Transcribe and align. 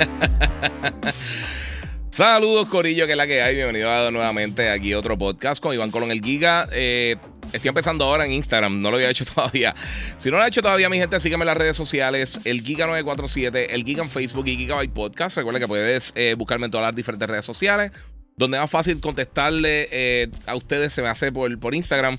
Saludos, 2.10 2.68
Corillo, 2.68 3.06
que 3.06 3.12
es 3.12 3.18
la 3.18 3.26
que 3.26 3.42
hay. 3.42 3.54
Bienvenido 3.54 4.10
nuevamente 4.10 4.70
aquí 4.70 4.92
a 4.92 4.98
otro 4.98 5.16
podcast 5.16 5.62
con 5.62 5.74
Iván 5.74 5.90
Colón 5.90 6.10
el 6.10 6.20
Giga. 6.20 6.66
Eh, 6.72 7.16
estoy 7.52 7.68
empezando 7.68 8.04
ahora 8.04 8.26
en 8.26 8.32
Instagram, 8.32 8.80
no 8.80 8.90
lo 8.90 8.96
había 8.96 9.10
hecho 9.10 9.24
todavía. 9.34 9.74
Si 10.18 10.30
no 10.30 10.36
lo 10.36 10.42
ha 10.42 10.48
hecho 10.48 10.62
todavía, 10.62 10.88
mi 10.88 10.98
gente, 10.98 11.20
sígueme 11.20 11.42
en 11.42 11.48
las 11.48 11.56
redes 11.56 11.76
sociales: 11.76 12.40
el 12.44 12.64
Giga947, 12.64 13.66
el 13.70 13.84
Giga 13.84 14.02
en 14.02 14.10
Facebook 14.10 14.48
y 14.48 14.56
Gigabyte 14.56 14.92
Podcast. 14.92 15.36
Recuerda 15.36 15.60
que 15.60 15.68
puedes 15.68 16.12
eh, 16.16 16.34
buscarme 16.36 16.66
en 16.66 16.72
todas 16.72 16.86
las 16.86 16.94
diferentes 16.94 17.28
redes 17.28 17.44
sociales. 17.44 17.92
Donde 18.36 18.58
más 18.58 18.70
fácil 18.70 19.00
contestarle 19.00 19.88
eh, 19.90 20.28
a 20.46 20.56
ustedes 20.56 20.94
se 20.94 21.02
me 21.02 21.08
hace 21.08 21.30
por, 21.30 21.58
por 21.58 21.74
Instagram. 21.74 22.16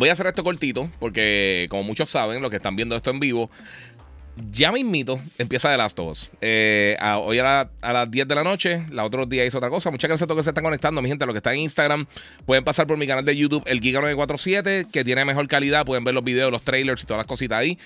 Voy 0.00 0.08
a 0.08 0.12
hacer 0.12 0.26
esto 0.26 0.42
cortito, 0.42 0.90
porque 0.98 1.66
como 1.68 1.82
muchos 1.82 2.08
saben, 2.08 2.40
los 2.40 2.50
que 2.50 2.56
están 2.56 2.74
viendo 2.74 2.96
esto 2.96 3.10
en 3.10 3.20
vivo, 3.20 3.50
ya 4.50 4.72
me 4.72 4.80
invito, 4.80 5.20
empieza 5.38 5.70
The 5.70 5.76
Last 5.76 5.98
of 5.98 6.10
Us. 6.10 6.30
Eh, 6.40 6.96
hoy 7.18 7.38
a, 7.38 7.68
las 7.82 8.10
10 8.10 8.28
de 8.28 8.34
la 8.34 8.44
noche, 8.44 8.86
la 8.90 9.04
otro 9.04 9.26
día 9.26 9.44
hizo 9.44 9.58
otra 9.58 9.70
cosa. 9.70 9.90
Muchas 9.90 10.08
gracias 10.08 10.22
a 10.22 10.26
todos 10.26 10.36
los 10.36 10.44
que 10.44 10.48
se 10.48 10.50
están 10.50 10.64
conectando, 10.64 11.02
mi 11.02 11.08
gente, 11.08 11.24
a 11.24 11.26
los 11.26 11.34
que 11.34 11.38
están 11.38 11.54
en 11.54 11.60
Instagram. 11.60 12.06
Pueden 12.46 12.64
pasar 12.64 12.86
por 12.86 12.96
mi 12.96 13.06
canal 13.06 13.24
de 13.24 13.36
YouTube, 13.36 13.62
el 13.66 13.80
Giga947, 13.80 14.90
que 14.90 15.04
tiene 15.04 15.24
mejor 15.24 15.46
calidad. 15.48 15.84
Pueden 15.84 16.04
ver 16.04 16.14
los 16.14 16.24
videos, 16.24 16.50
los 16.50 16.62
trailers 16.62 17.02
y 17.02 17.06
todas 17.06 17.18
las 17.18 17.26
cositas 17.26 17.58
ahí. 17.58 17.78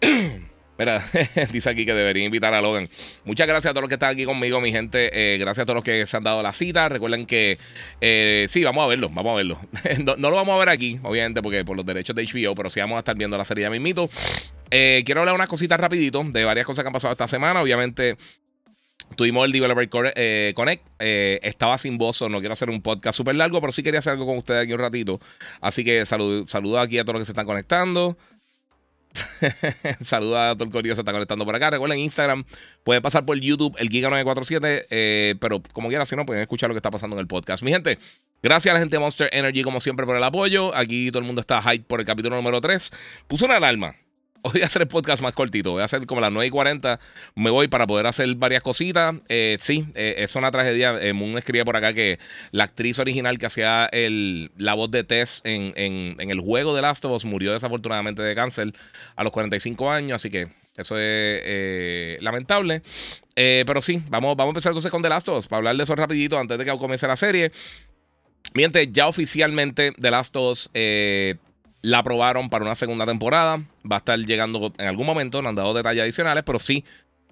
Mira, 0.78 1.02
dice 1.52 1.70
aquí 1.70 1.84
que 1.84 1.92
debería 1.92 2.24
invitar 2.24 2.54
a 2.54 2.62
Logan. 2.62 2.88
Muchas 3.24 3.48
gracias 3.48 3.72
a 3.72 3.74
todos 3.74 3.82
los 3.82 3.88
que 3.88 3.96
están 3.96 4.10
aquí 4.10 4.24
conmigo, 4.24 4.60
mi 4.60 4.70
gente. 4.70 5.10
Eh, 5.12 5.38
gracias 5.38 5.64
a 5.64 5.66
todos 5.66 5.78
los 5.78 5.84
que 5.84 6.06
se 6.06 6.16
han 6.16 6.22
dado 6.22 6.40
la 6.40 6.52
cita. 6.52 6.88
Recuerden 6.88 7.26
que 7.26 7.58
eh, 8.00 8.46
sí, 8.48 8.62
vamos 8.62 8.84
a 8.84 8.86
verlo, 8.86 9.08
vamos 9.12 9.32
a 9.32 9.36
verlo. 9.36 9.58
no, 10.04 10.16
lo 10.16 10.36
vamos 10.36 10.54
a 10.54 10.58
ver 10.58 10.68
aquí, 10.68 11.00
obviamente, 11.02 11.42
porque 11.42 11.64
por 11.64 11.76
los 11.76 11.84
derechos 11.84 12.14
de 12.14 12.22
HBO, 12.22 12.54
pero 12.54 12.70
sí 12.70 12.78
vamos 12.78 12.94
a 12.94 13.00
estar 13.00 13.16
viendo 13.16 13.36
la 13.36 13.44
serie 13.44 13.64
de 13.64 13.70
mismito. 13.70 14.08
Eh, 14.70 15.02
quiero 15.04 15.20
hablar 15.20 15.34
unas 15.34 15.48
cositas 15.48 15.78
rapidito 15.78 16.22
de 16.24 16.44
varias 16.44 16.66
cosas 16.66 16.82
que 16.82 16.88
han 16.88 16.92
pasado 16.92 17.12
esta 17.12 17.28
semana. 17.28 17.62
Obviamente, 17.62 18.16
Tuvimos 19.16 19.46
el 19.46 19.52
Developer 19.52 19.88
Connect. 20.54 20.86
estaba 21.00 21.78
sin 21.78 21.96
voz, 21.96 22.20
no 22.28 22.40
quiero 22.40 22.52
hacer 22.52 22.68
un 22.68 22.82
podcast 22.82 23.16
súper 23.16 23.36
largo, 23.36 23.58
pero 23.58 23.72
sí 23.72 23.82
quería 23.82 24.00
hacer 24.00 24.12
algo 24.12 24.26
con 24.26 24.36
ustedes 24.36 24.64
aquí 24.64 24.74
un 24.74 24.80
ratito. 24.80 25.18
Así 25.62 25.82
que 25.82 26.04
saludo, 26.04 26.46
saludo 26.46 26.78
aquí 26.78 26.98
a 26.98 27.04
todos 27.04 27.14
los 27.14 27.22
que 27.22 27.24
se 27.24 27.32
están 27.32 27.46
conectando. 27.46 28.18
Saluda 30.02 30.50
a 30.50 30.54
todo 30.54 30.64
el 30.64 30.70
corillo 30.70 30.94
se 30.94 31.00
está 31.00 31.12
conectando 31.12 31.44
por 31.44 31.54
acá. 31.54 31.70
Recuerden 31.70 31.98
Instagram, 31.98 32.44
pueden 32.84 33.02
pasar 33.02 33.24
por 33.24 33.38
YouTube, 33.38 33.74
el 33.78 33.88
Giga947, 33.88 34.86
eh, 34.90 35.34
pero 35.40 35.62
como 35.72 35.88
quiera, 35.88 36.04
si 36.04 36.16
no, 36.16 36.26
pueden 36.26 36.42
escuchar 36.42 36.68
lo 36.68 36.74
que 36.74 36.78
está 36.78 36.90
pasando 36.90 37.16
en 37.16 37.20
el 37.20 37.26
podcast. 37.26 37.62
Mi 37.62 37.70
gente, 37.70 37.98
gracias 38.42 38.72
a 38.72 38.74
la 38.74 38.80
gente 38.80 38.96
de 38.96 39.00
Monster 39.00 39.28
Energy, 39.32 39.62
como 39.62 39.80
siempre, 39.80 40.06
por 40.06 40.16
el 40.16 40.24
apoyo. 40.24 40.74
Aquí 40.74 41.10
todo 41.10 41.20
el 41.20 41.26
mundo 41.26 41.40
está 41.40 41.62
hype 41.62 41.84
por 41.84 42.00
el 42.00 42.06
capítulo 42.06 42.36
número 42.36 42.60
3. 42.60 42.90
Puso 43.26 43.46
una 43.46 43.56
alarma. 43.56 43.94
Voy 44.42 44.62
a 44.62 44.66
hacer 44.66 44.82
el 44.82 44.88
podcast 44.88 45.22
más 45.22 45.34
cortito. 45.34 45.72
Voy 45.72 45.82
a 45.82 45.84
hacer 45.84 46.06
como 46.06 46.20
las 46.20 46.30
9 46.30 46.46
y 46.46 46.50
40. 46.50 47.00
Me 47.34 47.50
voy 47.50 47.68
para 47.68 47.86
poder 47.86 48.06
hacer 48.06 48.32
varias 48.36 48.62
cositas. 48.62 49.16
Eh, 49.28 49.56
sí, 49.58 49.86
eh, 49.94 50.16
es 50.18 50.34
una 50.36 50.50
tragedia. 50.50 50.96
Eh, 51.00 51.12
Moon 51.12 51.36
escribía 51.36 51.64
por 51.64 51.76
acá 51.76 51.92
que 51.92 52.18
la 52.52 52.64
actriz 52.64 52.98
original 52.98 53.38
que 53.38 53.46
hacía 53.46 53.86
el, 53.86 54.50
la 54.56 54.74
voz 54.74 54.90
de 54.90 55.04
Tess 55.04 55.40
en, 55.44 55.72
el 56.18 56.40
juego 56.40 56.74
de 56.74 56.82
Last 56.82 57.04
of 57.04 57.12
Us 57.12 57.24
murió 57.24 57.52
desafortunadamente 57.52 58.22
de 58.22 58.34
cáncer 58.34 58.72
a 59.16 59.24
los 59.24 59.32
45 59.32 59.90
años. 59.90 60.16
Así 60.16 60.30
que 60.30 60.48
eso 60.76 60.96
es 60.98 62.22
lamentable. 62.22 62.82
pero 63.34 63.82
sí, 63.82 64.02
vamos, 64.08 64.36
vamos 64.36 64.50
a 64.50 64.52
empezar 64.52 64.70
entonces 64.70 64.90
con 64.90 65.02
The 65.02 65.08
Last 65.08 65.28
of 65.28 65.38
Us. 65.38 65.48
Para 65.48 65.58
hablar 65.58 65.76
de 65.76 65.82
eso 65.82 65.96
rapidito 65.96 66.38
antes 66.38 66.58
de 66.58 66.64
que 66.64 66.76
comience 66.76 67.06
la 67.08 67.16
serie. 67.16 67.50
Miente, 68.54 68.88
ya 68.90 69.08
oficialmente 69.08 69.92
The 70.00 70.10
Last 70.10 70.36
of 70.36 70.52
Us 70.52 70.70
la 71.82 71.98
aprobaron 71.98 72.50
para 72.50 72.64
una 72.64 72.74
segunda 72.74 73.06
temporada. 73.06 73.58
Va 73.90 73.96
a 73.96 73.98
estar 73.98 74.18
llegando 74.18 74.72
en 74.78 74.86
algún 74.86 75.06
momento. 75.06 75.42
No 75.42 75.48
han 75.48 75.54
dado 75.54 75.74
detalles 75.74 76.02
adicionales, 76.02 76.44
pero 76.44 76.58
sí 76.58 76.84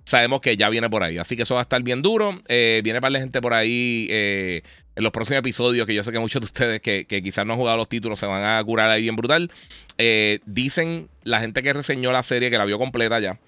sabemos 0.07 0.41
que 0.41 0.57
ya 0.57 0.71
viene 0.71 0.89
por 0.89 1.03
ahí. 1.03 1.19
Así 1.19 1.37
que 1.37 1.43
eso 1.43 1.55
va 1.55 1.61
a 1.61 1.63
estar 1.63 1.83
bien 1.83 2.01
duro. 2.01 2.41
Eh, 2.49 2.81
viene 2.83 3.01
para 3.01 3.11
la 3.11 3.21
gente 3.21 3.43
por 3.43 3.53
ahí 3.53 4.07
eh, 4.09 4.63
en 4.95 5.05
los 5.05 5.13
próximos 5.13 5.41
episodios, 5.41 5.87
que 5.87 5.95
yo 5.95 6.03
sé 6.03 6.13
que 6.13 6.19
muchos 6.19 6.41
de 6.41 6.47
ustedes 6.47 6.81
que, 6.81 7.05
quizás 7.23 7.45
no 7.45 7.53
han 7.53 7.59
jugado 7.59 7.77
los 7.77 7.89
títulos 7.89 8.19
se 8.19 8.27
van 8.27 8.43
a 8.45 8.63
curar 8.65 8.89
ahí 8.89 9.03
bien 9.03 9.17
brutal. 9.17 9.51
Eh, 9.99 10.39
dicen 10.47 11.09
la 11.25 11.41
gente 11.41 11.63
que 11.63 11.73
reseñó 11.73 12.13
la 12.13 12.23
serie, 12.23 12.51
que 12.51 12.57
la 12.57 12.65
vio 12.65 12.79
completa 12.79 13.19
ya. 13.19 13.39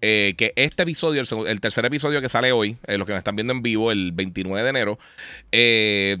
que 0.00 0.52
este 0.56 0.82
episodio, 0.82 1.22
el, 1.46 1.60
tercer 1.60 1.86
episodio 1.86 2.20
que 2.20 2.28
sale 2.28 2.52
hoy, 2.52 2.76
los 2.86 3.06
que 3.06 3.12
me 3.12 3.18
están 3.18 3.34
viendo 3.34 3.54
en 3.54 3.62
vivo, 3.62 3.90
el 3.90 4.12
29 4.12 4.62
de 4.62 4.68
enero, 4.68 4.98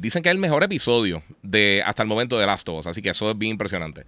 dicen 0.00 0.22
que 0.22 0.30
es 0.30 0.32
el 0.32 0.38
mejor 0.38 0.64
episodio 0.64 1.22
de 1.42 1.82
hasta 1.84 2.02
el 2.02 2.08
momento 2.08 2.38
de 2.38 2.46
Last 2.46 2.66
of 2.70 2.80
Us. 2.80 2.86
Así 2.86 3.02
que 3.02 3.10
eso 3.10 3.30
es 3.30 3.36
bien 3.36 3.52
impresionante. 3.52 4.06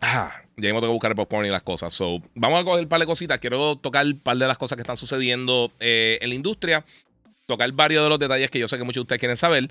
Ya 0.00 0.68
hemos 0.68 0.82
que 0.82 0.88
buscar 0.88 1.10
el 1.12 1.16
popcorn 1.16 1.46
y 1.46 1.50
las 1.50 1.62
cosas. 1.62 1.92
So, 1.92 2.22
vamos 2.34 2.60
a 2.60 2.64
coger 2.64 2.82
un 2.82 2.88
par 2.88 3.00
de 3.00 3.06
cositas. 3.06 3.38
Quiero 3.38 3.76
tocar 3.76 4.04
un 4.04 4.18
par 4.18 4.36
de 4.36 4.46
las 4.46 4.58
cosas 4.58 4.76
que 4.76 4.82
están 4.82 4.96
sucediendo 4.96 5.70
eh, 5.80 6.18
en 6.20 6.28
la 6.28 6.34
industria. 6.34 6.84
Tocar 7.46 7.70
varios 7.72 8.02
de 8.02 8.08
los 8.08 8.18
detalles 8.18 8.50
que 8.50 8.58
yo 8.58 8.68
sé 8.68 8.78
que 8.78 8.84
muchos 8.84 9.00
de 9.00 9.02
ustedes 9.02 9.20
quieren 9.20 9.36
saber. 9.36 9.70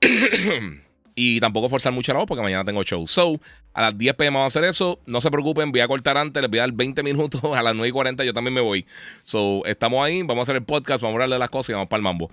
y 1.14 1.40
tampoco 1.40 1.68
forzar 1.68 1.92
mucho 1.92 2.12
la 2.12 2.20
voz 2.20 2.28
porque 2.28 2.42
mañana 2.42 2.64
tengo 2.64 2.82
show. 2.82 3.06
So, 3.06 3.40
a 3.72 3.82
las 3.82 3.98
10 3.98 4.14
pm 4.14 4.36
vamos 4.36 4.54
a 4.54 4.58
hacer 4.58 4.68
eso. 4.68 5.00
No 5.06 5.20
se 5.20 5.30
preocupen, 5.30 5.72
voy 5.72 5.80
a 5.80 5.88
cortar 5.88 6.16
antes, 6.16 6.40
les 6.42 6.50
voy 6.50 6.58
a 6.58 6.62
dar 6.62 6.72
20 6.72 7.02
minutos. 7.02 7.40
A 7.54 7.62
las 7.62 7.74
9 7.74 7.88
y 7.88 7.92
40 7.92 8.24
yo 8.24 8.32
también 8.34 8.54
me 8.54 8.60
voy. 8.60 8.86
So, 9.22 9.64
estamos 9.66 10.04
ahí, 10.04 10.22
vamos 10.22 10.38
a 10.38 10.42
hacer 10.42 10.56
el 10.56 10.64
podcast, 10.64 11.02
vamos 11.02 11.14
a 11.14 11.16
hablar 11.16 11.30
de 11.30 11.38
las 11.38 11.50
cosas 11.50 11.70
y 11.70 11.72
vamos 11.74 11.88
para 11.88 11.98
el 11.98 12.04
mambo. 12.04 12.30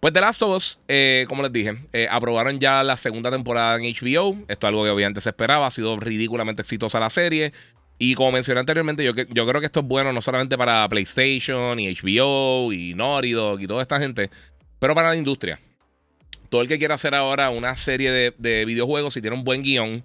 Pues 0.00 0.12
The 0.12 0.20
Last 0.20 0.42
of 0.42 0.54
Us, 0.54 0.78
eh, 0.88 1.24
como 1.28 1.42
les 1.42 1.52
dije, 1.52 1.74
eh, 1.92 2.06
aprobaron 2.10 2.60
ya 2.60 2.82
la 2.84 2.96
segunda 2.96 3.30
temporada 3.30 3.76
en 3.76 3.82
HBO. 3.82 4.36
Esto 4.48 4.66
es 4.66 4.68
algo 4.68 4.84
que 4.84 4.90
obviamente 4.90 5.20
se 5.20 5.30
esperaba. 5.30 5.66
Ha 5.66 5.70
sido 5.70 5.98
ridículamente 5.98 6.62
exitosa 6.62 7.00
la 7.00 7.10
serie. 7.10 7.52
Y 7.98 8.14
como 8.14 8.32
mencioné 8.32 8.60
anteriormente, 8.60 9.02
yo, 9.02 9.12
yo 9.14 9.46
creo 9.46 9.60
que 9.60 9.66
esto 9.66 9.80
es 9.80 9.86
bueno 9.86 10.12
no 10.12 10.20
solamente 10.20 10.58
para 10.58 10.86
PlayStation 10.88 11.80
y 11.80 11.92
HBO 11.94 12.72
y 12.72 12.94
Naughty 12.94 13.32
Dog 13.32 13.60
y 13.62 13.66
toda 13.66 13.80
esta 13.80 13.98
gente, 13.98 14.30
pero 14.78 14.94
para 14.94 15.08
la 15.08 15.16
industria. 15.16 15.58
Todo 16.48 16.62
el 16.62 16.68
que 16.68 16.78
quiera 16.78 16.94
hacer 16.94 17.14
ahora 17.14 17.50
una 17.50 17.76
serie 17.76 18.32
de, 18.36 18.64
videojuegos, 18.64 19.14
si 19.14 19.20
tiene 19.20 19.36
un 19.36 19.44
buen 19.44 19.62
guion, 19.62 20.04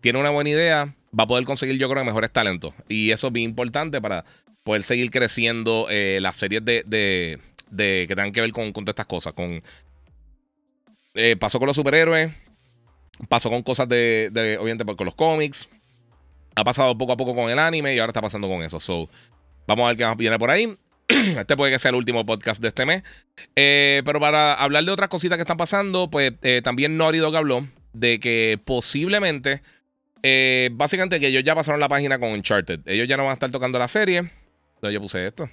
tiene 0.00 0.18
una 0.18 0.30
buena 0.30 0.50
idea, 0.50 0.94
va 1.18 1.24
a 1.24 1.26
poder 1.26 1.44
conseguir, 1.44 1.78
yo 1.78 1.88
creo, 1.88 2.04
mejores 2.04 2.30
talentos. 2.30 2.74
Y 2.88 3.10
eso 3.10 3.28
es 3.28 3.32
bien 3.32 3.50
importante 3.50 4.00
para 4.00 4.24
poder 4.64 4.82
seguir 4.82 5.10
creciendo 5.10 5.86
eh, 5.90 6.18
las 6.20 6.36
series 6.36 6.64
de, 6.64 6.82
de, 6.86 8.06
que 8.06 8.14
tengan 8.14 8.32
que 8.32 8.40
ver 8.40 8.52
con, 8.52 8.72
todas 8.72 8.88
estas 8.88 9.06
cosas. 9.06 9.32
Con, 9.32 9.62
eh, 11.14 11.36
pasó 11.36 11.58
con 11.58 11.66
los 11.66 11.76
superhéroes, 11.76 12.32
pasó 13.28 13.50
con 13.50 13.62
cosas 13.62 13.88
de, 13.88 14.58
obviamente, 14.60 14.84
con 14.84 15.04
los 15.04 15.14
cómics. 15.14 15.68
Ha 16.54 16.64
pasado 16.64 16.98
poco 16.98 17.12
a 17.12 17.16
poco 17.16 17.34
con 17.34 17.50
el 17.50 17.58
anime 17.58 17.94
y 17.94 17.98
ahora 17.98 18.10
está 18.10 18.20
pasando 18.20 18.48
con 18.48 18.62
eso. 18.62 18.80
So, 18.80 19.08
vamos 19.66 19.84
a 19.84 19.88
ver 19.88 19.96
qué 19.96 20.14
viene 20.16 20.38
por 20.38 20.50
ahí. 20.50 20.76
Este 21.38 21.56
puede 21.56 21.72
que 21.72 21.78
sea 21.78 21.90
el 21.90 21.94
último 21.94 22.24
podcast 22.26 22.60
de 22.60 22.68
este 22.68 22.86
mes. 22.86 23.02
Eh, 23.56 24.02
pero 24.04 24.20
para 24.20 24.54
hablar 24.54 24.84
de 24.84 24.92
otras 24.92 25.08
cositas 25.08 25.36
que 25.36 25.42
están 25.42 25.56
pasando, 25.56 26.10
pues 26.10 26.32
eh, 26.42 26.60
también 26.62 26.96
Naughty 26.96 27.18
Dog 27.18 27.36
habló 27.36 27.66
de 27.92 28.20
que 28.20 28.60
posiblemente, 28.64 29.62
básicamente 30.72 31.18
que 31.18 31.28
ellos 31.28 31.42
ya 31.44 31.54
pasaron 31.54 31.80
la 31.80 31.88
página 31.88 32.18
con 32.18 32.30
Uncharted. 32.30 32.80
Ellos 32.86 33.08
ya 33.08 33.16
no 33.16 33.24
van 33.24 33.30
a 33.30 33.34
estar 33.34 33.50
tocando 33.50 33.78
la 33.78 33.88
serie. 33.88 34.18
Entonces 34.18 34.94
yo 34.94 35.00
puse 35.00 35.26
esto. 35.26 35.48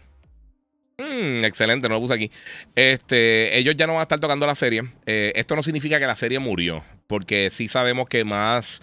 Mm, 0.97 1.43
excelente, 1.43 1.89
no 1.89 1.95
lo 1.95 2.01
puse 2.01 2.13
aquí. 2.13 2.31
Este, 2.75 3.57
ellos 3.57 3.75
ya 3.75 3.85
no 3.85 3.93
van 3.93 4.01
a 4.01 4.03
estar 4.03 4.19
tocando 4.19 4.45
la 4.45 4.55
serie. 4.55 4.83
Eh, 5.05 5.33
esto 5.35 5.55
no 5.55 5.61
significa 5.61 5.99
que 5.99 6.07
la 6.07 6.15
serie 6.15 6.39
murió, 6.39 6.83
porque 7.07 7.49
sí 7.49 7.67
sabemos 7.67 8.07
que 8.07 8.23
más 8.23 8.81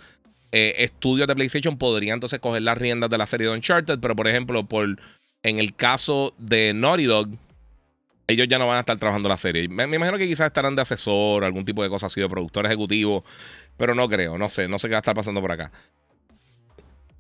eh, 0.53 0.75
estudios 0.79 1.27
de 1.27 1.35
PlayStation 1.35 1.79
podrían 1.79 2.15
entonces 2.15 2.39
coger 2.41 2.63
las 2.63 2.77
riendas 2.77 3.09
de 3.09 3.19
la 3.19 3.27
serie 3.27 3.47
de 3.47 3.55
Uncharted, 3.55 3.99
pero 4.01 4.15
por 4.15 4.29
ejemplo, 4.29 4.65
por, 4.67 4.99
en 5.43 5.59
el 5.59 5.75
caso 5.75 6.35
de 6.39 6.73
Naughty 6.75 7.05
Dog, 7.05 7.29
ellos 8.27 8.47
ya 8.49 8.59
no 8.59 8.67
van 8.67 8.77
a 8.77 8.81
estar 8.81 8.97
trabajando 8.97 9.29
la 9.29 9.37
serie. 9.37 9.69
Me, 9.69 9.85
imagino 9.85 10.19
que 10.19 10.27
quizás 10.27 10.47
estarán 10.47 10.77
de 10.77 10.83
asesor, 10.83 11.45
algún 11.45 11.65
tipo 11.65 11.83
de 11.83 11.89
cosa 11.89 12.07
así, 12.07 12.21
de 12.21 12.29
productor 12.29 12.67
ejecutivo, 12.67 13.25
pero 13.77 13.95
no 13.95 14.09
creo, 14.09 14.39
no 14.39 14.49
sé, 14.49 14.69
no 14.69 14.79
sé 14.79 14.89
qué 14.89 14.93
va 14.93 14.99
a 14.99 15.01
estar 15.01 15.15
pasando 15.15 15.41
por 15.41 15.53
acá. 15.53 15.73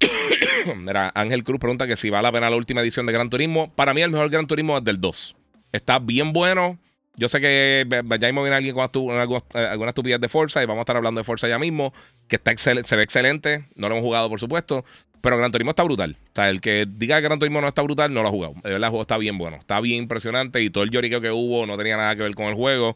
Mira, 0.76 1.10
Ángel 1.14 1.44
Cruz 1.44 1.58
pregunta 1.58 1.86
que 1.86 1.96
si 1.96 2.10
vale 2.10 2.24
la 2.24 2.32
pena 2.32 2.50
la 2.50 2.56
última 2.56 2.80
edición 2.80 3.06
de 3.06 3.12
Gran 3.12 3.30
Turismo. 3.30 3.72
Para 3.74 3.94
mí, 3.94 4.02
el 4.02 4.10
mejor 4.10 4.30
Gran 4.30 4.46
Turismo 4.46 4.78
es 4.78 4.84
del 4.84 5.00
2. 5.00 5.36
Está 5.72 5.98
bien 5.98 6.32
bueno. 6.32 6.78
Yo 7.16 7.28
sé 7.28 7.40
que 7.40 7.86
ya 7.88 8.02
viene 8.02 8.54
alguien 8.54 8.74
con 8.74 9.10
alguna 9.20 9.88
estupidez 9.90 10.18
de 10.18 10.28
Forza 10.28 10.62
y 10.62 10.66
vamos 10.66 10.80
a 10.80 10.82
estar 10.82 10.96
hablando 10.96 11.20
de 11.20 11.24
Forza 11.24 11.46
ya 11.46 11.58
mismo, 11.58 11.92
que 12.26 12.36
está 12.36 12.56
se 12.56 12.96
ve 12.96 13.02
excelente. 13.02 13.66
No 13.76 13.88
lo 13.88 13.96
hemos 13.96 14.04
jugado, 14.04 14.30
por 14.30 14.40
supuesto. 14.40 14.84
Pero 15.22 15.38
Gran 15.38 15.52
Turismo 15.52 15.70
está 15.70 15.84
brutal. 15.84 16.16
O 16.20 16.34
sea, 16.34 16.50
el 16.50 16.60
que 16.60 16.84
diga 16.86 17.16
que 17.16 17.22
Gran 17.22 17.38
Turismo 17.38 17.60
no 17.60 17.68
está 17.68 17.80
brutal, 17.80 18.12
no 18.12 18.22
lo 18.22 18.28
ha 18.28 18.30
jugado. 18.30 18.54
De 18.62 18.70
verdad, 18.70 18.88
el 18.88 18.90
juego 18.90 19.02
está 19.02 19.16
bien 19.16 19.38
bueno. 19.38 19.56
Está 19.56 19.80
bien 19.80 20.02
impresionante 20.02 20.60
y 20.60 20.68
todo 20.68 20.84
el 20.84 20.90
lloriqueo 20.90 21.20
que 21.20 21.30
hubo 21.30 21.64
no 21.64 21.78
tenía 21.78 21.96
nada 21.96 22.14
que 22.16 22.22
ver 22.22 22.34
con 22.34 22.46
el 22.46 22.54
juego. 22.54 22.94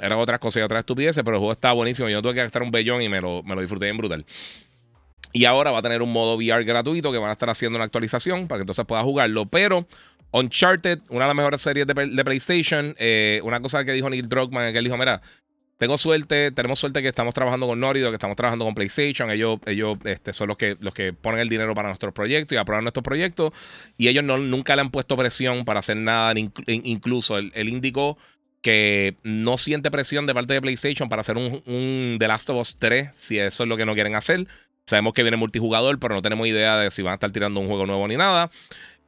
Eran 0.00 0.18
otras 0.18 0.40
cosas 0.40 0.60
y 0.60 0.64
otras 0.64 0.80
estupideces, 0.80 1.22
pero 1.24 1.36
el 1.36 1.38
juego 1.38 1.52
está 1.52 1.72
buenísimo. 1.72 2.08
Yo 2.08 2.20
tuve 2.20 2.34
que 2.34 2.40
gastar 2.40 2.62
un 2.62 2.72
bellón 2.72 3.00
y 3.00 3.08
me 3.08 3.20
lo, 3.20 3.42
me 3.44 3.54
lo 3.54 3.60
disfruté 3.60 3.86
bien 3.86 3.96
brutal. 3.96 4.26
Y 5.32 5.44
ahora 5.44 5.70
va 5.70 5.78
a 5.78 5.82
tener 5.82 6.02
un 6.02 6.12
modo 6.12 6.36
VR 6.36 6.64
gratuito 6.64 7.12
que 7.12 7.18
van 7.18 7.30
a 7.30 7.32
estar 7.32 7.48
haciendo 7.48 7.76
una 7.76 7.84
actualización 7.84 8.48
para 8.48 8.58
que 8.58 8.62
entonces 8.62 8.84
pueda 8.84 9.02
jugarlo. 9.04 9.46
Pero 9.46 9.86
Uncharted, 10.32 10.98
una 11.10 11.20
de 11.20 11.28
las 11.28 11.36
mejores 11.36 11.60
series 11.60 11.86
de, 11.86 11.94
PlayStation, 11.94 12.94
eh, 12.98 13.40
una 13.44 13.60
cosa 13.60 13.84
que 13.84 13.92
dijo 13.92 14.10
Neil 14.10 14.28
Druckmann, 14.28 14.72
que 14.72 14.78
él 14.78 14.84
dijo, 14.84 14.96
mira, 14.96 15.22
tengo 15.78 15.96
suerte, 15.96 16.50
tenemos 16.50 16.80
suerte 16.80 17.00
que 17.02 17.08
estamos 17.08 17.32
trabajando 17.32 17.68
con 17.68 17.78
Norido, 17.78 18.10
que 18.10 18.16
estamos 18.16 18.36
trabajando 18.36 18.64
con 18.64 18.74
PlayStation. 18.74 19.30
Ellos, 19.30 19.60
ellos 19.64 19.96
este, 20.04 20.32
son 20.32 20.48
los 20.48 20.56
que, 20.56 20.76
los 20.80 20.92
que 20.92 21.12
ponen 21.12 21.40
el 21.40 21.48
dinero 21.48 21.72
para 21.72 21.88
nuestros 21.88 22.12
proyectos 22.12 22.56
y 22.56 22.58
aprueban 22.58 22.82
nuestros 22.82 23.04
proyectos. 23.04 23.52
Y 23.96 24.08
ellos 24.08 24.24
no, 24.24 24.38
nunca 24.38 24.74
le 24.74 24.82
han 24.82 24.90
puesto 24.90 25.16
presión 25.16 25.64
para 25.64 25.78
hacer 25.78 25.98
nada. 26.00 26.34
Incluso 26.66 27.38
él, 27.38 27.68
indicó 27.68 28.18
que 28.60 29.14
no 29.22 29.56
siente 29.56 29.88
presión 29.92 30.26
de 30.26 30.34
parte 30.34 30.52
de 30.52 30.60
PlayStation 30.60 31.08
para 31.08 31.20
hacer 31.20 31.36
un, 31.36 31.62
un, 31.64 32.16
The 32.18 32.26
Last 32.26 32.50
of 32.50 32.60
Us 32.60 32.76
3, 32.80 33.10
si 33.14 33.38
eso 33.38 33.62
es 33.62 33.68
lo 33.68 33.76
que 33.76 33.86
no 33.86 33.94
quieren 33.94 34.16
hacer. 34.16 34.48
Sabemos 34.84 35.12
que 35.12 35.22
viene 35.22 35.36
multijugador, 35.36 36.00
pero 36.00 36.14
no 36.14 36.22
tenemos 36.22 36.48
idea 36.48 36.76
de 36.76 36.90
si 36.90 37.02
van 37.02 37.12
a 37.12 37.14
estar 37.14 37.30
tirando 37.30 37.60
un 37.60 37.68
juego 37.68 37.86
nuevo 37.86 38.08
ni 38.08 38.16
nada. 38.16 38.50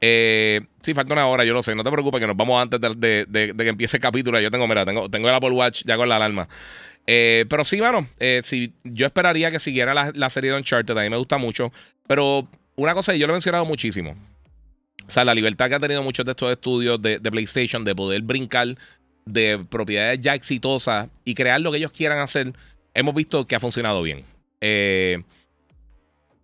Eh, 0.00 0.62
sí, 0.80 0.94
falta 0.94 1.12
una 1.12 1.26
hora, 1.26 1.44
yo 1.44 1.52
lo 1.52 1.62
sé. 1.62 1.74
No 1.74 1.84
te 1.84 1.90
preocupes 1.90 2.20
que 2.20 2.26
nos 2.26 2.36
vamos 2.36 2.60
antes 2.60 2.80
de, 2.80 3.26
que 3.30 3.68
empiece 3.68 3.98
el 3.98 4.02
capítulo. 4.02 4.40
Yo 4.40 4.50
tengo, 4.50 4.66
mira, 4.66 4.86
tengo, 4.86 5.08
tengo 5.08 5.28
el 5.28 5.34
Apple 5.34 5.50
Watch 5.50 5.82
ya 5.84 5.96
con 5.96 6.08
la 6.08 6.16
alarma. 6.16 6.48
Eh, 7.06 7.44
pero 7.48 7.64
sí, 7.64 7.80
bueno, 7.80 8.08
eh, 8.18 8.42
yo 8.84 9.06
esperaría 9.06 9.50
que 9.50 9.58
siguiera 9.58 10.12
la, 10.12 10.30
serie 10.30 10.50
de 10.50 10.56
Uncharted. 10.56 10.96
A 10.96 11.02
mí 11.02 11.10
me 11.10 11.16
gusta 11.16 11.38
mucho. 11.38 11.72
Pero 12.06 12.48
una 12.76 12.94
cosa, 12.94 13.14
yo 13.14 13.26
lo 13.26 13.34
he 13.34 13.36
mencionado 13.36 13.64
muchísimo. 13.64 14.16
O 15.06 15.10
sea, 15.10 15.24
la 15.24 15.34
libertad 15.34 15.68
que 15.68 15.74
ha 15.74 15.80
tenido 15.80 16.02
muchos 16.02 16.24
de 16.24 16.32
estos 16.32 16.50
estudios 16.50 17.00
de, 17.02 17.20
PlayStation 17.20 17.84
de 17.84 17.94
poder 17.94 18.22
brincar 18.22 18.68
de 19.26 19.64
propiedades 19.68 20.20
ya 20.20 20.34
exitosas 20.34 21.08
y 21.24 21.34
crear 21.34 21.60
lo 21.60 21.70
que 21.72 21.78
ellos 21.78 21.92
quieran 21.92 22.18
hacer, 22.18 22.52
hemos 22.94 23.14
visto 23.14 23.46
que 23.46 23.54
ha 23.54 23.60
funcionado 23.60 24.02
bien. 24.02 24.24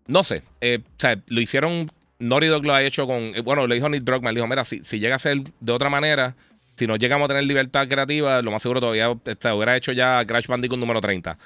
no 0.09 0.25
sé, 0.25 0.43
o 0.61 0.99
sea, 0.99 1.21
lo 1.27 1.41
hicieron 1.41 1.91
Naughty 2.19 2.47
Dog 2.47 2.65
lo 2.65 2.75
ha 2.75 2.83
hecho 2.83 3.07
con. 3.07 3.35
Eh, 3.35 3.41
bueno, 3.41 3.67
le 3.67 3.75
dijo 3.75 3.89
Neil 3.89 4.05
Druckmann, 4.05 4.35
le 4.35 4.41
dijo: 4.41 4.49
Mira, 4.49 4.65
si, 4.65 4.83
si 4.85 4.99
llega 4.99 5.17
a 5.17 5.19
ser 5.19 5.39
de 5.61 5.73
otra 5.73 5.91
manera, 5.91 6.35
si 6.77 6.87
no 6.87 6.97
llegamos 6.97 7.27
a 7.27 7.29
tener 7.29 7.45
libertad 7.45 7.89
creativa, 7.89 8.43
lo 8.43 8.51
más 8.51 8.63
seguro 8.63 8.81
todavía 8.81 9.15
este, 9.25 9.51
hubiera 9.51 9.77
hecho 9.77 9.93
ya 9.93 10.25
Crash 10.27 10.47
Bandicoot 10.47 10.79
número 10.79 11.01
30. 11.01 11.37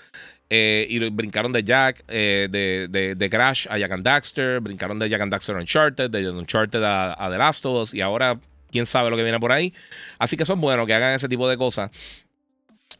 Eh, 0.52 0.86
y 0.88 1.08
brincaron 1.10 1.52
de 1.52 1.62
Jack, 1.62 2.02
eh, 2.08 2.48
de, 2.50 3.14
de, 3.14 3.30
Crash 3.30 3.68
a 3.70 3.78
Jack 3.78 3.92
and 3.92 4.04
Daxter, 4.04 4.58
brincaron 4.60 4.98
de 4.98 5.08
Jack 5.08 5.20
and 5.20 5.30
Daxter 5.30 5.54
a 5.54 5.60
Uncharted, 5.60 6.10
de 6.10 6.28
Uncharted 6.28 6.82
a, 6.82 7.14
a 7.24 7.30
The 7.30 7.38
Last 7.38 7.64
of 7.66 7.82
Us, 7.82 7.94
y 7.94 8.00
ahora 8.00 8.36
quién 8.72 8.86
sabe 8.86 9.10
lo 9.10 9.16
que 9.16 9.22
viene 9.22 9.38
por 9.38 9.52
ahí. 9.52 9.72
Así 10.18 10.36
que 10.36 10.44
son 10.44 10.60
buenos 10.60 10.86
que 10.86 10.94
hagan 10.94 11.14
ese 11.14 11.28
tipo 11.28 11.48
de 11.48 11.56
cosas. 11.56 11.90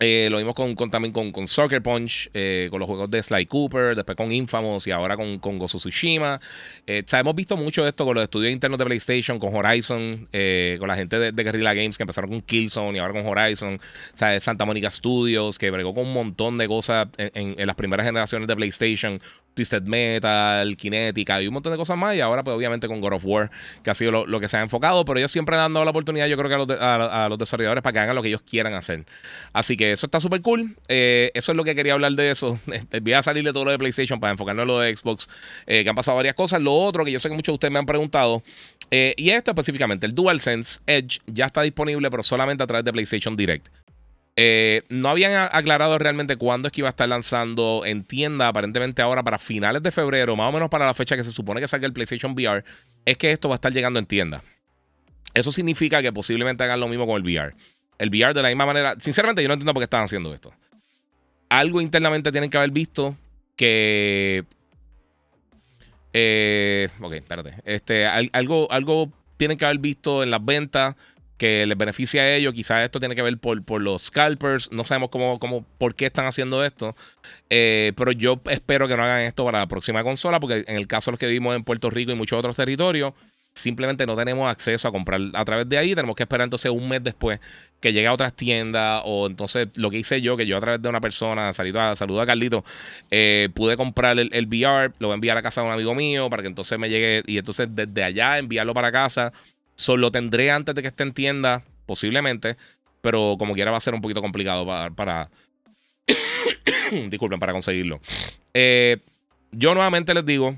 Eh, 0.02 0.28
lo 0.30 0.38
vimos 0.38 0.54
con, 0.54 0.74
también 0.90 1.12
con, 1.12 1.30
con 1.30 1.46
Soccer 1.46 1.82
Punch, 1.82 2.30
eh, 2.32 2.68
con 2.70 2.80
los 2.80 2.86
juegos 2.86 3.10
de 3.10 3.22
Sly 3.22 3.44
Cooper, 3.44 3.94
después 3.94 4.16
con 4.16 4.32
Infamous 4.32 4.86
y 4.86 4.92
ahora 4.92 5.14
con, 5.14 5.38
con 5.38 5.58
Gozo 5.58 5.76
Tsushima. 5.76 6.40
Eh, 6.86 7.04
hemos 7.12 7.34
visto 7.34 7.54
mucho 7.58 7.86
esto 7.86 8.06
con 8.06 8.14
los 8.14 8.22
estudios 8.22 8.50
internos 8.50 8.78
de 8.78 8.86
PlayStation, 8.86 9.38
con 9.38 9.54
Horizon, 9.54 10.26
con 10.78 10.88
la 10.88 10.96
gente 10.96 11.18
de, 11.18 11.44
Guerrilla 11.44 11.74
Games 11.74 11.98
que 11.98 12.04
empezaron 12.04 12.30
con 12.30 12.40
Killzone 12.40 12.96
y 12.96 13.00
ahora 13.00 13.12
con 13.12 13.30
Horizon. 13.30 13.78
Santa 14.14 14.64
Mónica 14.64 14.90
Studios, 14.90 15.58
que 15.58 15.70
bregó 15.70 15.94
con 15.94 16.06
un 16.06 16.14
montón 16.14 16.56
de 16.56 16.66
cosas 16.66 17.08
en 17.18 17.66
las 17.66 17.76
primeras 17.76 18.06
generaciones 18.06 18.48
de 18.48 18.56
PlayStation. 18.56 19.20
Twisted 19.54 19.82
Metal, 19.82 20.76
Kinetica 20.76 21.42
y 21.42 21.48
un 21.48 21.54
montón 21.54 21.72
de 21.72 21.78
cosas 21.78 21.96
más. 21.96 22.16
Y 22.16 22.20
ahora, 22.20 22.42
pues 22.42 22.56
obviamente 22.56 22.88
con 22.88 23.00
God 23.00 23.14
of 23.14 23.24
War, 23.24 23.50
que 23.82 23.90
ha 23.90 23.94
sido 23.94 24.26
lo, 24.26 24.40
que 24.40 24.48
se 24.48 24.56
ha 24.56 24.60
enfocado. 24.60 25.04
Pero 25.04 25.18
ellos 25.18 25.30
siempre 25.30 25.56
han 25.56 25.72
dado 25.72 25.84
la 25.84 25.90
oportunidad, 25.90 26.26
yo 26.26 26.36
creo 26.36 26.48
que 26.48 26.74
a 26.74 27.28
los, 27.28 27.38
desarrolladores 27.38 27.82
para 27.82 27.92
que 27.92 27.98
hagan 28.00 28.16
lo 28.16 28.22
que 28.22 28.28
ellos 28.28 28.42
quieran 28.42 28.74
hacer. 28.74 29.04
Así 29.52 29.76
que 29.76 29.92
eso 29.92 30.06
está 30.06 30.20
súper 30.20 30.42
cool. 30.42 30.76
Eh, 30.88 31.30
eso 31.34 31.52
es 31.52 31.56
lo 31.56 31.64
que 31.64 31.74
quería 31.74 31.94
hablar 31.94 32.12
de 32.12 32.30
eso. 32.30 32.58
Voy 33.02 33.12
a 33.12 33.22
salir 33.22 33.44
de 33.44 33.52
todo 33.52 33.64
lo 33.64 33.70
de 33.70 33.78
PlayStation 33.78 34.20
para 34.20 34.32
enfocarnos 34.32 34.62
en 34.62 34.68
lo 34.68 34.78
de 34.78 34.96
Xbox, 34.96 35.28
eh, 35.66 35.82
que 35.82 35.90
han 35.90 35.96
pasado 35.96 36.16
varias 36.16 36.34
cosas. 36.34 36.60
Lo 36.60 36.74
otro 36.74 37.04
que 37.04 37.12
yo 37.12 37.18
sé 37.18 37.28
que 37.28 37.34
muchos 37.34 37.52
de 37.52 37.54
ustedes 37.54 37.72
me 37.72 37.78
han 37.78 37.86
preguntado, 37.86 38.42
eh, 38.90 39.14
y 39.16 39.30
esto 39.30 39.52
específicamente, 39.52 40.06
el 40.06 40.14
DualSense 40.14 40.80
Edge 40.86 41.20
ya 41.26 41.46
está 41.46 41.62
disponible, 41.62 42.10
pero 42.10 42.22
solamente 42.22 42.62
a 42.64 42.66
través 42.66 42.84
de 42.84 42.92
PlayStation 42.92 43.36
Direct. 43.36 43.68
Eh, 44.42 44.84
no 44.88 45.10
habían 45.10 45.50
aclarado 45.52 45.98
realmente 45.98 46.36
cuándo 46.36 46.66
es 46.66 46.72
que 46.72 46.80
iba 46.80 46.88
a 46.88 46.96
estar 46.96 47.06
lanzando 47.06 47.82
en 47.84 48.04
tienda, 48.04 48.48
aparentemente 48.48 49.02
ahora 49.02 49.22
para 49.22 49.36
finales 49.36 49.82
de 49.82 49.90
febrero, 49.90 50.34
más 50.34 50.48
o 50.48 50.52
menos 50.52 50.70
para 50.70 50.86
la 50.86 50.94
fecha 50.94 51.14
que 51.14 51.22
se 51.22 51.30
supone 51.30 51.60
que 51.60 51.68
salga 51.68 51.86
el 51.86 51.92
PlayStation 51.92 52.32
VR, 52.32 52.64
es 53.04 53.18
que 53.18 53.32
esto 53.32 53.50
va 53.50 53.56
a 53.56 53.56
estar 53.56 53.70
llegando 53.70 53.98
en 53.98 54.06
tienda. 54.06 54.42
Eso 55.34 55.52
significa 55.52 56.00
que 56.00 56.10
posiblemente 56.10 56.64
hagan 56.64 56.80
lo 56.80 56.88
mismo 56.88 57.06
con 57.06 57.16
el 57.16 57.22
VR. 57.22 57.54
El 57.98 58.08
VR 58.08 58.32
de 58.32 58.40
la 58.40 58.48
misma 58.48 58.64
manera, 58.64 58.96
sinceramente 58.98 59.42
yo 59.42 59.48
no 59.48 59.52
entiendo 59.52 59.74
por 59.74 59.82
qué 59.82 59.84
están 59.84 60.04
haciendo 60.04 60.32
esto. 60.32 60.54
Algo 61.50 61.82
internamente 61.82 62.32
tienen 62.32 62.48
que 62.48 62.56
haber 62.56 62.70
visto 62.70 63.14
que... 63.56 64.44
Eh, 66.14 66.88
ok, 66.98 67.12
espérate. 67.12 67.56
Este, 67.66 68.06
algo, 68.06 68.72
algo 68.72 69.12
tienen 69.36 69.58
que 69.58 69.66
haber 69.66 69.80
visto 69.80 70.22
en 70.22 70.30
las 70.30 70.42
ventas 70.42 70.96
que 71.40 71.64
les 71.64 71.78
beneficia 71.78 72.20
a 72.20 72.36
ellos. 72.36 72.52
Quizás 72.52 72.84
esto 72.84 73.00
tiene 73.00 73.14
que 73.14 73.22
ver 73.22 73.38
por, 73.38 73.64
por 73.64 73.80
los 73.80 74.02
scalpers. 74.02 74.70
No 74.72 74.84
sabemos 74.84 75.08
cómo, 75.08 75.38
cómo, 75.38 75.64
por 75.78 75.94
qué 75.94 76.04
están 76.04 76.26
haciendo 76.26 76.62
esto. 76.62 76.94
Eh, 77.48 77.94
pero 77.96 78.12
yo 78.12 78.38
espero 78.50 78.86
que 78.86 78.94
no 78.94 79.02
hagan 79.04 79.22
esto 79.22 79.46
para 79.46 79.60
la 79.60 79.66
próxima 79.66 80.04
consola, 80.04 80.38
porque 80.38 80.64
en 80.66 80.76
el 80.76 80.86
caso 80.86 81.10
de 81.10 81.12
los 81.12 81.18
que 81.18 81.26
vivimos 81.26 81.56
en 81.56 81.64
Puerto 81.64 81.88
Rico 81.88 82.12
y 82.12 82.14
muchos 82.14 82.38
otros 82.38 82.56
territorios, 82.56 83.14
simplemente 83.54 84.04
no 84.04 84.16
tenemos 84.16 84.50
acceso 84.50 84.86
a 84.86 84.92
comprar 84.92 85.18
a 85.32 85.42
través 85.46 85.66
de 85.66 85.78
ahí. 85.78 85.94
Tenemos 85.94 86.14
que 86.14 86.24
esperar 86.24 86.44
entonces 86.44 86.70
un 86.70 86.86
mes 86.86 87.02
después 87.02 87.40
que 87.80 87.94
llegue 87.94 88.08
a 88.08 88.12
otras 88.12 88.36
tiendas. 88.36 89.00
O 89.06 89.26
entonces 89.26 89.68
lo 89.76 89.90
que 89.90 89.96
hice 89.96 90.20
yo, 90.20 90.36
que 90.36 90.44
yo 90.44 90.58
a 90.58 90.60
través 90.60 90.82
de 90.82 90.90
una 90.90 91.00
persona, 91.00 91.54
saludo 91.54 91.80
a, 91.80 91.96
saludo 91.96 92.20
a 92.20 92.26
Carlito, 92.26 92.66
eh, 93.10 93.48
pude 93.54 93.78
comprar 93.78 94.18
el, 94.18 94.28
el, 94.34 94.46
VR, 94.46 94.92
lo 94.98 95.08
voy 95.08 95.12
a 95.12 95.14
enviar 95.14 95.38
a 95.38 95.42
casa 95.42 95.62
de 95.62 95.68
un 95.68 95.72
amigo 95.72 95.94
mío 95.94 96.28
para 96.28 96.42
que 96.42 96.48
entonces 96.48 96.78
me 96.78 96.90
llegue 96.90 97.22
y 97.26 97.38
entonces 97.38 97.66
desde 97.70 98.04
allá 98.04 98.36
enviarlo 98.36 98.74
para 98.74 98.92
casa 98.92 99.32
Solo 99.80 100.12
tendré 100.12 100.50
antes 100.50 100.74
de 100.74 100.82
que 100.82 100.88
esté 100.88 101.04
en 101.04 101.14
tienda, 101.14 101.64
posiblemente. 101.86 102.56
Pero 103.00 103.36
como 103.38 103.54
quiera 103.54 103.70
va 103.70 103.78
a 103.78 103.80
ser 103.80 103.94
un 103.94 104.02
poquito 104.02 104.20
complicado 104.20 104.66
para... 104.94 105.30
disculpen, 107.08 107.40
para 107.40 107.54
conseguirlo. 107.54 107.98
Eh, 108.52 108.98
yo 109.52 109.74
nuevamente 109.74 110.12
les 110.12 110.26
digo, 110.26 110.54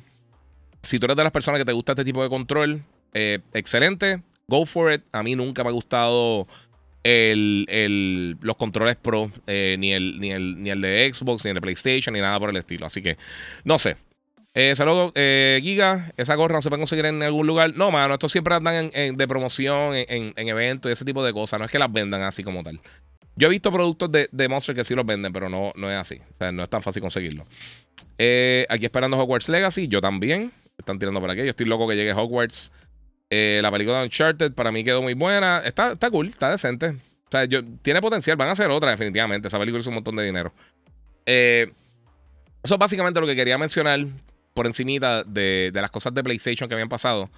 si 0.82 0.98
tú 0.98 1.04
eres 1.04 1.16
de 1.16 1.22
las 1.22 1.30
personas 1.30 1.60
que 1.60 1.64
te 1.64 1.70
gusta 1.70 1.92
este 1.92 2.04
tipo 2.04 2.20
de 2.20 2.28
control, 2.28 2.82
eh, 3.14 3.38
excelente, 3.52 4.22
go 4.48 4.66
for 4.66 4.92
it. 4.92 5.02
A 5.12 5.22
mí 5.22 5.36
nunca 5.36 5.62
me 5.62 5.68
ha 5.68 5.72
gustado 5.72 6.48
el, 7.04 8.36
los 8.40 8.56
controles 8.56 8.96
Pro, 8.96 9.30
eh, 9.46 9.76
ni, 9.78 9.92
el, 9.92 10.18
ni, 10.18 10.32
el, 10.32 10.60
ni 10.60 10.70
el 10.70 10.80
de 10.80 11.12
Xbox, 11.12 11.44
ni 11.44 11.50
el 11.50 11.54
de 11.54 11.60
PlayStation, 11.60 12.12
ni 12.12 12.20
nada 12.20 12.40
por 12.40 12.50
el 12.50 12.56
estilo. 12.56 12.86
Así 12.86 13.00
que, 13.00 13.16
no 13.62 13.78
sé. 13.78 13.96
Eh, 14.54 14.74
saludos, 14.76 15.12
eh, 15.14 15.60
Giga. 15.62 16.12
Esa 16.16 16.34
gorra 16.34 16.56
no 16.56 16.62
se 16.62 16.68
puede 16.68 16.80
conseguir 16.80 17.06
en 17.06 17.22
algún 17.22 17.46
lugar. 17.46 17.74
No, 17.74 17.90
mano, 17.90 18.14
estos 18.14 18.32
siempre 18.32 18.54
andan 18.54 18.90
de 18.90 19.28
promoción, 19.28 19.94
en, 19.94 20.32
eventos 20.36 20.90
y 20.90 20.92
ese 20.92 21.04
tipo 21.04 21.24
de 21.24 21.32
cosas. 21.32 21.58
No 21.58 21.64
es 21.64 21.72
que 21.72 21.78
las 21.78 21.90
vendan 21.92 22.22
así 22.22 22.42
como 22.42 22.62
tal. 22.62 22.80
Yo 23.34 23.46
he 23.46 23.50
visto 23.50 23.72
productos 23.72 24.10
de, 24.12 24.48
Monster 24.48 24.74
que 24.74 24.84
sí 24.84 24.94
los 24.94 25.06
venden, 25.06 25.32
pero 25.32 25.48
no, 25.48 25.72
no 25.74 25.90
es 25.90 25.96
así. 25.96 26.20
O 26.34 26.36
sea, 26.36 26.52
no 26.52 26.62
es 26.62 26.68
tan 26.68 26.82
fácil 26.82 27.00
conseguirlo. 27.00 27.44
Eh, 28.18 28.66
aquí 28.68 28.84
esperando 28.84 29.18
Hogwarts 29.18 29.48
Legacy. 29.48 29.88
Yo 29.88 30.00
también. 30.00 30.52
Están 30.76 30.98
tirando 30.98 31.20
por 31.20 31.30
aquí. 31.30 31.40
Yo 31.40 31.50
estoy 31.50 31.66
loco 31.66 31.88
que 31.88 31.96
llegue 31.96 32.12
Hogwarts. 32.12 32.72
Eh, 33.30 33.60
la 33.62 33.70
película 33.70 33.98
de 33.98 34.04
Uncharted 34.04 34.52
para 34.52 34.70
mí 34.70 34.84
quedó 34.84 35.00
muy 35.00 35.14
buena. 35.14 35.62
Está, 35.64 35.92
está 35.92 36.10
cool, 36.10 36.28
está 36.28 36.50
decente. 36.50 36.88
O 36.88 37.30
sea, 37.30 37.46
yo, 37.46 37.64
tiene 37.80 38.02
potencial. 38.02 38.36
Van 38.36 38.50
a 38.50 38.52
hacer 38.52 38.70
otra, 38.70 38.90
definitivamente. 38.90 39.48
Esa 39.48 39.58
película 39.58 39.80
es 39.80 39.86
un 39.86 39.94
montón 39.94 40.16
de 40.16 40.24
dinero. 40.24 40.52
eso 41.24 42.74
es 42.74 42.78
básicamente 42.78 43.18
lo 43.18 43.26
que 43.26 43.34
quería 43.34 43.56
mencionar 43.56 44.04
por 44.54 44.66
encimita 44.66 45.24
de, 45.24 45.70
las 45.74 45.90
cosas 45.90 46.14
de 46.14 46.22
PlayStation 46.22 46.68
que 46.68 46.74
habían 46.74 46.88
pasado. 46.88 47.30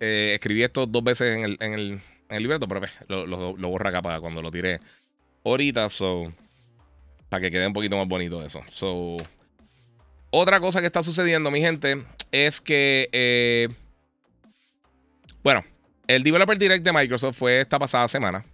Eh, 0.00 0.32
escribí 0.34 0.62
esto 0.62 0.86
dos 0.86 1.04
veces 1.04 1.36
en 1.36 1.44
el, 1.44 1.56
en 1.60 1.74
el, 1.74 1.90
en 2.28 2.36
el 2.36 2.42
libreto, 2.42 2.66
pero 2.66 2.80
lo, 3.08 3.26
lo, 3.26 3.56
lo 3.56 3.68
borra 3.68 3.90
acá 3.90 4.02
para 4.02 4.20
cuando 4.20 4.40
lo 4.42 4.50
tiré 4.50 4.80
ahorita. 5.44 5.88
So, 5.88 6.32
para 7.28 7.42
que 7.42 7.50
quede 7.50 7.66
un 7.66 7.72
poquito 7.72 7.96
más 7.96 8.08
bonito 8.08 8.42
eso. 8.44 8.62
So, 8.70 9.16
otra 10.30 10.60
cosa 10.60 10.80
que 10.80 10.86
está 10.86 11.02
sucediendo, 11.02 11.50
mi 11.50 11.60
gente, 11.60 12.04
es 12.32 12.60
que. 12.60 13.08
Eh, 13.12 13.68
bueno, 15.42 15.64
el 16.06 16.22
Developer 16.22 16.58
Direct 16.58 16.84
de 16.84 16.92
Microsoft 16.92 17.36
fue 17.36 17.60
esta 17.60 17.78
pasada 17.78 18.08
semana. 18.08 18.44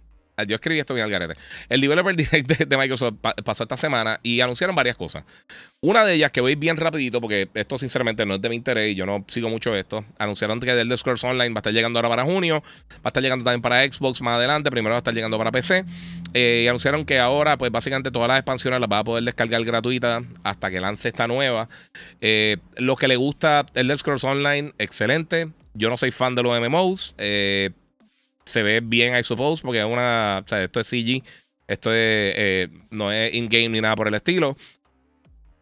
Yo 0.45 0.55
escribí 0.55 0.79
esto 0.79 0.93
bien 0.93 1.05
al 1.05 1.11
garete. 1.11 1.39
El 1.69 1.81
Developer 1.81 2.15
Direct 2.15 2.47
de, 2.47 2.77
Microsoft 2.77 3.15
pasó 3.43 3.63
esta 3.63 3.77
semana 3.77 4.19
y 4.21 4.41
anunciaron 4.41 4.75
varias 4.75 4.95
cosas. 4.95 5.23
Una 5.81 6.05
de 6.05 6.15
ellas, 6.15 6.31
que 6.31 6.41
voy 6.41 6.55
bien 6.55 6.77
rapidito, 6.77 7.21
porque 7.21 7.49
esto 7.53 7.77
sinceramente 7.77 8.25
no 8.25 8.35
es 8.35 8.41
de 8.41 8.49
mi 8.49 8.55
interés 8.55 8.91
y 8.91 8.95
yo 8.95 9.05
no 9.05 9.25
sigo 9.27 9.49
mucho 9.49 9.75
esto. 9.75 10.05
Anunciaron 10.17 10.59
que 10.59 10.71
el 10.71 10.97
Scrolls 10.97 11.23
Online 11.23 11.49
va 11.49 11.57
a 11.57 11.61
estar 11.61 11.73
llegando 11.73 11.99
ahora 11.99 12.09
para 12.09 12.25
junio, 12.25 12.63
va 12.93 13.01
a 13.03 13.07
estar 13.09 13.23
llegando 13.23 13.45
también 13.45 13.61
para 13.61 13.83
Xbox 13.91 14.21
más 14.21 14.37
adelante, 14.37 14.69
primero 14.69 14.93
va 14.93 14.97
a 14.97 14.99
estar 14.99 15.13
llegando 15.13 15.37
para 15.37 15.51
PC. 15.51 15.85
Eh, 16.33 16.61
y 16.65 16.67
anunciaron 16.67 17.05
que 17.05 17.19
ahora, 17.19 17.57
pues 17.57 17.71
básicamente 17.71 18.11
todas 18.11 18.27
las 18.27 18.39
expansiones 18.39 18.79
las 18.79 18.89
va 18.89 18.99
a 18.99 19.03
poder 19.03 19.23
descargar 19.23 19.63
gratuita 19.63 20.21
hasta 20.43 20.69
que 20.69 20.79
lance 20.79 21.09
esta 21.09 21.27
nueva. 21.27 21.69
Eh, 22.21 22.57
lo 22.77 22.95
que 22.95 23.07
le 23.07 23.15
gusta 23.15 23.65
el 23.73 23.95
Scrolls 23.97 24.23
Online, 24.23 24.73
excelente. 24.77 25.49
Yo 25.73 25.89
no 25.89 25.97
soy 25.97 26.11
fan 26.11 26.35
de 26.35 26.43
los 26.43 26.59
MMOs. 26.59 27.13
Eh, 27.17 27.71
se 28.47 28.63
ve 28.63 28.81
bien, 28.81 29.15
I 29.17 29.23
suppose, 29.23 29.61
porque 29.61 29.79
es 29.79 29.85
una. 29.85 30.43
O 30.45 30.47
sea, 30.47 30.63
esto 30.63 30.79
es 30.79 30.87
CG. 30.87 31.23
Esto 31.67 31.91
es, 31.91 32.33
eh, 32.37 32.69
no 32.91 33.11
es 33.11 33.33
in-game 33.33 33.69
ni 33.69 33.81
nada 33.81 33.95
por 33.95 34.07
el 34.07 34.13
estilo. 34.13 34.55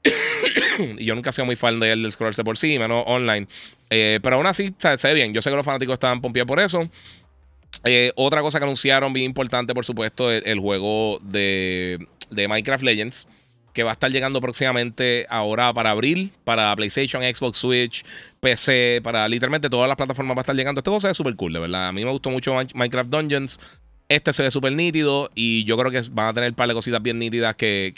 y 0.97 1.03
yo 1.03 1.15
nunca 1.15 1.31
he 1.31 1.33
sido 1.33 1.45
muy 1.45 1.55
fan 1.55 1.79
de 1.79 1.91
él 1.91 2.03
del 2.03 2.11
scrollarse 2.11 2.43
por 2.43 2.57
sí, 2.57 2.77
menos 2.77 3.03
online. 3.07 3.47
Eh, 3.89 4.19
pero 4.21 4.35
aún 4.35 4.45
así, 4.45 4.73
se 4.79 5.07
ve 5.07 5.13
bien. 5.13 5.33
Yo 5.33 5.41
sé 5.41 5.49
que 5.49 5.55
los 5.55 5.65
fanáticos 5.65 5.93
estaban 5.93 6.21
pompeados 6.21 6.47
por 6.47 6.59
eso. 6.59 6.87
Eh, 7.83 8.11
otra 8.15 8.41
cosa 8.41 8.59
que 8.59 8.65
anunciaron, 8.65 9.13
bien 9.13 9.25
importante, 9.25 9.73
por 9.73 9.83
supuesto, 9.83 10.31
el, 10.31 10.43
el 10.45 10.59
juego 10.59 11.19
de, 11.23 11.97
de 12.29 12.47
Minecraft 12.47 12.83
Legends 12.83 13.27
que 13.75 13.83
va 13.83 13.91
a 13.91 13.93
estar 13.93 14.09
llegando 14.09 14.39
próximamente 14.39 15.27
ahora 15.29 15.73
para 15.73 15.91
abril, 15.91 16.31
para 16.45 16.73
PlayStation, 16.77 17.21
Xbox, 17.21 17.57
Switch, 17.57 18.05
PC, 18.39 19.01
para 19.03 19.27
literalmente 19.27 19.69
todas 19.69 19.89
las 19.89 19.97
plataformas 19.97 20.37
va 20.37 20.39
a 20.39 20.43
estar 20.43 20.55
llegando. 20.55 20.79
Este 20.79 20.89
juego 20.89 21.01
se 21.01 21.09
ve 21.09 21.13
súper 21.13 21.35
cool, 21.35 21.51
de 21.51 21.59
verdad. 21.59 21.89
A 21.89 21.91
mí 21.91 22.05
me 22.05 22.09
gustó 22.09 22.29
mucho 22.29 22.55
Minecraft 22.73 23.09
Dungeons. 23.09 23.59
Este 24.07 24.31
se 24.31 24.43
ve 24.43 24.51
súper 24.51 24.71
nítido 24.71 25.29
y 25.35 25.65
yo 25.65 25.77
creo 25.77 25.91
que 25.91 26.01
van 26.11 26.27
a 26.27 26.33
tener 26.33 26.51
un 26.51 26.55
par 26.55 26.69
de 26.69 26.73
cositas 26.73 27.01
bien 27.01 27.19
nítidas 27.19 27.57
que, 27.57 27.93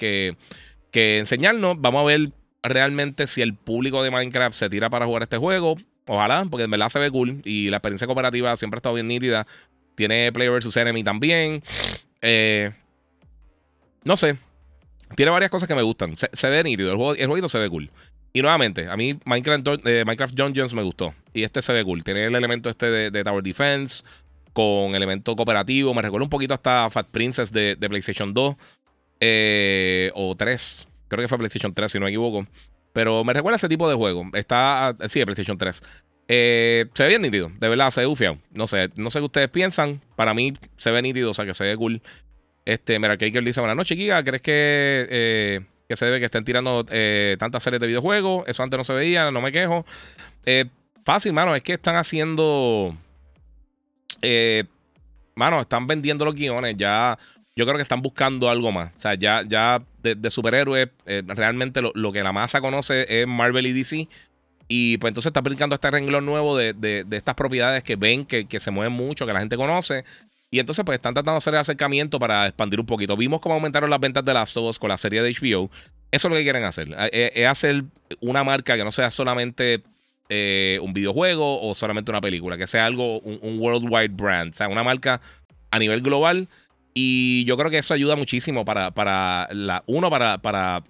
que, 0.92 1.18
enseñarnos. 1.20 1.80
Vamos 1.80 2.02
a 2.02 2.06
ver 2.06 2.32
realmente 2.64 3.28
si 3.28 3.44
el 3.44 3.54
público 3.54 4.02
de 4.02 4.10
Minecraft 4.10 4.58
se 4.58 4.72
tira 4.72 4.90
para 4.90 5.06
jugar 5.06 5.22
este 5.24 5.38
juego. 5.38 5.78
Ojalá, 6.08 6.44
porque 6.50 6.64
en 6.64 6.72
verdad 6.72 6.90
se 6.90 6.98
ve 6.98 7.12
cool 7.12 7.42
y 7.46 7.70
la 7.70 7.78
experiencia 7.78 8.08
cooperativa 8.08 8.56
siempre 8.58 8.78
ha 8.78 8.80
estado 8.80 8.96
bien 8.96 9.08
nítida. 9.08 9.46
Tiene 9.94 10.32
Player 10.32 10.52
vs. 10.54 10.76
Enemy 10.76 11.04
también. 11.04 11.62
Eh, 12.24 12.72
no 14.04 14.18
sé, 14.18 14.38
tiene 15.16 15.32
varias 15.32 15.52
cosas 15.52 15.68
que 15.68 15.76
me 15.76 15.82
gustan. 15.82 16.16
Se, 16.18 16.50
ve 16.50 16.64
nítido. 16.64 16.92
El, 16.92 16.98
juego, 16.98 17.16
el 17.16 17.28
jueguito 17.28 17.50
se 17.50 17.60
ve 17.60 17.70
cool. 17.70 17.90
Y 18.34 18.42
nuevamente, 18.42 18.88
a 18.88 18.96
mí 18.98 19.18
Minecraft, 19.26 19.86
eh, 19.86 20.04
Minecraft 20.06 20.36
Dungeons 20.36 20.74
me 20.74 20.84
gustó. 20.84 21.14
Y 21.34 21.44
este 21.44 21.62
se 21.62 21.74
ve 21.74 21.84
cool. 21.84 22.04
Tiene 22.04 22.26
el 22.26 22.36
elemento 22.36 22.70
este 22.70 23.10
de, 23.10 23.24
Tower 23.24 23.44
Defense 23.44 24.04
con 24.54 24.96
elemento 24.96 25.36
cooperativo. 25.36 25.94
Me 25.94 26.02
recuerda 26.02 26.24
un 26.24 26.30
poquito 26.30 26.54
hasta 26.54 26.90
Fat 26.90 27.08
Princess 27.08 27.52
de, 27.52 27.78
PlayStation 27.80 28.34
2 28.34 28.56
eh, 29.20 30.12
o 30.14 30.36
3. 30.36 30.88
Creo 31.08 31.24
que 31.24 31.28
fue 31.28 31.38
PlayStation 31.38 31.74
3, 31.74 31.92
si 31.92 32.00
no 32.00 32.06
me 32.06 32.12
equivoco. 32.12 32.46
Pero 32.94 33.24
me 33.24 33.34
recuerda 33.34 33.56
ese 33.56 33.70
tipo 33.70 33.88
de 33.88 33.96
juego. 33.96 34.26
Está, 34.34 34.96
sí, 35.08 35.20
de 35.20 35.26
PlayStation 35.26 35.58
3. 35.58 35.84
Eh, 36.30 36.86
se 36.94 37.04
ve 37.04 37.10
bien 37.10 37.22
nítido, 37.22 37.50
de 37.58 37.70
verdad, 37.70 37.90
se 37.90 38.02
ve 38.02 38.08
ufiado. 38.08 38.38
No 38.52 38.68
sé, 38.68 38.90
no 38.98 39.10
sé 39.10 39.20
qué 39.20 39.26
ustedes 39.26 39.50
piensan. 39.50 40.02
Para 40.16 40.34
mí 40.34 40.54
se 40.76 40.92
ve 40.92 41.02
nítido, 41.02 41.32
o 41.32 41.34
sea 41.34 41.46
que 41.46 41.54
se 41.54 41.64
ve 41.64 41.78
cool. 41.78 42.02
Este, 42.68 43.00
mira, 43.00 43.18
Kaker 43.18 43.46
dice: 43.46 43.62
Buenas 43.62 43.78
noches, 43.78 43.98
Giga. 43.98 44.22
¿Crees 44.26 44.42
que, 44.42 45.08
eh, 45.10 45.62
que 45.88 45.96
se 45.96 46.06
debe 46.06 46.20
que 46.20 46.26
estén 46.26 46.44
tirando 46.44 46.86
eh, 46.90 47.38
tantas 47.40 47.64
series 47.64 47.80
de 47.80 47.88
videojuegos? 47.88 48.46
Eso 48.46 48.62
antes 48.62 48.78
no 48.78 48.84
se 48.84 48.92
veía, 48.92 49.32
no 49.32 49.40
me 49.40 49.54
quejo. 49.54 49.86
Eh, 50.46 50.66
fácil, 51.06 51.32
mano, 51.32 51.56
es 51.56 51.64
que 51.64 51.76
están 51.76 51.96
haciendo. 51.96 52.94
mano, 55.36 55.62
están 55.62 55.88
vendiendo 55.88 56.26
los 56.26 56.36
guiones. 56.36 56.76
Ya. 56.76 57.18
Yo 57.56 57.64
creo 57.66 57.78
que 57.78 57.84
están 57.84 58.02
buscando 58.02 58.50
algo 58.50 58.74
más. 58.74 58.92
O 58.98 59.00
sea, 59.00 59.16
ya, 59.16 59.44
ya 59.48 59.82
de, 60.04 60.30
superhéroes, 60.30 60.90
realmente 61.06 61.82
lo, 61.82 62.12
que 62.12 62.22
la 62.22 62.34
masa 62.34 62.60
conoce 62.60 63.22
es 63.22 63.26
Marvel 63.26 63.66
y 63.66 63.72
DC. 63.72 64.10
Y 64.68 64.98
pues 64.98 65.12
entonces 65.12 65.30
está 65.30 65.40
aplicando 65.40 65.74
este 65.74 65.90
renglón 65.90 66.26
nuevo 66.26 66.58
de, 66.58 67.06
estas 67.12 67.34
propiedades 67.36 67.82
que 67.86 67.96
ven 67.96 68.26
que, 68.26 68.46
que, 68.46 68.60
se 68.60 68.72
mueven 68.72 68.92
mucho, 68.92 69.26
que 69.26 69.32
la 69.32 69.40
gente 69.40 69.56
conoce. 69.56 70.04
Y 70.50 70.60
entonces, 70.60 70.86
pues 70.86 70.96
están 70.96 71.14
tratando 71.14 71.34
de 71.34 71.38
hacer 71.40 71.54
el 71.54 71.60
acercamiento 71.60 72.20
para 72.20 72.48
expandir 72.48 72.80
un 72.80 72.86
poquito. 72.86 73.18
Vimos 73.18 73.42
cómo 73.42 73.56
aumentaron 73.56 73.90
las 73.90 74.00
ventas 74.00 74.24
de 74.24 74.34
Last 74.34 74.56
of 74.56 74.70
Us 74.70 74.80
con 74.80 74.90
la 74.90 74.98
serie 74.98 75.22
de 75.22 75.32
HBO. 75.32 75.70
Eso 76.10 76.28
es 76.28 76.32
lo 76.32 76.38
que 76.38 76.44
quieren 76.44 76.64
hacer. 76.64 76.90
Eh, 76.90 77.10
eh, 77.12 77.32
es, 77.36 77.48
hacer 77.48 77.84
una 78.22 78.44
marca 78.46 78.78
que 78.78 78.84
no 78.84 78.92
sea 78.92 79.12
solamente 79.12 79.84
eh, 80.30 80.80
un 80.82 80.94
videojuego 80.94 81.62
o 81.62 81.74
solamente 81.74 82.12
una 82.12 82.22
película, 82.22 82.58
que 82.58 82.66
sea 82.66 82.86
algo, 82.86 83.20
un, 83.20 83.60
worldwide 83.60 84.14
brand. 84.14 84.52
O 84.52 84.54
sea, 84.54 84.70
una 84.70 84.84
marca 84.84 85.20
a 85.70 85.80
nivel 85.80 86.02
global. 86.02 86.48
Y 86.94 87.44
yo 87.44 87.58
creo 87.58 87.70
que 87.70 87.80
eso 87.80 87.94
ayuda 87.94 88.16
muchísimo 88.16 88.64
para, 88.64 88.92
para 88.92 89.50
la. 89.52 89.84
Uno, 89.86 90.10
para. 90.10 90.38
para 90.38 90.82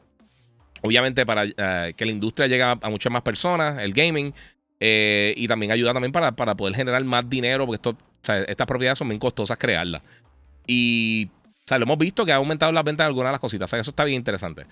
obviamente, 0.84 1.26
para 1.26 1.48
que 1.48 2.06
la 2.06 2.12
industria 2.12 2.48
llegue 2.48 2.62
a, 2.64 2.76
muchas 2.90 3.12
más 3.12 3.24
personas, 3.24 3.80
el 3.80 3.92
gaming. 3.92 4.34
y 4.80 5.48
también 5.48 5.72
ayuda 5.72 5.94
también 5.94 6.12
para, 6.12 6.34
para 6.34 6.56
poder 6.56 6.76
generar 6.76 7.04
más 7.04 7.28
dinero, 7.28 7.66
porque 7.66 7.78
esto 7.78 7.98
sea, 8.26 8.44
estas 8.44 8.68
propiedades 8.68 8.98
son 8.98 9.10
bien 9.10 9.20
costosas 9.20 9.58
crearlas. 9.58 10.02
Y, 10.66 11.30
o 11.46 11.68
sea, 11.68 11.78
lo 11.78 11.84
hemos 11.84 11.98
visto 11.98 12.26
que 12.26 12.32
ha 12.32 12.36
aumentado 12.36 12.72
las 12.72 12.84
ventas 12.84 13.06
de 13.06 13.08
algunas 13.08 13.30
de 13.30 13.34
las 13.34 13.42
cositas. 13.42 13.66
O 13.66 13.70
sea, 13.70 13.80
eso 13.80 13.92
está 13.92 14.04
bien 14.04 14.18
interesante. 14.18 14.66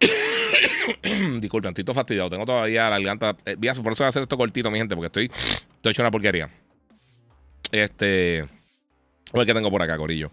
Disculpen, 1.40 1.70
estoy 1.70 1.84
todo 1.84 1.94
fastidiado. 1.94 2.30
Tengo 2.30 2.46
todavía 2.46 2.84
la 2.84 2.98
garganta. 2.98 3.36
Eh, 3.44 3.56
voy 3.56 3.68
a 3.68 3.72
hacer 3.72 4.22
esto 4.22 4.36
cortito, 4.36 4.70
mi 4.70 4.78
gente, 4.78 4.94
porque 4.94 5.06
estoy, 5.06 5.26
estoy 5.26 5.90
hecho 5.90 6.02
una 6.02 6.10
porquería. 6.10 6.48
Este. 7.72 8.46
A 9.32 9.36
ver 9.36 9.46
qué 9.46 9.54
tengo 9.54 9.70
por 9.70 9.82
acá, 9.82 9.96
Corillo. 9.96 10.30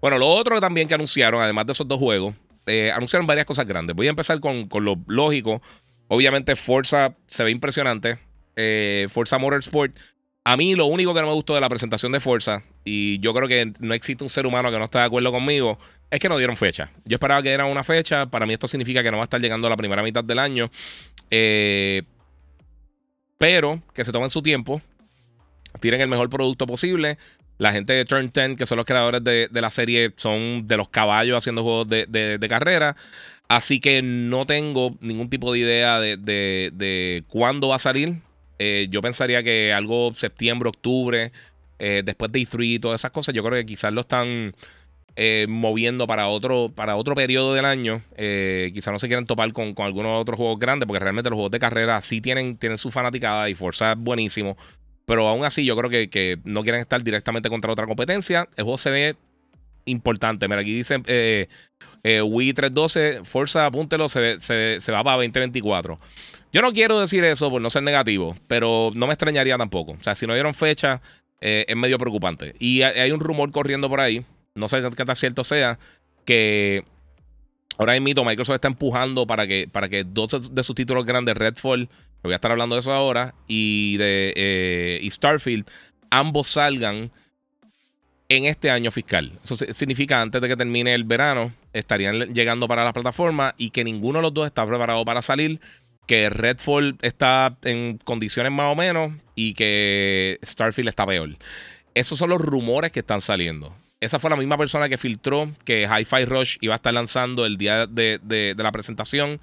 Bueno, 0.00 0.18
lo 0.18 0.28
otro 0.28 0.60
también 0.60 0.88
que 0.88 0.94
anunciaron, 0.94 1.42
además 1.42 1.66
de 1.66 1.72
esos 1.72 1.86
dos 1.86 1.98
juegos, 1.98 2.34
eh, 2.66 2.90
anunciaron 2.90 3.26
varias 3.26 3.46
cosas 3.46 3.66
grandes. 3.66 3.94
Voy 3.94 4.06
a 4.06 4.10
empezar 4.10 4.40
con, 4.40 4.68
con 4.68 4.84
lo 4.84 4.96
lógico. 5.06 5.60
Obviamente, 6.08 6.56
Forza 6.56 7.14
se 7.28 7.44
ve 7.44 7.50
impresionante. 7.50 8.18
Eh, 8.56 9.06
Forza 9.10 9.38
Motorsport 9.38 9.96
a 10.44 10.56
mí 10.56 10.74
lo 10.74 10.86
único 10.86 11.12
que 11.14 11.20
no 11.20 11.26
me 11.26 11.34
gustó 11.34 11.54
de 11.54 11.60
la 11.60 11.68
presentación 11.68 12.12
de 12.12 12.20
Forza, 12.20 12.62
y 12.84 13.18
yo 13.20 13.34
creo 13.34 13.48
que 13.48 13.72
no 13.80 13.94
existe 13.94 14.24
un 14.24 14.30
ser 14.30 14.46
humano 14.46 14.70
que 14.70 14.78
no 14.78 14.84
esté 14.84 14.98
de 14.98 15.04
acuerdo 15.04 15.30
conmigo, 15.30 15.78
es 16.10 16.20
que 16.20 16.28
no 16.28 16.38
dieron 16.38 16.56
fecha. 16.56 16.90
Yo 17.04 17.16
esperaba 17.16 17.42
que 17.42 17.48
dieran 17.50 17.66
una 17.66 17.84
fecha. 17.84 18.26
Para 18.26 18.46
mí 18.46 18.54
esto 18.54 18.66
significa 18.66 19.02
que 19.02 19.10
no 19.10 19.18
va 19.18 19.24
a 19.24 19.24
estar 19.24 19.40
llegando 19.40 19.66
a 19.66 19.70
la 19.70 19.76
primera 19.76 20.02
mitad 20.02 20.24
del 20.24 20.38
año. 20.38 20.70
Eh, 21.30 22.02
pero 23.36 23.82
que 23.94 24.04
se 24.04 24.12
tomen 24.12 24.30
su 24.30 24.42
tiempo. 24.42 24.80
Tiren 25.80 26.00
el 26.00 26.08
mejor 26.08 26.30
producto 26.30 26.66
posible. 26.66 27.18
La 27.58 27.72
gente 27.72 27.92
de 27.92 28.04
Turn 28.04 28.30
10, 28.32 28.56
que 28.56 28.66
son 28.66 28.76
los 28.76 28.86
creadores 28.86 29.22
de, 29.22 29.48
la 29.52 29.70
serie, 29.70 30.12
son 30.16 30.66
de 30.66 30.76
los 30.76 30.88
caballos 30.88 31.36
haciendo 31.36 31.62
juegos 31.62 31.88
de, 31.88 32.46
carrera. 32.48 32.96
Así 33.48 33.80
que 33.80 34.00
no 34.02 34.46
tengo 34.46 34.96
ningún 35.00 35.28
tipo 35.28 35.52
de 35.52 35.58
idea 35.58 36.00
de, 36.00 37.24
cuándo 37.28 37.68
va 37.68 37.76
a 37.76 37.80
salir. 37.80 38.16
Eh, 38.58 38.88
yo 38.90 39.00
pensaría 39.00 39.42
que 39.42 39.72
algo 39.72 40.12
septiembre, 40.14 40.68
octubre, 40.68 41.32
eh, 41.78 42.02
después 42.04 42.32
de 42.32 42.40
E3 42.40 42.66
y 42.66 42.78
todas 42.78 43.00
esas 43.00 43.12
cosas, 43.12 43.34
yo 43.34 43.42
creo 43.44 43.58
que 43.58 43.66
quizás 43.66 43.92
lo 43.92 44.00
están 44.00 44.54
eh, 45.16 45.46
moviendo 45.48 46.06
para 46.06 46.28
otro, 46.28 46.72
para 46.74 46.96
otro 46.96 47.14
periodo 47.14 47.54
del 47.54 47.64
año. 47.64 48.02
quizás 48.16 48.92
no 48.92 48.98
se 48.98 49.06
quieran 49.06 49.26
topar 49.26 49.52
con, 49.52 49.74
algunos 49.78 50.20
otros 50.20 50.36
juegos 50.36 50.58
grandes, 50.58 50.86
porque 50.86 51.00
realmente 51.00 51.30
los 51.30 51.36
juegos 51.36 51.52
de 51.52 51.60
carrera 51.60 52.00
sí 52.02 52.20
tienen, 52.20 52.56
tienen 52.56 52.78
su 52.78 52.90
fanaticada 52.90 53.48
y 53.48 53.54
Forza 53.54 53.92
es 53.92 53.98
buenísimo. 53.98 54.56
Pero 55.06 55.26
aún 55.28 55.44
así, 55.44 55.64
yo 55.64 55.76
creo 55.76 55.88
que, 55.90 56.38
no 56.44 56.62
quieren 56.62 56.80
estar 56.80 57.02
directamente 57.02 57.48
contra 57.48 57.72
otra 57.72 57.86
competencia. 57.86 58.48
El 58.56 58.64
juego 58.64 58.78
se 58.78 58.90
ve 58.90 59.16
importante. 59.86 60.48
Mira, 60.48 60.60
aquí 60.60 60.74
dice 60.74 60.98
Wii 62.04 62.52
312, 62.52 63.20
Forza, 63.24 63.66
apúntelo, 63.66 64.08
se, 64.08 64.40
se, 64.40 64.80
se 64.80 64.92
va 64.92 65.02
para 65.02 65.16
2024. 65.16 65.98
Yo 66.52 66.62
no 66.62 66.72
quiero 66.72 66.98
decir 66.98 67.24
eso 67.24 67.50
por 67.50 67.60
no 67.60 67.70
ser 67.70 67.82
negativo, 67.82 68.36
pero 68.46 68.90
no 68.94 69.06
me 69.06 69.12
extrañaría 69.12 69.58
tampoco. 69.58 69.92
O 69.92 70.02
sea, 70.02 70.14
si 70.14 70.26
no 70.26 70.34
dieron 70.34 70.54
fecha, 70.54 71.00
eh, 71.40 71.66
es 71.68 71.76
medio 71.76 71.98
preocupante. 71.98 72.54
Y 72.58 72.82
hay 72.82 73.10
un 73.12 73.20
rumor 73.20 73.50
corriendo 73.50 73.88
por 73.88 74.00
ahí, 74.00 74.24
no 74.54 74.68
sé 74.68 74.82
qué 74.96 75.04
tan 75.04 75.16
cierto 75.16 75.44
sea, 75.44 75.78
que 76.24 76.84
ahora 77.76 77.98
mismo 78.00 78.24
Microsoft 78.24 78.56
está 78.56 78.68
empujando 78.68 79.26
para 79.26 79.46
que, 79.46 79.68
para 79.70 79.88
que 79.88 80.04
dos 80.04 80.52
de 80.52 80.64
sus 80.64 80.74
títulos 80.74 81.06
grandes, 81.06 81.36
Redfall, 81.36 81.88
voy 82.22 82.32
a 82.32 82.36
estar 82.36 82.50
hablando 82.50 82.74
de 82.74 82.80
eso 82.80 82.92
ahora, 82.92 83.34
y 83.46 83.96
de 83.98 84.32
eh, 84.36 85.08
Starfield, 85.10 85.66
ambos 86.10 86.48
salgan 86.48 87.10
en 88.28 88.44
este 88.44 88.70
año 88.70 88.90
fiscal. 88.90 89.32
Eso 89.42 89.56
significa 89.56 90.20
antes 90.20 90.40
de 90.40 90.48
que 90.48 90.56
termine 90.56 90.94
el 90.94 91.04
verano, 91.04 91.52
estarían 91.72 92.34
llegando 92.34 92.68
para 92.68 92.84
la 92.84 92.92
plataforma 92.92 93.54
y 93.56 93.70
que 93.70 93.84
ninguno 93.84 94.18
de 94.18 94.22
los 94.22 94.34
dos 94.34 94.46
está 94.46 94.66
preparado 94.66 95.04
para 95.04 95.22
salir 95.22 95.60
que 96.08 96.30
Redfall 96.30 96.96
está 97.02 97.58
en 97.62 97.98
condiciones 97.98 98.50
más 98.50 98.72
o 98.72 98.74
menos 98.74 99.12
y 99.34 99.52
que 99.52 100.38
Starfield 100.42 100.88
está 100.88 101.06
peor. 101.06 101.36
Esos 101.94 102.18
son 102.18 102.30
los 102.30 102.40
rumores 102.40 102.90
que 102.90 103.00
están 103.00 103.20
saliendo. 103.20 103.76
Esa 104.00 104.18
fue 104.18 104.30
la 104.30 104.36
misma 104.36 104.56
persona 104.56 104.88
que 104.88 104.96
filtró 104.96 105.50
que 105.64 105.86
Hi-Fi 105.86 106.24
Rush 106.24 106.56
iba 106.62 106.74
a 106.74 106.76
estar 106.76 106.94
lanzando 106.94 107.44
el 107.44 107.58
día 107.58 107.86
de, 107.86 108.54
la 108.56 108.72
presentación 108.72 109.38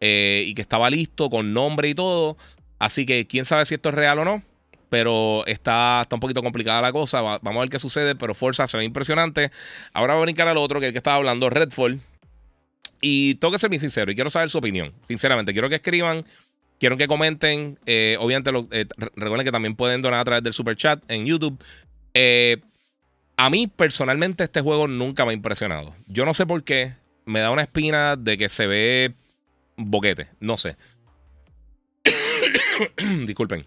eh, 0.00 0.44
y 0.46 0.54
que 0.54 0.62
estaba 0.62 0.88
listo 0.88 1.28
con 1.28 1.52
nombre 1.52 1.88
y 1.88 1.94
todo. 1.96 2.36
Así 2.78 3.06
que 3.06 3.26
quién 3.26 3.44
sabe 3.44 3.64
si 3.64 3.74
esto 3.74 3.88
es 3.88 3.94
real 3.96 4.20
o 4.20 4.24
no. 4.24 4.42
pero 4.90 5.44
está, 5.46 6.02
está 6.02 6.14
un 6.14 6.20
poquito 6.20 6.44
complicada 6.44 6.80
la 6.80 6.92
cosa. 6.92 7.22
vamos 7.22 7.56
a 7.56 7.60
ver 7.60 7.70
qué 7.70 7.80
sucede, 7.80 8.14
pero 8.14 8.36
Forza 8.36 8.68
se 8.68 8.78
ve 8.78 8.84
impresionante. 8.84 9.50
Ahora 9.94 10.14
voy 10.14 10.20
a 10.20 10.24
brincar 10.26 10.46
al 10.46 10.58
otro, 10.58 10.78
que 10.78 10.86
es 10.86 10.88
el 10.90 10.92
que 10.92 10.98
estaba 10.98 11.16
hablando, 11.16 11.50
Redfall. 11.50 12.00
Y 13.06 13.34
tengo 13.34 13.52
que 13.52 13.58
ser 13.58 13.68
muy 13.68 13.78
sincero 13.78 14.10
y 14.10 14.14
quiero 14.14 14.30
saber 14.30 14.48
su 14.48 14.56
opinión. 14.56 14.94
Sinceramente, 15.06 15.52
quiero 15.52 15.68
que 15.68 15.74
escriban, 15.74 16.24
quiero 16.80 16.96
que 16.96 17.06
comenten. 17.06 17.78
Eh, 17.84 18.16
obviamente, 18.18 18.50
eh, 18.70 18.86
recuerden 19.14 19.44
que 19.44 19.52
también 19.52 19.76
pueden 19.76 20.00
donar 20.00 20.20
a 20.20 20.24
través 20.24 20.42
del 20.42 20.54
super 20.54 20.74
chat 20.74 21.02
en 21.08 21.26
YouTube. 21.26 21.62
Eh, 22.14 22.62
a 23.36 23.50
mí, 23.50 23.66
personalmente, 23.66 24.44
este 24.44 24.62
juego 24.62 24.88
nunca 24.88 25.26
me 25.26 25.32
ha 25.32 25.34
impresionado. 25.34 25.94
Yo 26.06 26.24
no 26.24 26.32
sé 26.32 26.46
por 26.46 26.64
qué. 26.64 26.94
Me 27.26 27.40
da 27.40 27.50
una 27.50 27.60
espina 27.60 28.16
de 28.16 28.38
que 28.38 28.48
se 28.48 28.66
ve 28.66 29.12
boquete. 29.76 30.28
No 30.40 30.56
sé. 30.56 30.74
Disculpen. 33.26 33.66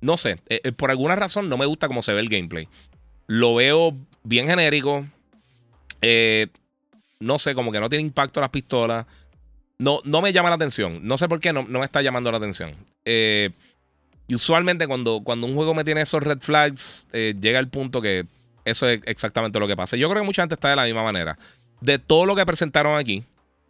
no 0.00 0.16
sé. 0.16 0.36
por 0.76 0.92
alguna 0.92 1.16
razón 1.16 1.48
no 1.48 1.56
me 1.56 1.66
gusta 1.66 1.88
cómo 1.88 2.02
se 2.02 2.12
ve 2.12 2.20
el 2.20 2.28
gameplay. 2.28 2.68
Lo 3.26 3.56
veo 3.56 3.96
bien 4.22 4.46
genérico. 4.46 5.08
No 7.22 7.38
sé, 7.38 7.54
como 7.54 7.72
que 7.72 7.80
no 7.80 7.88
tiene 7.88 8.02
impacto 8.02 8.40
las 8.40 8.50
pistolas. 8.50 9.06
No, 9.78 10.00
no 10.04 10.20
me 10.20 10.32
llama 10.32 10.48
la 10.48 10.56
atención. 10.56 11.00
No 11.02 11.18
sé 11.18 11.28
por 11.28 11.40
qué 11.40 11.52
no, 11.52 11.64
no 11.68 11.78
me 11.78 11.84
está 11.84 12.02
llamando 12.02 12.30
la 12.30 12.38
atención. 12.38 12.72
Eh, 13.04 13.50
y 14.28 14.34
usualmente 14.34 14.86
cuando, 14.86 15.20
cuando 15.24 15.46
un 15.46 15.54
juego 15.54 15.74
me 15.74 15.84
tiene 15.84 16.02
esos 16.02 16.22
red 16.22 16.40
flags, 16.40 17.06
eh, 17.12 17.34
llega 17.40 17.58
el 17.58 17.68
punto 17.68 18.00
que 18.00 18.26
eso 18.64 18.88
es 18.88 19.00
exactamente 19.06 19.58
lo 19.58 19.66
que 19.66 19.76
pasa. 19.76 19.96
Yo 19.96 20.08
creo 20.08 20.22
que 20.22 20.26
mucha 20.26 20.42
gente 20.42 20.54
está 20.54 20.70
de 20.70 20.76
la 20.76 20.84
misma 20.84 21.02
manera. 21.02 21.36
De 21.80 21.98
todo 21.98 22.26
lo 22.26 22.36
que 22.36 22.46
presentaron 22.46 22.96
aquí, 22.96 23.24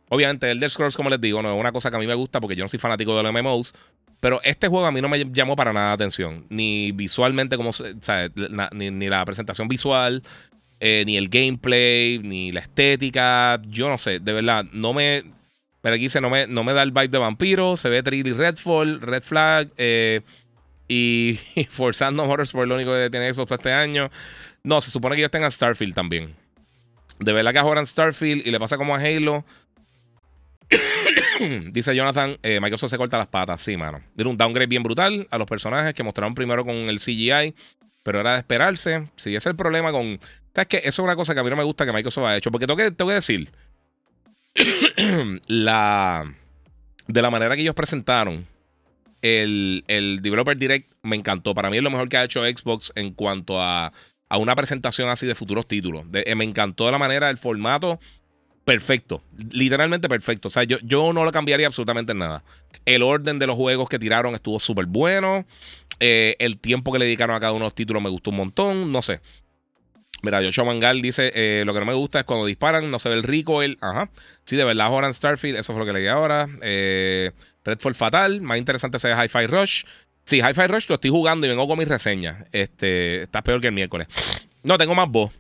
obviamente 0.09 0.51
Elder 0.51 0.71
Scrolls, 0.71 0.97
como 0.97 1.09
les 1.09 1.21
digo, 1.21 1.41
no 1.43 1.55
es 1.55 1.59
una 1.59 1.73
cosa 1.73 1.91
que 1.91 1.97
a 1.97 2.01
mí 2.01 2.07
me 2.07 2.15
gusta 2.15 2.41
porque 2.41 2.57
yo 2.57 2.65
no 2.65 2.69
soy 2.69 2.79
fanático 2.79 3.17
de 3.17 3.23
los 3.23 3.33
MMOs. 3.33 3.75
Pero 4.21 4.41
este 4.45 4.69
juego 4.69 4.87
a 4.87 4.93
mí 4.93 5.01
no 5.01 5.09
me 5.09 5.25
llamó 5.33 5.57
para 5.57 5.73
nada 5.73 5.89
la 5.89 5.93
atención. 5.95 6.47
Ni 6.49 6.93
visualmente, 6.93 7.57
como, 7.57 7.73
sea, 7.73 8.31
ni, 8.73 9.09
la 9.09 9.25
presentación 9.25 9.67
visual, 9.67 10.23
eh, 10.85 11.05
ni 11.07 11.17
el 11.17 11.29
gameplay, 11.29 12.19
ni 12.19 12.51
la 12.51 12.61
estética. 12.61 13.63
Yo 13.69 13.89
no 13.89 13.99
sé, 13.99 14.19
de 14.19 14.33
verdad, 14.33 14.65
no 14.73 14.93
me 14.93 15.23
pero 15.83 15.97
aquí 15.97 16.05
dice, 16.05 16.21
no 16.21 16.31
me, 16.31 16.47
no 16.47 16.65
me 16.65 16.73
da 16.73 16.83
el 16.83 16.93
vibe 16.93 17.09
de 17.09 17.19
vampiro. 17.19 17.77
Se 17.77 17.89
ve 17.89 18.03
3D 18.03 18.35
Redfall, 18.37 19.01
Red 19.01 19.23
Flag. 19.23 19.69
Eh, 19.77 20.23
y, 20.89 21.39
Forzando 21.71 22.25
Motorsport, 22.25 22.69
lo 22.69 22.77
único 22.77 22.93
que 22.93 23.11
tiene 23.11 23.33
Xbox 23.33 23.53
este 23.53 23.73
año. 23.73 24.11
No, 24.63 24.81
se 24.81 24.91
supone 24.91 25.17
que 25.17 25.23
ellos 25.23 25.31
tengan 25.31 25.51
Starfield 25.51 25.95
también. 25.95 26.35
De 27.19 27.33
verdad 27.33 27.53
que 27.53 27.61
juegan 27.61 27.87
Starfield 27.87 28.47
y 28.47 28.51
le 28.51 28.59
pasa 28.59 28.77
como 28.77 28.95
a 28.95 28.99
Halo. 28.99 29.45
Dice 31.73 31.95
Jonathan, 31.95 32.39
eh, 32.43 32.61
Microsoft 32.61 32.91
se 32.91 32.99
corta 32.99 33.19
las 33.19 33.27
patas. 33.27 33.61
Sí, 33.61 33.77
mano. 33.77 34.01
Tiene 34.15 34.31
un 34.31 34.37
downgrade 34.37 34.69
bien 34.69 34.85
brutal 34.85 35.27
a 35.31 35.39
los 35.39 35.49
personajes 35.49 35.95
que 35.95 36.05
mostraron 36.05 36.35
primero 36.35 36.65
con 36.65 36.75
el 36.75 36.99
CGI. 36.99 37.55
Pero 38.03 38.21
era 38.21 38.33
de 38.33 38.39
esperarse. 38.39 39.07
Si 39.17 39.31
ese 39.31 39.37
es 39.37 39.47
el 39.47 39.57
problema 39.57 39.93
con. 39.93 40.19
¿Sabes 40.55 40.69
qué? 40.69 40.77
Eso 40.79 40.89
es 40.89 40.99
una 41.01 41.17
cosa 41.17 41.35
que 41.35 41.41
a 41.41 41.43
mí 41.43 41.51
no 41.51 41.57
me 41.57 41.65
gusta 41.65 41.87
que 41.87 41.93
Microsoft 41.93 42.27
haya 42.27 42.37
hecho. 42.37 42.51
Porque 42.51 42.67
tengo 42.67 42.77
que, 42.77 42.91
tengo 42.91 43.09
que 43.09 43.15
decir. 43.15 43.51
la, 45.47 46.35
de 47.07 47.23
la 47.23 47.31
manera 47.31 47.57
que 47.57 47.63
ellos 47.63 47.75
presentaron 47.75 48.47
el, 49.23 49.85
el, 49.87 50.21
Developer 50.21 50.57
Direct 50.57 50.91
me 51.03 51.17
encantó. 51.17 51.55
Para 51.55 51.71
mí 51.71 51.79
es 51.79 51.83
lo 51.83 51.91
mejor 51.91 52.09
que 52.09 52.17
ha 52.17 52.25
hecho 52.25 52.43
Xbox 52.45 52.93
en 52.97 53.13
cuanto 53.13 53.63
a, 53.63 53.93
a 54.29 54.39
una 54.39 54.55
presentación 54.55 55.09
así 55.09 55.27
de 55.27 55.35
futuros 55.35 55.67
títulos. 55.67 56.05
Eh, 56.13 56.35
me 56.35 56.45
encantó 56.45 56.91
la 56.91 56.99
manera, 56.99 57.31
el 57.31 57.39
formato. 57.39 57.99
Perfecto, 58.65 59.23
literalmente 59.51 60.09
perfecto. 60.09 60.49
O 60.49 60.51
sea, 60.51 60.63
yo, 60.63 60.79
yo 60.83 61.13
no 61.13 61.25
lo 61.25 61.33
cambiaría 61.33 61.67
absolutamente 61.67 62.15
nada. 62.15 62.45
El 62.85 63.03
orden 63.03 63.39
de 63.39 63.47
los 63.47 63.57
juegos 63.57 63.89
que 63.89 63.99
tiraron 63.99 64.35
estuvo 64.35 64.61
súper 64.61 64.87
bueno. 64.87 65.45
Eh, 65.99 66.37
el 66.39 66.59
tiempo 66.59 66.93
que 66.93 66.99
le 66.99 67.05
dedicaron 67.07 67.35
a 67.35 67.41
cada 67.41 67.53
uno 67.53 67.61
de 67.61 67.67
los 67.67 67.75
títulos 67.75 68.03
me 68.03 68.09
gustó 68.09 68.31
un 68.31 68.37
montón. 68.37 68.93
No 68.93 69.03
sé. 69.03 69.21
Mira, 70.23 70.41
Joshua 70.43 70.65
Mangal 70.65 71.01
dice: 71.01 71.33
eh, 71.35 71.65
Lo 71.67 71.75
que 71.75 71.81
no 71.81 71.87
me 71.87 71.95
gusta 71.95 72.21
es 72.21 72.25
cuando 72.25 72.47
disparan, 72.47 72.91
no 72.91 72.99
se 73.01 73.09
ve 73.09 73.17
el 73.17 73.25
recoil. 73.25 73.79
Ajá. 73.81 74.09
Sí, 74.45 74.57
de 74.57 74.65
verdad, 74.65 74.93
Horan 74.93 75.13
Starfield, 75.13 75.59
eso 75.59 75.73
fue 75.73 75.81
lo 75.81 75.87
que 75.87 75.99
leí 75.99 76.07
ahora. 76.07 76.49
Eh, 76.61 77.33
Redfall 77.65 77.95
Fatal, 77.97 78.41
más 78.41 78.59
interesante 78.59 78.99
sea 79.01 79.25
Hi-Fi 79.25 79.47
Rush. 79.47 79.85
Sí, 80.25 80.39
Hi-Fi 80.39 80.69
Rush 80.69 80.89
lo 80.89 80.95
estoy 80.95 81.11
jugando 81.11 81.47
y 81.47 81.49
vengo 81.49 81.67
con 81.67 81.79
mis 81.79 81.89
reseñas. 81.89 82.47
Este, 82.53 83.23
está 83.23 83.43
peor 83.43 83.61
que 83.61 83.69
el 83.69 83.73
miércoles. 83.73 84.07
No, 84.63 84.79
tengo 84.79 84.95
más 84.95 85.09
voz. 85.09 85.33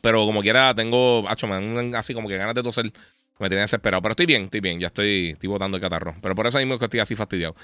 Pero 0.00 0.24
como 0.26 0.42
quiera, 0.42 0.74
tengo. 0.74 1.28
Hacho, 1.28 1.48
así 1.94 2.14
como 2.14 2.28
que 2.28 2.36
ganas 2.36 2.54
de 2.54 2.62
toser. 2.62 2.92
Me 3.38 3.48
tiene 3.48 3.62
desesperado. 3.62 4.02
Pero 4.02 4.12
estoy 4.12 4.26
bien, 4.26 4.44
estoy 4.44 4.60
bien. 4.60 4.80
Ya 4.80 4.88
estoy, 4.88 5.30
estoy 5.30 5.48
botando 5.48 5.76
el 5.76 5.80
catarro. 5.80 6.14
Pero 6.20 6.34
por 6.34 6.46
eso 6.46 6.58
mismo 6.58 6.76
que 6.78 6.84
estoy 6.84 7.00
así 7.00 7.14
fastidiado. 7.14 7.54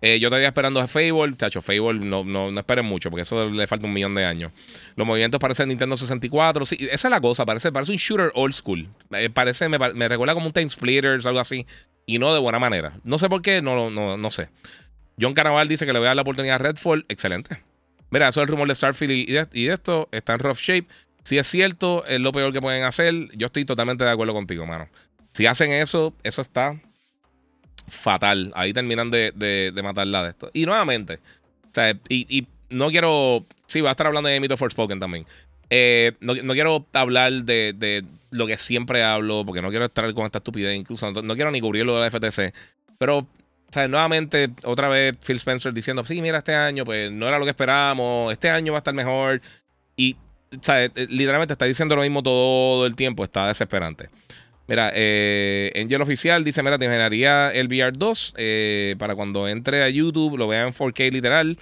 Eh, 0.00 0.18
yo 0.18 0.28
todavía 0.28 0.48
esperando 0.48 0.80
a 0.80 0.88
Fable. 0.88 1.36
Chacho, 1.36 1.62
Fable 1.62 1.94
no, 1.94 2.24
no, 2.24 2.50
no, 2.50 2.60
esperen 2.60 2.84
mucho 2.84 3.10
porque 3.10 3.22
eso 3.22 3.48
le 3.48 3.66
falta 3.66 3.86
un 3.86 3.92
millón 3.92 4.14
de 4.14 4.24
años. 4.24 4.52
Los 4.96 5.06
movimientos 5.06 5.38
parecen 5.38 5.68
Nintendo 5.68 5.96
64. 5.96 6.64
Sí, 6.64 6.76
esa 6.90 7.08
es 7.08 7.10
la 7.10 7.20
cosa. 7.20 7.44
Parece, 7.44 7.70
parece 7.70 7.92
un 7.92 7.98
shooter 7.98 8.32
old 8.34 8.54
school. 8.54 8.88
Parece, 9.32 9.68
me, 9.68 9.78
me, 9.78 10.08
recuerda 10.08 10.34
como 10.34 10.46
un 10.46 10.52
Time 10.52 10.68
Splitters, 10.68 11.26
algo 11.26 11.40
así. 11.40 11.66
Y 12.04 12.18
no 12.18 12.32
de 12.32 12.40
buena 12.40 12.58
manera. 12.58 12.94
No 13.04 13.18
sé 13.18 13.28
por 13.28 13.42
qué, 13.42 13.62
no, 13.62 13.90
no, 13.90 14.16
no 14.16 14.30
sé. 14.30 14.48
John 15.20 15.34
Caraval 15.34 15.68
dice 15.68 15.86
que 15.86 15.92
le 15.92 16.00
voy 16.00 16.06
a 16.06 16.10
dar 16.10 16.16
la 16.16 16.22
oportunidad 16.22 16.56
a 16.56 16.58
Redfall. 16.58 17.04
Excelente. 17.08 17.62
Mira, 18.10 18.28
eso 18.28 18.40
es 18.40 18.48
el 18.48 18.50
rumor 18.50 18.66
de 18.66 18.74
Starfield 18.74 19.12
y 19.12 19.60
y 19.60 19.66
de 19.66 19.72
esto. 19.74 20.08
Está 20.10 20.32
en 20.32 20.40
rough 20.40 20.58
shape. 20.58 20.88
Si 21.22 21.38
es 21.38 21.46
cierto, 21.46 22.04
es 22.06 22.20
lo 22.20 22.32
peor 22.32 22.52
que 22.52 22.60
pueden 22.60 22.84
hacer. 22.84 23.14
Yo 23.36 23.46
estoy 23.46 23.64
totalmente 23.64 24.04
de 24.04 24.10
acuerdo 24.10 24.32
contigo, 24.32 24.66
mano. 24.66 24.88
Si 25.32 25.46
hacen 25.46 25.70
eso, 25.72 26.14
eso 26.22 26.42
está 26.42 26.80
fatal. 27.86 28.52
Ahí 28.54 28.72
terminan 28.72 29.10
de, 29.10 29.32
de, 29.34 29.82
matarla 29.82 30.22
de 30.24 30.30
esto. 30.30 30.50
Y 30.52 30.66
nuevamente, 30.66 31.14
o 31.14 31.74
sea, 31.74 31.96
y, 32.08 32.46
no 32.70 32.90
quiero. 32.90 33.44
Sí, 33.66 33.80
voy 33.80 33.88
a 33.88 33.92
estar 33.92 34.06
hablando 34.06 34.28
de 34.28 34.40
Mito 34.40 34.56
Forspoken 34.56 34.98
también. 34.98 35.26
Eh, 35.70 36.12
no, 36.20 36.34
quiero 36.52 36.86
hablar 36.92 37.32
de, 37.44 38.04
lo 38.30 38.46
que 38.46 38.56
siempre 38.58 39.04
hablo, 39.04 39.44
porque 39.44 39.62
no 39.62 39.70
quiero 39.70 39.86
estar 39.86 40.12
con 40.14 40.26
esta 40.26 40.38
estupidez. 40.38 40.76
Incluso 40.76 41.10
no, 41.12 41.34
quiero 41.34 41.50
ni 41.50 41.60
cubrir 41.60 41.86
lo 41.86 41.98
de 41.98 42.00
la 42.00 42.10
FTC. 42.10 42.54
Pero, 42.98 43.18
o 43.18 43.26
sea, 43.70 43.88
nuevamente, 43.88 44.50
otra 44.64 44.88
vez 44.88 45.16
Phil 45.24 45.36
Spencer 45.36 45.72
diciendo: 45.72 46.04
Sí, 46.04 46.20
mira, 46.20 46.38
este 46.38 46.54
año, 46.54 46.84
pues 46.84 47.10
no 47.10 47.28
era 47.28 47.38
lo 47.38 47.44
que 47.44 47.50
esperábamos. 47.50 48.32
Este 48.32 48.50
año 48.50 48.72
va 48.72 48.78
a 48.78 48.80
estar 48.80 48.94
mejor. 48.94 49.40
Y, 49.96 50.16
eh, 50.68 50.90
literalmente 51.08 51.52
está 51.52 51.64
diciendo 51.64 51.96
lo 51.96 52.02
mismo 52.02 52.22
todo 52.22 52.86
el 52.86 52.96
tiempo. 52.96 53.24
Está 53.24 53.48
desesperante. 53.48 54.08
Mira, 54.68 54.90
eh, 54.94 55.72
Angel 55.76 56.00
Oficial 56.02 56.44
dice: 56.44 56.62
Mira, 56.62 56.78
te 56.78 56.84
imaginaría 56.84 57.50
el 57.50 57.66
VR 57.66 57.92
2 57.92 58.34
eh, 58.36 58.94
para 58.98 59.14
cuando 59.14 59.48
entre 59.48 59.82
a 59.82 59.88
YouTube 59.88 60.38
lo 60.38 60.48
vean 60.48 60.68
en 60.68 60.74
4K 60.74 61.10
literal 61.10 61.58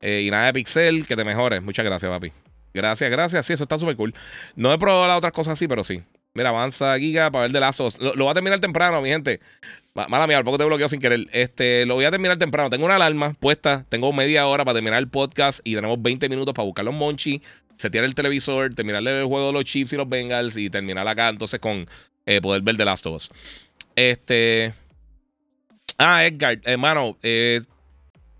eh, 0.00 0.24
y 0.26 0.30
nada 0.30 0.46
de 0.46 0.52
pixel, 0.52 1.06
que 1.06 1.16
te 1.16 1.24
mejores. 1.24 1.62
Muchas 1.62 1.84
gracias, 1.84 2.10
papi. 2.10 2.32
Gracias, 2.74 3.10
gracias. 3.10 3.46
Sí, 3.46 3.52
eso 3.52 3.64
está 3.64 3.78
súper 3.78 3.96
cool. 3.96 4.14
No 4.56 4.72
he 4.72 4.78
probado 4.78 5.06
las 5.06 5.18
otras 5.18 5.32
cosas 5.32 5.52
así, 5.52 5.68
pero 5.68 5.84
sí. 5.84 6.02
Mira, 6.34 6.50
avanza 6.50 6.98
Giga 6.98 7.30
para 7.30 7.42
ver 7.42 7.52
de 7.52 7.60
lazos. 7.60 8.00
Lo, 8.00 8.14
lo 8.14 8.24
voy 8.24 8.30
a 8.30 8.34
terminar 8.34 8.60
temprano, 8.60 9.00
mi 9.00 9.08
gente. 9.08 9.40
Mala 9.94 10.26
mía, 10.26 10.38
al 10.38 10.44
poco 10.44 10.56
te 10.56 10.64
bloqueo 10.64 10.88
sin 10.88 11.00
querer. 11.00 11.26
Este, 11.32 11.84
lo 11.84 11.94
voy 11.94 12.04
a 12.04 12.10
terminar 12.10 12.36
temprano. 12.36 12.70
Tengo 12.70 12.84
una 12.84 12.96
alarma 12.96 13.34
puesta. 13.34 13.84
Tengo 13.88 14.12
media 14.12 14.46
hora 14.46 14.64
para 14.64 14.76
terminar 14.76 14.98
el 15.00 15.08
podcast 15.08 15.60
y 15.64 15.74
tenemos 15.74 16.00
20 16.00 16.28
minutos 16.28 16.54
para 16.54 16.64
buscar 16.64 16.84
los 16.84 16.94
monchi, 16.94 17.42
setear 17.76 18.04
el 18.04 18.14
televisor, 18.14 18.72
terminar 18.74 19.06
el 19.06 19.24
juego 19.24 19.48
de 19.48 19.52
los 19.52 19.64
chips 19.64 19.92
y 19.92 19.96
los 19.96 20.08
Bengals 20.08 20.56
y 20.56 20.70
terminar 20.70 21.08
acá 21.08 21.28
entonces 21.28 21.58
con 21.58 21.88
eh, 22.24 22.40
poder 22.40 22.62
ver 22.62 22.76
The 22.76 22.84
Last 22.84 23.06
of 23.06 23.16
Us. 23.16 23.30
Este. 23.96 24.72
Ah, 25.98 26.24
Edgar, 26.24 26.58
hermano, 26.64 27.18
eh, 27.22 27.60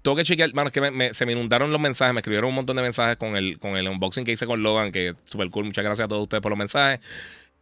tengo 0.03 0.17
que 0.17 0.25
chequear, 0.25 0.49
hermano, 0.49 0.71
que 0.71 1.11
se 1.13 1.27
me 1.27 1.33
inundaron 1.33 1.71
los 1.71 1.81
mensajes, 1.81 2.15
me 2.15 2.21
escribieron 2.21 2.49
un 2.49 2.55
montón 2.55 2.77
de 2.77 2.83
mensajes 2.83 3.17
con 3.19 3.37
el, 3.37 3.59
con 3.59 3.77
el 3.77 3.87
unboxing 3.87 4.25
que 4.25 4.33
hice 4.33 4.47
con 4.47 4.63
Logan, 4.63 4.93
que 4.93 5.09
es 5.09 5.17
súper 5.27 5.51
cool. 5.51 5.67
Muchas 5.67 5.85
gracias 5.85 6.07
a 6.07 6.09
todos 6.09 6.23
ustedes 6.23 6.41
por 6.41 6.51
los 6.51 6.59
mensajes. 6.59 7.01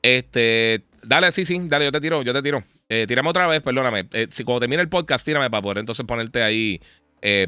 Este, 0.02 0.84
dale, 1.02 1.32
sí, 1.32 1.44
sí, 1.44 1.61
dale, 1.64 1.87
yo 1.87 1.92
te 1.92 2.00
tiro, 2.00 2.22
yo 2.22 2.32
te 2.32 2.42
tiro. 2.42 2.62
Eh, 2.88 3.06
otra 3.24 3.46
vez, 3.46 3.61
perdóname. 3.62 4.06
Eh, 4.12 4.28
si 4.30 4.44
cuando 4.44 4.61
termine 4.61 4.82
el 4.82 4.88
podcast, 4.88 5.24
tírame 5.24 5.50
para 5.50 5.62
poder 5.62 5.78
entonces 5.78 6.06
ponerte 6.06 6.42
ahí, 6.42 6.80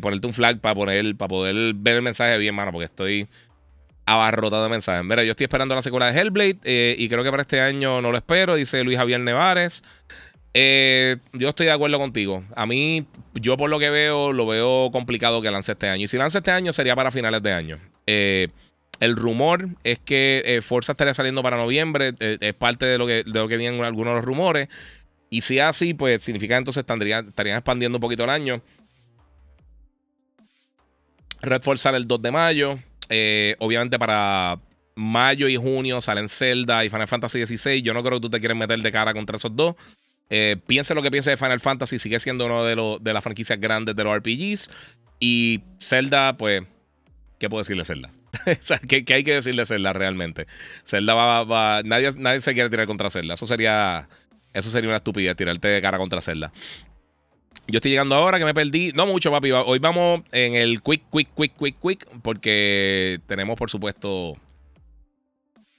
ponerte 0.00 0.26
un 0.26 0.34
flag 0.34 0.60
para 0.60 0.74
poner, 0.74 1.16
para 1.16 1.28
poder 1.28 1.74
ver 1.74 1.96
el 1.96 2.02
mensaje 2.02 2.36
bien, 2.38 2.54
hermano, 2.54 2.72
porque 2.72 2.86
estoy 2.86 3.28
abarrotado 4.12 4.64
de 4.64 4.68
mensajes. 4.70 5.04
Mira, 5.04 5.22
yo 5.24 5.30
estoy 5.30 5.44
esperando 5.44 5.74
la 5.74 5.82
secuela 5.82 6.10
de 6.10 6.20
Hellblade 6.20 6.58
eh, 6.64 6.94
y 6.98 7.08
creo 7.08 7.22
que 7.22 7.30
para 7.30 7.42
este 7.42 7.60
año 7.60 8.00
no 8.00 8.10
lo 8.10 8.18
espero, 8.18 8.56
dice 8.56 8.82
Luis 8.82 8.98
Javier 8.98 9.20
Nevares. 9.20 9.82
Eh, 10.52 11.16
yo 11.32 11.48
estoy 11.48 11.66
de 11.66 11.72
acuerdo 11.72 11.98
contigo. 11.98 12.44
A 12.56 12.66
mí, 12.66 13.06
yo 13.34 13.56
por 13.56 13.70
lo 13.70 13.78
que 13.78 13.90
veo, 13.90 14.32
lo 14.32 14.46
veo 14.46 14.90
complicado 14.90 15.40
que 15.42 15.50
lance 15.50 15.72
este 15.72 15.88
año. 15.88 16.04
Y 16.04 16.06
si 16.08 16.18
lance 16.18 16.38
este 16.38 16.50
año, 16.50 16.72
sería 16.72 16.96
para 16.96 17.10
finales 17.10 17.42
de 17.42 17.52
año. 17.52 17.78
Eh, 18.06 18.48
el 19.00 19.16
rumor 19.16 19.68
es 19.82 19.98
que 19.98 20.60
Forza 20.62 20.92
estaría 20.92 21.14
saliendo 21.14 21.42
para 21.42 21.56
noviembre. 21.56 22.14
es 22.18 22.54
parte 22.54 22.86
de 22.86 22.98
lo 22.98 23.06
que, 23.06 23.24
de 23.24 23.40
lo 23.40 23.48
que 23.48 23.56
vienen 23.56 23.82
algunos 23.82 24.12
de 24.12 24.16
los 24.16 24.24
rumores. 24.24 24.68
Y 25.30 25.42
si 25.42 25.60
así, 25.60 25.94
pues 25.94 26.22
significa 26.22 26.56
entonces 26.56 26.80
estarían, 26.80 27.28
estarían 27.28 27.56
expandiendo 27.56 27.96
un 27.98 28.00
poquito 28.00 28.24
el 28.24 28.30
año. 28.30 28.60
Redfall 31.40 31.78
sale 31.78 31.96
el 31.96 32.06
2 32.06 32.20
de 32.20 32.30
mayo. 32.30 32.78
Eh, 33.08 33.56
obviamente 33.58 33.98
para 33.98 34.58
mayo 34.94 35.48
y 35.48 35.56
junio 35.56 36.00
salen 36.00 36.28
Zelda 36.28 36.84
y 36.84 36.90
Final 36.90 37.08
Fantasy 37.08 37.46
XVI. 37.46 37.82
Yo 37.82 37.94
no 37.94 38.02
creo 38.02 38.18
que 38.18 38.22
tú 38.22 38.30
te 38.30 38.40
quieras 38.40 38.58
meter 38.58 38.80
de 38.80 38.92
cara 38.92 39.14
contra 39.14 39.36
esos 39.36 39.54
dos. 39.54 39.76
Eh, 40.28 40.56
piense 40.66 40.94
lo 40.94 41.02
que 41.02 41.10
piense 41.10 41.30
de 41.30 41.36
Final 41.36 41.58
Fantasy, 41.58 41.98
sigue 41.98 42.20
siendo 42.20 42.46
uno 42.46 42.64
de, 42.64 42.98
de 43.00 43.12
las 43.12 43.22
franquicias 43.22 43.60
grandes 43.60 43.96
de 43.96 44.04
los 44.04 44.16
RPGs. 44.16 44.70
Y 45.18 45.62
Zelda, 45.80 46.36
pues, 46.36 46.62
¿qué 47.38 47.48
puedo 47.48 47.62
decirle 47.62 47.84
Zelda? 47.84 48.12
¿qué, 48.88 49.04
hay 49.14 49.24
que 49.24 49.34
decirle 49.34 49.66
Zelda 49.66 49.92
realmente? 49.92 50.46
Zelda 50.84 51.14
va, 51.14 51.44
va, 51.44 51.82
nadie, 51.82 52.12
nadie 52.16 52.40
se 52.40 52.54
quiere 52.54 52.70
tirar 52.70 52.86
contra 52.86 53.10
Zelda. 53.10 53.34
Eso 53.34 53.46
sería, 53.46 54.08
eso 54.52 54.70
sería 54.70 54.88
una 54.88 54.98
estupidez, 54.98 55.36
tirarte 55.36 55.68
de 55.68 55.80
cara 55.82 55.98
contra 55.98 56.20
Zelda. 56.20 56.52
Yo 57.66 57.78
estoy 57.78 57.92
llegando 57.92 58.16
ahora 58.16 58.38
que 58.38 58.44
me 58.44 58.54
perdí. 58.54 58.92
No 58.94 59.06
mucho, 59.06 59.30
papi. 59.30 59.52
Hoy 59.52 59.78
vamos 59.78 60.22
en 60.32 60.54
el 60.54 60.82
quick, 60.82 61.02
quick, 61.10 61.28
quick, 61.36 61.52
quick, 61.56 61.76
quick. 61.80 62.06
Porque 62.22 63.20
tenemos, 63.26 63.56
por 63.56 63.70
supuesto, 63.70 64.36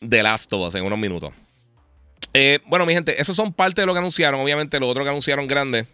The 0.08 0.24
Last 0.24 0.52
of 0.54 0.68
Us 0.68 0.76
en 0.76 0.86
unos 0.86 1.00
minutos. 1.00 1.34
Eh, 2.34 2.60
bueno, 2.66 2.86
mi 2.86 2.94
gente, 2.94 3.20
esos 3.20 3.36
son 3.36 3.52
parte 3.54 3.82
de 3.82 3.88
lo 3.88 3.94
que 3.94 4.00
anunciaron. 4.00 4.40
Obviamente, 4.40 4.80
lo 4.80 4.88
otro 4.88 5.04
que 5.04 5.10
anunciaron 5.10 5.48
grande, 5.48 5.86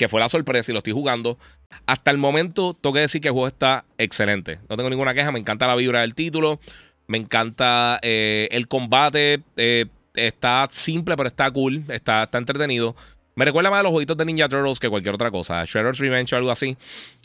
que 0.00 0.08
fue 0.08 0.18
la 0.18 0.30
sorpresa 0.30 0.72
y 0.72 0.72
lo 0.72 0.78
estoy 0.78 0.94
jugando. 0.94 1.36
Hasta 1.84 2.10
el 2.10 2.16
momento, 2.16 2.72
tengo 2.72 2.94
que 2.94 3.00
decir 3.00 3.20
que 3.20 3.28
el 3.28 3.32
juego 3.32 3.48
está 3.48 3.84
excelente. 3.98 4.58
No 4.70 4.78
tengo 4.78 4.88
ninguna 4.88 5.12
queja. 5.12 5.30
Me 5.30 5.38
encanta 5.38 5.66
la 5.66 5.76
vibra 5.76 6.00
del 6.00 6.14
título. 6.14 6.58
Me 7.06 7.18
encanta 7.18 7.98
eh, 8.00 8.48
el 8.50 8.66
combate. 8.66 9.42
Eh, 9.58 9.84
está 10.14 10.66
simple, 10.70 11.18
pero 11.18 11.28
está 11.28 11.50
cool. 11.50 11.84
Está, 11.90 12.22
está 12.22 12.38
entretenido. 12.38 12.96
Me 13.34 13.44
recuerda 13.44 13.68
más 13.68 13.80
a 13.80 13.82
los 13.82 13.92
jueguitos 13.92 14.16
de 14.16 14.24
Ninja 14.24 14.48
Turtles 14.48 14.80
que 14.80 14.88
cualquier 14.88 15.14
otra 15.16 15.30
cosa. 15.30 15.66
Shredder's 15.66 15.98
Revenge 15.98 16.34
o 16.34 16.38
algo 16.38 16.50
así. 16.50 16.78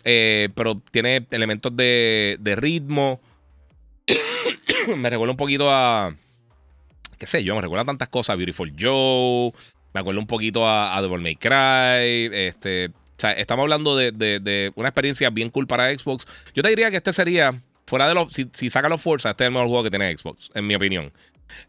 pero 0.04 0.82
tiene 0.92 1.26
elementos 1.32 1.74
de, 1.78 2.36
de 2.42 2.56
ritmo. 2.58 3.22
me 4.98 5.10
recuerda 5.10 5.32
un 5.32 5.38
poquito 5.38 5.72
a 5.72 6.14
qué 7.18 7.26
sé 7.26 7.44
yo, 7.44 7.56
me 7.56 7.62
recuerda 7.62 7.86
tantas 7.86 8.10
cosas, 8.10 8.38
Beautiful 8.38 8.74
Joe, 8.78 9.54
me 9.96 10.02
acuerdo 10.02 10.20
un 10.20 10.28
poquito 10.28 10.68
a, 10.68 11.02
Devil 11.02 11.22
May 11.22 11.38
Cry, 11.38 12.30
este, 12.34 12.88
o 12.88 12.92
sea, 13.18 13.32
estamos 13.32 13.64
hablando 13.64 13.96
de, 13.96 14.72
una 14.76 14.90
experiencia 14.90 15.30
bien 15.30 15.50
cool 15.50 15.68
para 15.68 15.98
Xbox. 15.98 16.28
Yo 16.54 16.62
te 16.62 16.68
diría 16.68 16.92
que 16.92 16.98
este 16.98 17.14
sería, 17.14 17.62
fuera 17.88 18.10
de 18.10 18.14
los, 18.14 18.34
si, 18.34 18.50
si 18.52 18.70
saca 18.70 18.90
los 18.90 19.02
Forza, 19.02 19.32
este 19.32 19.46
es 19.46 19.48
el 19.48 19.54
mejor 19.54 19.70
juego 19.70 19.84
que 19.84 19.90
tiene 19.90 20.16
Xbox, 20.16 20.52
en 20.54 20.68
mi 20.68 20.76
opinión. 20.76 21.14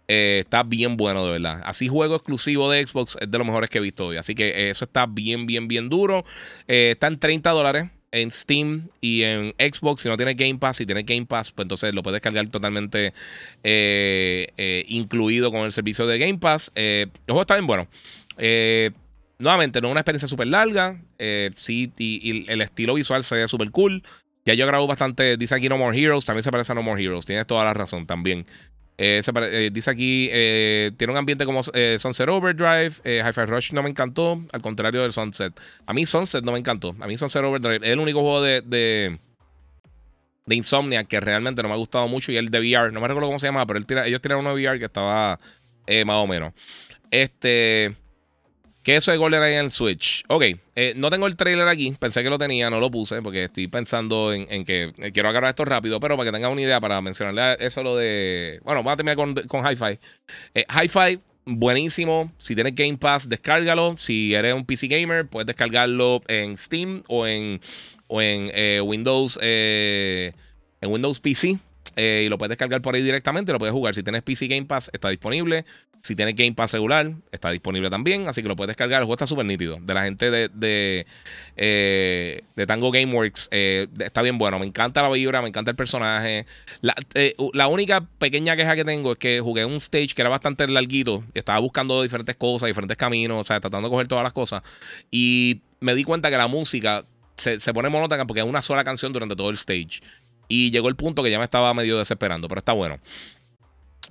Eh, 0.08 0.38
está 0.40 0.64
bien 0.64 0.96
bueno, 0.96 1.24
de 1.24 1.30
verdad. 1.30 1.62
Así, 1.64 1.86
juego 1.86 2.16
exclusivo 2.16 2.68
de 2.68 2.84
Xbox 2.84 3.16
es 3.20 3.30
de 3.30 3.38
los 3.38 3.46
mejores 3.46 3.70
que 3.70 3.78
he 3.78 3.80
visto 3.80 4.08
hoy. 4.08 4.16
Así 4.16 4.34
que 4.34 4.70
eso 4.70 4.86
está 4.86 5.06
bien, 5.06 5.46
bien, 5.46 5.68
bien 5.68 5.88
duro. 5.88 6.24
Eh, 6.66 6.90
está 6.94 7.06
en 7.06 7.20
30 7.20 7.48
dólares 7.50 7.90
en 8.16 8.30
Steam 8.30 8.88
y 9.00 9.22
en 9.22 9.54
Xbox. 9.58 10.02
Si 10.02 10.08
no 10.08 10.16
tiene 10.16 10.34
Game 10.34 10.58
Pass, 10.58 10.78
si 10.78 10.86
tiene 10.86 11.02
Game 11.02 11.26
Pass, 11.26 11.52
pues 11.52 11.64
entonces 11.64 11.94
lo 11.94 12.02
puedes 12.02 12.20
cargar 12.20 12.48
totalmente 12.48 13.12
eh, 13.62 14.48
eh, 14.56 14.84
incluido 14.88 15.50
con 15.50 15.60
el 15.60 15.72
servicio 15.72 16.06
de 16.06 16.18
Game 16.18 16.38
Pass. 16.38 16.72
Eh, 16.74 17.06
el 17.26 17.38
está 17.38 17.54
bien 17.54 17.66
bueno. 17.66 17.86
nuevamente, 19.38 19.80
no 19.80 19.88
es 19.88 19.92
una 19.92 20.00
experiencia 20.00 20.28
súper 20.28 20.46
larga. 20.48 21.00
sí, 21.56 21.92
y, 21.98 22.50
el 22.50 22.62
estilo 22.62 22.94
visual 22.94 23.22
se 23.22 23.36
ve 23.36 23.48
súper 23.48 23.70
cool. 23.70 24.02
Ya 24.44 24.54
yo 24.54 24.66
grabo 24.66 24.86
bastante. 24.86 25.36
Dice 25.36 25.54
aquí 25.54 25.68
No 25.68 25.76
More 25.76 25.98
Heroes. 25.98 26.24
También 26.24 26.42
se 26.42 26.50
parece 26.50 26.72
a 26.72 26.74
No 26.74 26.82
More 26.82 27.02
Heroes. 27.02 27.26
Tienes 27.26 27.46
toda 27.46 27.64
la 27.64 27.74
razón 27.74 28.06
también. 28.06 28.44
Eh, 28.98 29.20
eh, 29.26 29.70
dice 29.72 29.90
aquí, 29.90 30.28
eh, 30.32 30.90
tiene 30.96 31.12
un 31.12 31.18
ambiente 31.18 31.44
como 31.44 31.62
Sunset 31.62 32.28
Overdrive. 32.28 32.92
Hi-Fi 33.04 33.44
Rush 33.46 33.72
no 33.72 33.82
me 33.82 33.90
encantó, 33.90 34.42
al 34.52 34.62
contrario 34.62 35.02
del 35.02 35.12
Sunset. 35.12 35.52
A 35.86 35.92
mí 35.92 36.06
Sunset 36.06 36.44
no 36.44 36.52
me 36.52 36.58
encantó. 36.58 36.94
A 37.00 37.06
mí 37.06 37.16
Sunset 37.18 37.42
Overdrive 37.42 37.86
es 37.86 37.92
el 37.92 37.98
único 37.98 38.20
juego 38.20 38.42
de, 38.42 38.62
de, 38.62 39.18
Insomnia 40.48 41.04
que 41.04 41.20
realmente 41.20 41.62
no 41.62 41.68
me 41.68 41.74
ha 41.74 41.78
gustado 41.78 42.08
mucho. 42.08 42.32
Y 42.32 42.36
el 42.36 42.48
de 42.50 42.60
VR, 42.60 42.92
no 42.92 43.00
me 43.00 43.08
recuerdo 43.08 43.28
cómo 43.28 43.38
se 43.38 43.48
llama, 43.48 43.66
pero 43.66 43.80
ellos 44.04 44.20
tiraron 44.20 44.46
uno 44.46 44.54
de 44.54 44.62
VR 44.62 44.78
que 44.78 44.86
estaba 44.86 45.38
más 46.04 46.16
o 46.16 46.26
menos. 46.26 46.52
Este. 47.10 47.94
¿Qué 48.86 48.94
eso 48.94 49.10
de 49.10 49.18
GoldenEye 49.18 49.58
en 49.58 49.72
Switch? 49.72 50.22
Ok, 50.28 50.44
eh, 50.76 50.92
no 50.94 51.10
tengo 51.10 51.26
el 51.26 51.34
trailer 51.34 51.66
aquí. 51.66 51.92
Pensé 51.98 52.22
que 52.22 52.30
lo 52.30 52.38
tenía, 52.38 52.70
no 52.70 52.78
lo 52.78 52.88
puse 52.88 53.20
porque 53.20 53.42
estoy 53.42 53.66
pensando 53.66 54.32
en, 54.32 54.64
que 54.64 54.92
eh, 54.98 55.10
quiero 55.10 55.28
agarrar 55.28 55.50
esto 55.50 55.64
rápido, 55.64 55.98
pero 55.98 56.16
para 56.16 56.28
que 56.28 56.32
tengan 56.32 56.52
una 56.52 56.62
idea, 56.62 56.80
para 56.80 57.00
mencionarle 57.00 57.56
eso 57.66 57.82
lo 57.82 57.96
de. 57.96 58.60
Bueno, 58.62 58.84
vamos 58.84 58.92
a 58.92 58.96
terminar 58.96 59.16
con, 59.16 59.34
con 59.48 59.66
Hi-Fi. 59.66 59.98
Eh, 60.54 60.64
Hi-Fi, 60.70 61.18
buenísimo. 61.46 62.30
Si 62.38 62.54
tienes 62.54 62.76
Game 62.76 62.96
Pass, 62.96 63.28
descárgalo. 63.28 63.96
Si 63.96 64.34
eres 64.34 64.54
un 64.54 64.64
PC 64.64 64.86
gamer, 64.86 65.26
puedes 65.26 65.48
descargarlo 65.48 66.22
en 66.28 66.56
Steam 66.56 67.02
o 67.08 67.26
en, 67.26 67.60
o 68.06 68.22
en 68.22 68.52
Windows. 68.82 69.36
en 69.42 70.32
Windows 70.80 71.18
PC. 71.18 71.58
Y 71.96 72.28
lo 72.28 72.38
puedes 72.38 72.50
descargar 72.50 72.82
por 72.82 72.94
ahí 72.94 73.02
directamente, 73.02 73.52
lo 73.52 73.58
puedes 73.58 73.72
jugar. 73.72 73.94
Si 73.94 74.02
tienes 74.02 74.22
PC 74.22 74.46
Game 74.46 74.66
Pass, 74.66 74.90
está 74.92 75.08
disponible. 75.10 75.64
Si 76.06 76.14
tienes 76.14 76.36
Game 76.36 76.52
Pass 76.52 76.72
regular, 76.72 77.14
está 77.32 77.50
disponible 77.50 77.90
también, 77.90 78.28
así 78.28 78.40
que 78.40 78.46
lo 78.46 78.54
puedes 78.54 78.68
descargar. 78.68 79.00
El 79.00 79.06
juego 79.06 79.14
está 79.14 79.26
súper 79.26 79.44
nítido. 79.44 79.78
De 79.80 79.92
la 79.92 80.04
gente 80.04 80.30
de, 80.30 80.48
de, 80.54 81.04
eh, 81.56 82.42
Tango 82.64 82.92
Gameworks, 82.92 83.48
eh, 83.50 83.88
está 83.98 84.22
bien 84.22 84.38
bueno. 84.38 84.60
Me 84.60 84.66
encanta 84.66 85.02
la 85.02 85.10
vibra, 85.10 85.42
me 85.42 85.48
encanta 85.48 85.72
el 85.72 85.76
personaje. 85.76 86.46
Eh, 87.14 87.34
la, 87.54 87.66
única 87.66 88.02
pequeña 88.18 88.54
queja 88.54 88.76
que 88.76 88.84
tengo 88.84 89.12
es 89.12 89.18
que 89.18 89.40
jugué 89.40 89.64
un 89.64 89.76
stage 89.76 90.10
que 90.14 90.22
era 90.22 90.28
bastante 90.28 90.68
larguito. 90.68 91.24
Estaba 91.34 91.58
buscando 91.58 92.00
diferentes 92.02 92.36
cosas, 92.36 92.68
diferentes 92.68 92.96
caminos, 92.96 93.40
o 93.40 93.44
sea, 93.44 93.58
tratando 93.58 93.88
de 93.88 93.92
coger 93.92 94.06
todas 94.06 94.22
las 94.22 94.32
cosas. 94.32 94.62
Y 95.10 95.62
me 95.80 95.96
di 95.96 96.04
cuenta 96.04 96.30
que 96.30 96.36
la 96.36 96.46
música 96.46 97.04
se, 97.36 97.58
se 97.58 97.74
pone 97.74 97.88
monótona 97.88 98.26
porque 98.26 98.42
es 98.42 98.46
una 98.46 98.62
sola 98.62 98.84
canción 98.84 99.12
durante 99.12 99.34
todo 99.34 99.50
el 99.50 99.56
stage. 99.56 100.02
Y 100.48 100.70
llegó 100.70 100.88
el 100.88 100.96
punto 100.96 101.22
que 101.22 101.30
ya 101.30 101.38
me 101.38 101.44
estaba 101.44 101.72
medio 101.74 101.98
desesperando, 101.98 102.48
pero 102.48 102.58
está 102.60 102.72
bueno. 102.72 102.98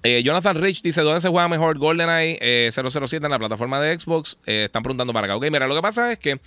Eh, 0.06 0.22
Jonathan 0.24 0.62
Rich 0.62 0.84
dice: 0.84 1.02
¿Dónde 1.02 1.20
se 1.20 1.30
juega 1.30 1.48
mejor 1.48 1.80
GoldenEye 1.80 2.38
eh, 2.40 2.70
007 2.72 3.26
en 3.26 3.32
la 3.32 3.40
plataforma 3.40 3.82
de 3.82 3.98
Xbox? 3.98 4.38
Eh, 4.46 4.66
están 4.66 4.84
preguntando 4.84 5.14
para 5.14 5.26
acá. 5.26 5.36
Ok, 5.36 5.46
mira, 5.52 5.68
lo 5.68 5.74
que 5.74 5.82
pasa 5.82 6.12
es 6.12 6.20
que 6.20 6.40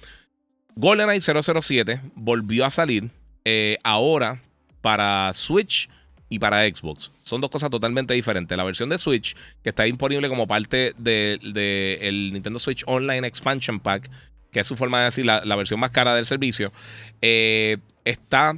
GoldenEye 0.76 1.20
007 1.20 2.00
volvió 2.14 2.64
a 2.64 2.70
salir 2.70 3.10
eh, 3.44 3.76
ahora 3.82 4.40
para 4.80 5.32
Switch 5.34 5.90
y 6.28 6.38
para 6.38 6.68
Xbox. 6.68 7.10
Son 7.24 7.40
dos 7.40 7.50
cosas 7.50 7.68
totalmente 7.68 8.14
diferentes. 8.14 8.56
La 8.56 8.62
versión 8.62 8.90
de 8.90 8.98
Switch, 8.98 9.34
que 9.64 9.70
está 9.70 9.82
disponible 9.82 10.28
como 10.28 10.46
parte 10.46 10.94
del 10.96 11.52
de, 11.52 12.30
Nintendo 12.32 12.60
Switch 12.60 12.84
Online 12.86 13.26
Expansion 13.26 13.80
Pack, 13.80 14.08
que 14.52 14.60
es 14.60 14.66
su 14.68 14.76
forma 14.76 15.00
de 15.00 15.06
decir 15.06 15.26
la, 15.26 15.44
la 15.44 15.56
versión 15.56 15.80
más 15.80 15.90
cara 15.90 16.14
del 16.14 16.26
servicio, 16.26 16.72
está. 17.20 18.54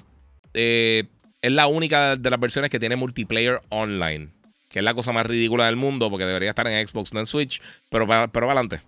Es 1.43 1.53
la 1.53 1.67
única 1.67 2.17
de 2.17 2.31
las 2.31 2.41
versiones 2.41 2.71
que 2.71 2.79
tiene 2.79 2.97
multiplayer 2.97 3.61
online 3.69 4.29
que 4.71 4.79
es 4.79 4.85
la 4.85 4.95
cosa 4.95 5.13
más 5.13 5.27
ridícula 5.27 5.67
del 5.67 5.77
mundo, 5.77 6.09
porque 6.11 6.25
debería 6.25 6.51
estar 6.51 6.67
en 6.69 6.87
Xbox, 6.87 7.13
no 7.13 7.21
en 7.21 7.27
Switch, 7.27 7.61
pero 7.91 8.07
para, 8.07 8.29
pero 8.29 8.47
adelante. 8.47 8.81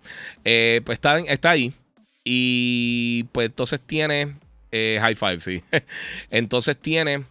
Eh, 0.45 0.81
pues 0.85 0.95
está, 0.95 1.19
está 1.19 1.51
ahí. 1.51 1.73
Y 2.23 3.25
pues 3.33 3.47
entonces 3.47 3.81
tiene 3.81 4.33
eh, 4.71 4.97
High 5.01 5.15
Five, 5.15 5.39
sí. 5.41 5.61
entonces 6.31 6.77
tiene. 6.77 7.25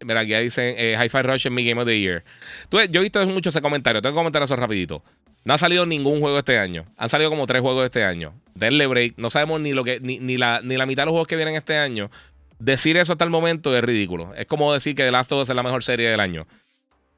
Mira, 0.00 0.20
aquí 0.20 0.34
dicen 0.34 0.74
eh, 0.76 0.94
High 0.98 1.08
Five 1.08 1.22
Rush 1.22 1.46
en 1.46 1.54
mi 1.54 1.66
Game 1.66 1.80
of 1.80 1.88
the 1.88 1.98
Year. 1.98 2.22
yo 2.70 2.78
he 2.78 3.02
visto 3.02 3.24
mucho 3.26 3.48
ese 3.48 3.62
comentario. 3.62 4.02
Tengo 4.02 4.14
que 4.14 4.18
comentar 4.18 4.42
eso 4.42 4.54
rapidito. 4.54 5.02
No 5.44 5.54
ha 5.54 5.58
salido 5.58 5.86
ningún 5.86 6.20
juego 6.20 6.38
este 6.38 6.58
año. 6.58 6.84
Han 6.98 7.08
salido 7.08 7.30
como 7.30 7.46
tres 7.46 7.62
juegos 7.62 7.86
este 7.86 8.04
año. 8.04 8.34
Denle 8.54 8.86
break. 8.86 9.14
No 9.16 9.30
sabemos 9.30 9.62
ni 9.62 9.72
lo 9.72 9.82
que 9.82 9.98
ni, 9.98 10.18
ni, 10.18 10.36
la, 10.36 10.60
ni 10.62 10.76
la 10.76 10.84
mitad 10.84 11.02
de 11.02 11.06
los 11.06 11.12
juegos 11.12 11.26
que 11.26 11.36
vienen 11.36 11.54
este 11.54 11.78
año. 11.78 12.10
Decir 12.58 12.96
eso 12.96 13.12
hasta 13.12 13.24
el 13.24 13.30
momento 13.30 13.76
es 13.76 13.84
ridículo. 13.84 14.34
Es 14.34 14.46
como 14.46 14.72
decir 14.72 14.94
que 14.94 15.04
The 15.04 15.12
Last 15.12 15.30
of 15.32 15.42
Us 15.42 15.50
es 15.50 15.56
la 15.56 15.62
mejor 15.62 15.84
serie 15.84 16.10
del 16.10 16.20
año. 16.20 16.46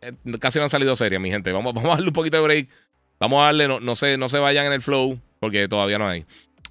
Eh, 0.03 0.12
casi 0.38 0.59
no 0.59 0.64
han 0.64 0.70
salido 0.70 0.94
serias, 0.96 1.20
mi 1.20 1.31
gente. 1.31 1.53
Vamos, 1.53 1.72
vamos 1.74 1.90
a 1.90 1.94
darle 1.94 2.09
un 2.09 2.12
poquito 2.12 2.37
de 2.37 2.42
break. 2.42 2.68
Vamos 3.18 3.42
a 3.42 3.46
darle, 3.46 3.68
no, 3.68 3.81
no, 3.81 3.94
se, 3.94 4.16
no 4.16 4.29
se 4.29 4.38
vayan 4.38 4.66
en 4.66 4.72
el 4.72 4.83
flow, 4.83 5.18
porque 5.40 5.68
todavía 5.68 5.98
no 5.98 6.09
hay. 6.09 6.24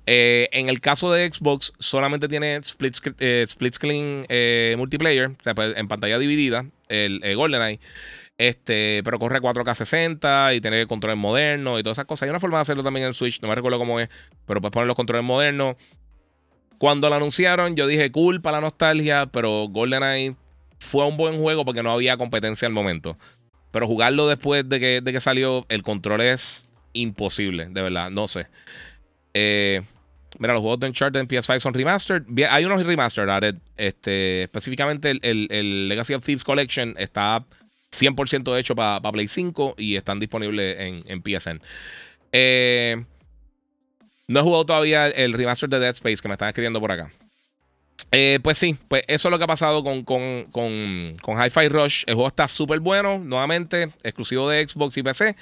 Eh, 0.05 0.49
en 0.51 0.69
el 0.69 0.81
caso 0.81 1.11
de 1.11 1.31
Xbox, 1.31 1.73
solamente 1.77 2.27
tiene 2.27 2.55
split, 2.57 2.97
eh, 3.19 3.43
split 3.47 3.75
screen 3.75 4.25
multiplayer, 4.77 5.27
o 5.27 5.43
sea, 5.43 5.53
pues, 5.53 5.77
en 5.77 5.87
pantalla 5.87 6.17
dividida, 6.17 6.65
el, 6.87 7.21
GoldenEye. 7.35 7.79
Este, 8.39 9.01
pero 9.03 9.19
corre 9.19 9.41
4K 9.41 9.75
60 9.75 10.53
y 10.55 10.61
tiene 10.61 10.87
controles 10.87 11.17
modernos 11.17 11.79
y 11.79 11.83
todas 11.83 11.97
esas 11.97 12.05
cosas. 12.05 12.23
Hay 12.23 12.29
una 12.29 12.39
forma 12.39 12.57
de 12.57 12.61
hacerlo 12.61 12.83
también 12.83 13.05
en 13.05 13.13
Switch, 13.13 13.41
no 13.41 13.49
me 13.49 13.55
recuerdo 13.55 13.77
cómo 13.77 13.99
es, 13.99 14.09
pero 14.47 14.61
puedes 14.61 14.71
poner 14.71 14.87
los 14.87 14.95
controles 14.95 15.25
modernos. 15.25 15.75
Cuando 16.79 17.09
lo 17.09 17.15
anunciaron, 17.15 17.75
yo 17.75 17.87
dije 17.87 18.09
cool 18.09 18.41
para 18.41 18.57
la 18.57 18.61
nostalgia, 18.61 19.25
pero 19.25 19.67
GoldenEye 19.69 20.35
fue 20.79 21.05
un 21.05 21.17
buen 21.17 21.37
juego 21.37 21.65
porque 21.65 21.83
no 21.83 21.91
había 21.91 22.15
competencia 22.15 22.67
al 22.67 22.73
momento. 22.73 23.17
Pero 23.71 23.85
jugarlo 23.85 24.27
después 24.27 24.67
de 24.67 24.79
que, 24.79 25.01
de 25.01 25.11
que 25.11 25.19
salió, 25.19 25.65
el 25.67 25.83
control 25.83 26.21
es 26.21 26.69
imposible, 26.93 27.67
de 27.67 27.81
verdad, 27.81 28.09
no 28.09 28.29
sé. 28.29 28.47
Eh, 29.33 29.81
mira, 30.39 30.53
los 30.53 30.61
juegos 30.61 30.79
de 30.79 30.87
Uncharted 30.87 31.19
en 31.19 31.27
PS5 31.27 31.59
son 31.59 31.73
remastered. 31.73 32.23
hay 32.49 32.63
unos 32.63 32.85
remastered, 32.85 33.55
Este, 33.75 34.43
específicamente 34.43 35.11
el, 35.21 35.89
Legacy 35.89 36.13
of 36.13 36.23
Thieves 36.23 36.45
Collection 36.45 36.95
está 36.97 37.43
100% 37.91 38.57
hecho 38.57 38.73
para 38.73 39.01
Play 39.11 39.27
5 39.27 39.75
y 39.77 39.97
están 39.97 40.17
disponibles 40.17 40.79
en, 40.79 41.03
en 41.07 41.21
PSN. 41.21 41.61
Eh, 42.31 43.03
no 44.29 44.39
he 44.39 44.43
jugado 44.43 44.65
todavía 44.65 45.07
el 45.07 45.33
remaster 45.33 45.67
de 45.69 45.79
Dead 45.79 45.95
Space 45.95 46.21
que 46.21 46.27
me 46.27 46.35
están 46.35 46.49
escribiendo 46.49 46.79
por 46.79 46.91
acá. 46.91 47.11
Eh, 48.11 48.39
pues 48.43 48.57
sí, 48.57 48.75
pues 48.87 49.03
eso 49.07 49.27
es 49.27 49.31
lo 49.31 49.37
que 49.37 49.43
ha 49.43 49.47
pasado 49.47 49.83
con, 49.83 50.03
con, 50.03 50.45
con, 50.51 51.13
con 51.21 51.43
Hi-Fi 51.43 51.67
Rush. 51.67 52.03
El 52.05 52.13
juego 52.13 52.27
está 52.27 52.47
súper 52.47 52.79
bueno, 52.79 53.17
nuevamente, 53.17 53.89
exclusivo 54.03 54.47
de 54.47 54.67
Xbox 54.67 54.97
y 54.97 55.03
PC. 55.03 55.35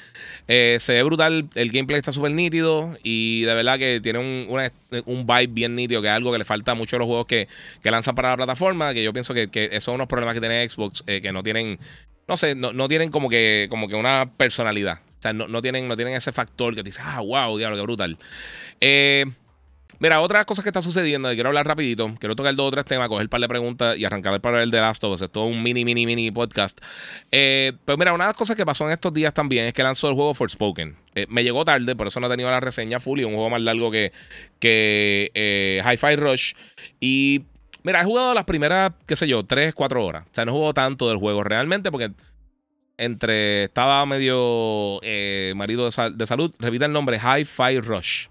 Eh, 0.47 0.77
se 0.79 0.93
ve 0.93 1.03
brutal, 1.03 1.49
el 1.55 1.71
gameplay 1.71 1.99
está 1.99 2.13
súper 2.13 2.31
nítido 2.31 2.97
y 3.03 3.41
de 3.43 3.53
verdad 3.53 3.77
que 3.77 3.99
tiene 4.01 4.19
un, 4.19 4.47
un, 5.05 5.27
vibe 5.27 5.47
bien 5.47 5.75
nítido, 5.75 6.01
que 6.01 6.07
es 6.07 6.13
algo 6.13 6.31
que 6.31 6.37
le 6.37 6.45
falta 6.45 6.73
mucho 6.73 6.95
a 6.95 6.99
los 6.99 7.07
juegos 7.07 7.25
que, 7.25 7.49
que 7.83 7.91
lanzan 7.91 8.15
para 8.15 8.29
la 8.29 8.37
plataforma, 8.37 8.93
que 8.93 9.03
yo 9.03 9.11
pienso 9.11 9.33
que, 9.33 9.49
que 9.49 9.65
esos 9.65 9.83
son 9.83 9.95
unos 9.95 10.07
problemas 10.07 10.33
que 10.33 10.41
tiene 10.41 10.67
Xbox, 10.67 11.03
eh, 11.07 11.21
que 11.21 11.33
no 11.33 11.43
tienen, 11.43 11.77
no 12.25 12.37
sé, 12.37 12.55
no, 12.55 12.71
no, 12.71 12.87
tienen 12.87 13.11
como 13.11 13.29
que, 13.29 13.67
como 13.69 13.89
que 13.89 13.95
una 13.95 14.29
personalidad. 14.37 14.99
No, 15.33 15.47
no, 15.47 15.61
tienen, 15.61 15.87
no 15.87 15.95
tienen 15.95 16.15
ese 16.15 16.31
factor 16.31 16.75
que 16.75 16.83
te 16.83 16.91
ah, 17.01 17.21
wow, 17.21 17.57
diablo, 17.57 17.77
qué 17.77 17.83
brutal. 17.83 18.17
Eh, 18.81 19.25
Mira, 19.99 20.21
otras 20.21 20.45
cosas 20.45 20.61
que 20.61 20.69
está 20.69 20.83
sucediendo, 20.83 21.27
quiero 21.33 21.49
hablar 21.49 21.65
rapidito, 21.65 22.13
quiero 22.19 22.35
tocar 22.35 22.53
dos 22.55 22.67
o 22.67 22.71
tres 22.71 22.85
temas, 22.85 23.07
coger 23.07 23.25
un 23.25 23.29
par 23.29 23.41
de 23.41 23.47
preguntas 23.47 23.97
y 23.97 24.05
arrancar 24.05 24.39
para 24.41 24.61
el 24.61 24.69
de 24.69 24.79
Last 24.79 25.03
of 25.03 25.15
Us. 25.15 25.23
Es 25.23 25.31
todo 25.31 25.45
un 25.45 25.63
mini, 25.63 25.83
mini, 25.83 26.05
mini 26.05 26.29
podcast. 26.29 26.79
Eh, 27.31 27.73
pero 27.83 27.97
mira, 27.97 28.13
una 28.13 28.25
de 28.25 28.29
las 28.29 28.37
cosas 28.37 28.55
que 28.55 28.63
pasó 28.63 28.85
en 28.85 28.91
estos 28.91 29.11
días 29.11 29.33
también 29.33 29.65
es 29.65 29.73
que 29.73 29.81
lanzó 29.81 30.07
el 30.09 30.13
juego 30.13 30.35
Forspoken. 30.35 30.95
Eh, 31.15 31.25
me 31.29 31.43
llegó 31.43 31.65
tarde, 31.65 31.95
por 31.95 32.05
eso 32.05 32.19
no 32.19 32.27
he 32.27 32.29
tenido 32.29 32.51
la 32.51 32.59
reseña 32.59 32.99
full 32.99 33.21
y 33.21 33.23
un 33.23 33.33
juego 33.33 33.49
más 33.49 33.61
largo 33.61 33.89
que, 33.89 34.11
que 34.59 35.31
eh, 35.33 35.81
Hi-Fi 35.83 36.15
Rush. 36.15 36.53
Y 36.99 37.45
mira, 37.81 38.01
he 38.01 38.05
jugado 38.05 38.35
las 38.35 38.45
primeras, 38.45 38.91
qué 39.07 39.15
sé 39.15 39.27
yo, 39.27 39.45
tres, 39.45 39.73
cuatro 39.73 40.05
horas. 40.05 40.25
O 40.27 40.35
sea, 40.35 40.45
no 40.45 40.51
he 40.51 40.53
jugado 40.53 40.73
tanto 40.73 41.09
del 41.09 41.17
juego 41.17 41.43
realmente 41.43 41.89
porque 41.89 42.11
entre 42.97 43.65
estaba 43.65 44.05
medio 44.05 44.99
eh, 45.03 45.53
marido 45.55 45.85
de, 45.85 46.27
salud, 46.27 46.53
repita 46.59 46.85
el 46.85 46.91
nombre, 46.91 47.17
Hi-Fi 47.17 47.79
Rush. 47.79 48.27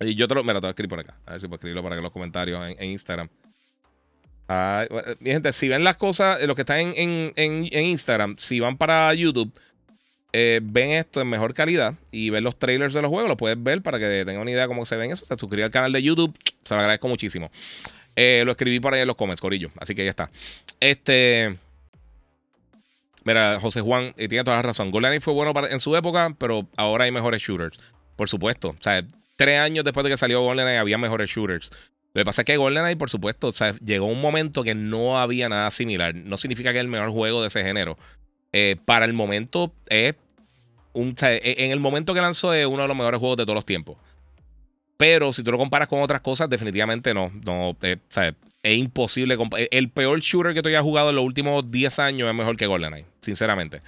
Y 0.00 0.14
yo 0.14 0.28
te 0.28 0.34
lo, 0.34 0.42
mira, 0.42 0.54
te 0.54 0.60
voy 0.60 0.68
a 0.68 0.70
escribir 0.70 0.90
por 0.90 1.00
acá. 1.00 1.16
A 1.26 1.32
ver 1.32 1.40
si 1.40 1.46
puedo 1.46 1.56
escribirlo 1.56 1.82
para 1.82 1.96
que 1.96 2.02
los 2.02 2.12
comentarios 2.12 2.60
en, 2.78 2.90
Instagram. 2.90 3.28
mi 5.20 5.30
gente, 5.30 5.52
si 5.52 5.68
ven 5.68 5.84
las 5.84 5.96
cosas, 5.96 6.42
los 6.42 6.54
que 6.54 6.62
están 6.62 6.92
en, 6.94 7.68
Instagram, 7.72 8.36
si 8.38 8.60
van 8.60 8.76
para 8.76 9.12
YouTube, 9.14 9.52
eh, 10.32 10.60
ven 10.62 10.90
esto 10.90 11.20
en 11.20 11.28
mejor 11.28 11.54
calidad 11.54 11.94
y 12.10 12.28
ven 12.28 12.44
los 12.44 12.58
trailers 12.58 12.92
de 12.92 13.00
los 13.00 13.10
juegos, 13.10 13.28
lo 13.28 13.38
puedes 13.38 13.62
ver 13.62 13.80
para 13.80 13.98
que 13.98 14.24
tengan 14.26 14.42
una 14.42 14.50
idea 14.50 14.62
de 14.62 14.68
cómo 14.68 14.84
se 14.84 14.96
ven 14.96 15.12
eso. 15.12 15.24
Se 15.24 15.62
al 15.62 15.70
canal 15.70 15.92
de 15.92 16.02
YouTube, 16.02 16.36
se 16.64 16.74
lo 16.74 16.80
agradezco 16.80 17.08
muchísimo. 17.08 17.50
Eh, 18.14 18.42
lo 18.44 18.52
escribí 18.52 18.80
por 18.80 18.94
ahí 18.94 19.02
en 19.02 19.06
los 19.06 19.16
comments, 19.16 19.40
Corillo. 19.40 19.70
Así 19.78 19.94
que 19.94 20.04
ya 20.04 20.10
está. 20.10 20.30
Este. 20.80 21.58
Mira, 23.26 23.58
José 23.58 23.80
Juan 23.80 24.14
eh, 24.16 24.28
tiene 24.28 24.44
toda 24.44 24.58
la 24.58 24.62
razón. 24.62 24.92
GoldenEye 24.92 25.20
fue 25.20 25.34
bueno 25.34 25.52
en 25.68 25.80
su 25.80 25.96
época, 25.96 26.32
pero 26.38 26.68
ahora 26.76 27.06
hay 27.06 27.10
mejores 27.10 27.42
shooters. 27.42 27.80
Por 28.14 28.28
supuesto. 28.28 28.68
O 28.68 28.76
sea, 28.80 29.04
tres 29.34 29.58
años 29.58 29.84
después 29.84 30.04
de 30.04 30.10
que 30.10 30.16
salió 30.16 30.42
GoldenEye 30.42 30.78
había 30.78 30.96
mejores 30.96 31.28
shooters. 31.28 31.72
Lo 32.14 32.20
que 32.20 32.24
pasa 32.24 32.42
es 32.42 32.46
que 32.46 32.56
GoldenEye, 32.56 32.96
por 32.96 33.10
supuesto, 33.10 33.48
o 33.48 33.52
sea, 33.52 33.72
llegó 33.84 34.06
un 34.06 34.20
momento 34.20 34.62
que 34.62 34.76
no 34.76 35.18
había 35.18 35.48
nada 35.48 35.72
similar. 35.72 36.14
No 36.14 36.36
significa 36.36 36.70
que 36.70 36.78
es 36.78 36.82
el 36.82 36.88
mejor 36.88 37.10
juego 37.10 37.40
de 37.40 37.48
ese 37.48 37.64
género. 37.64 37.98
Eh, 38.52 38.76
para 38.84 39.04
el 39.04 39.12
momento 39.12 39.72
es 39.88 40.14
un, 40.92 41.16
e, 41.20 41.64
en 41.64 41.72
el 41.72 41.80
momento 41.80 42.14
que 42.14 42.20
lanzó 42.20 42.54
es 42.54 42.64
uno 42.64 42.82
de 42.82 42.88
los 42.88 42.96
mejores 42.96 43.18
juegos 43.18 43.38
de 43.38 43.42
todos 43.42 43.56
los 43.56 43.66
tiempos. 43.66 43.96
Pero 44.96 45.32
si 45.32 45.42
tú 45.42 45.50
lo 45.50 45.58
comparas 45.58 45.88
con 45.88 46.00
otras 46.00 46.20
cosas, 46.20 46.48
definitivamente 46.48 47.12
no. 47.12 47.32
no 47.44 47.76
eh, 47.82 47.96
o 47.96 48.06
sea, 48.08 48.32
es 48.66 48.78
imposible. 48.78 49.38
El 49.70 49.90
peor 49.90 50.20
shooter 50.20 50.52
que 50.52 50.62
tú 50.62 50.68
hayas 50.68 50.82
jugado 50.82 51.10
en 51.10 51.16
los 51.16 51.24
últimos 51.24 51.70
10 51.70 51.98
años 52.00 52.28
es 52.28 52.34
mejor 52.34 52.56
que 52.56 52.66
GoldenEye, 52.66 53.06
sinceramente. 53.20 53.80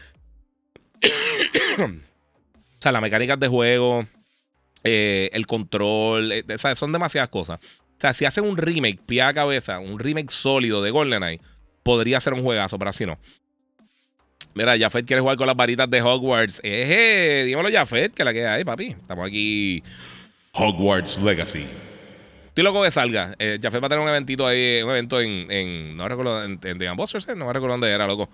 o 1.79 1.89
sea, 2.79 2.93
las 2.93 3.03
mecánicas 3.03 3.41
de 3.41 3.49
juego, 3.49 4.07
eh, 4.85 5.31
el 5.33 5.47
control, 5.47 6.31
eh, 6.31 6.45
son 6.75 6.93
demasiadas 6.93 7.29
cosas. 7.29 7.59
O 7.61 8.01
sea, 8.01 8.13
si 8.13 8.25
hacen 8.25 8.45
un 8.45 8.57
remake, 8.57 9.01
pie 9.05 9.23
a 9.23 9.35
cabeza, 9.35 9.81
un 9.81 9.99
remake 9.99 10.31
sólido 10.31 10.81
de 10.81 10.93
GoldenEye, 10.93 11.41
podría 11.83 12.21
ser 12.21 12.35
un 12.35 12.43
juegazo, 12.43 12.79
pero 12.79 12.91
así 12.91 13.05
no. 13.05 13.19
Mira, 14.55 14.79
Jafet 14.79 15.07
quiere 15.07 15.21
jugar 15.21 15.37
con 15.37 15.49
las 15.49 15.57
varitas 15.57 15.91
de 15.91 16.01
Hogwarts. 16.01 16.61
Eje, 16.63 17.45
dímelo, 17.45 17.69
Jafet, 17.71 18.15
que 18.15 18.25
la 18.25 18.33
que 18.33 18.47
hay, 18.47 18.65
papi. 18.65 18.89
Estamos 18.89 19.27
aquí. 19.27 19.83
Hogwarts 20.53 21.19
Legacy. 21.19 21.67
Estoy 22.59 22.73
loco 22.73 22.83
que 22.83 22.91
salga. 22.91 23.37
Eh, 23.39 23.61
Jafet 23.63 23.81
va 23.81 23.87
a 23.87 23.89
tener 23.89 24.03
un 24.03 24.09
eventito 24.09 24.45
ahí, 24.45 24.83
un 24.83 24.91
evento 24.91 25.21
en. 25.21 25.95
no 25.95 26.09
recuerdo, 26.09 26.43
en, 26.43 26.59
en 26.65 26.77
The 26.77 26.89
Ambassadors, 26.89 27.29
no 27.37 27.53
recuerdo 27.53 27.75
dónde 27.75 27.89
era, 27.89 28.05
loco. 28.05 28.29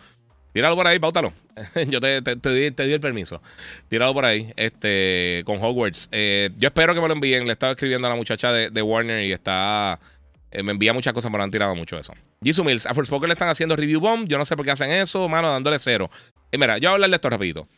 Tíralo 0.55 0.75
por 0.77 0.87
ahí, 0.87 0.99
pautalo. 0.99 1.35
yo 1.89 2.01
te, 2.01 2.23
te, 2.23 2.51
di, 2.55 2.93
el 2.95 3.01
permiso. 3.01 3.43
Tíralo 3.91 4.15
por 4.15 4.25
ahí, 4.25 4.51
este, 4.57 5.43
con 5.45 5.63
Hogwarts. 5.63 6.09
Eh, 6.11 6.49
yo 6.57 6.69
espero 6.69 6.95
que 6.95 7.03
me 7.03 7.09
lo 7.09 7.13
envíen. 7.13 7.45
Le 7.45 7.53
estaba 7.53 7.73
escribiendo 7.73 8.07
a 8.07 8.11
la 8.13 8.17
muchacha 8.17 8.51
de, 8.51 8.83
Warner 8.83 9.27
y 9.27 9.33
está. 9.33 10.01
Eh, 10.51 10.63
me 10.63 10.73
envía 10.73 10.95
muchas 10.95 11.13
cosas, 11.13 11.31
pero 11.31 11.45
han 11.45 11.51
tirado 11.51 11.75
mucho 11.75 11.99
eso. 11.99 12.15
Jisoo 12.43 12.65
Mills, 12.65 12.87
a 12.87 12.95
Forspoken 12.95 13.29
le 13.29 13.35
están 13.35 13.51
haciendo 13.51 13.77
review 13.77 14.01
bomb. 14.01 14.27
Yo 14.27 14.39
no 14.39 14.47
sé 14.47 14.57
por 14.57 14.65
qué 14.65 14.71
hacen 14.71 14.91
eso, 14.91 15.29
mano, 15.29 15.51
dándole 15.53 15.79
cero. 15.79 16.09
Y 16.51 16.57
mira, 16.57 16.79
yo 16.79 16.89
voy 16.89 16.93
a 16.93 16.95
hablarle 16.95 17.17
esto 17.17 17.29
rapidito. 17.29 17.69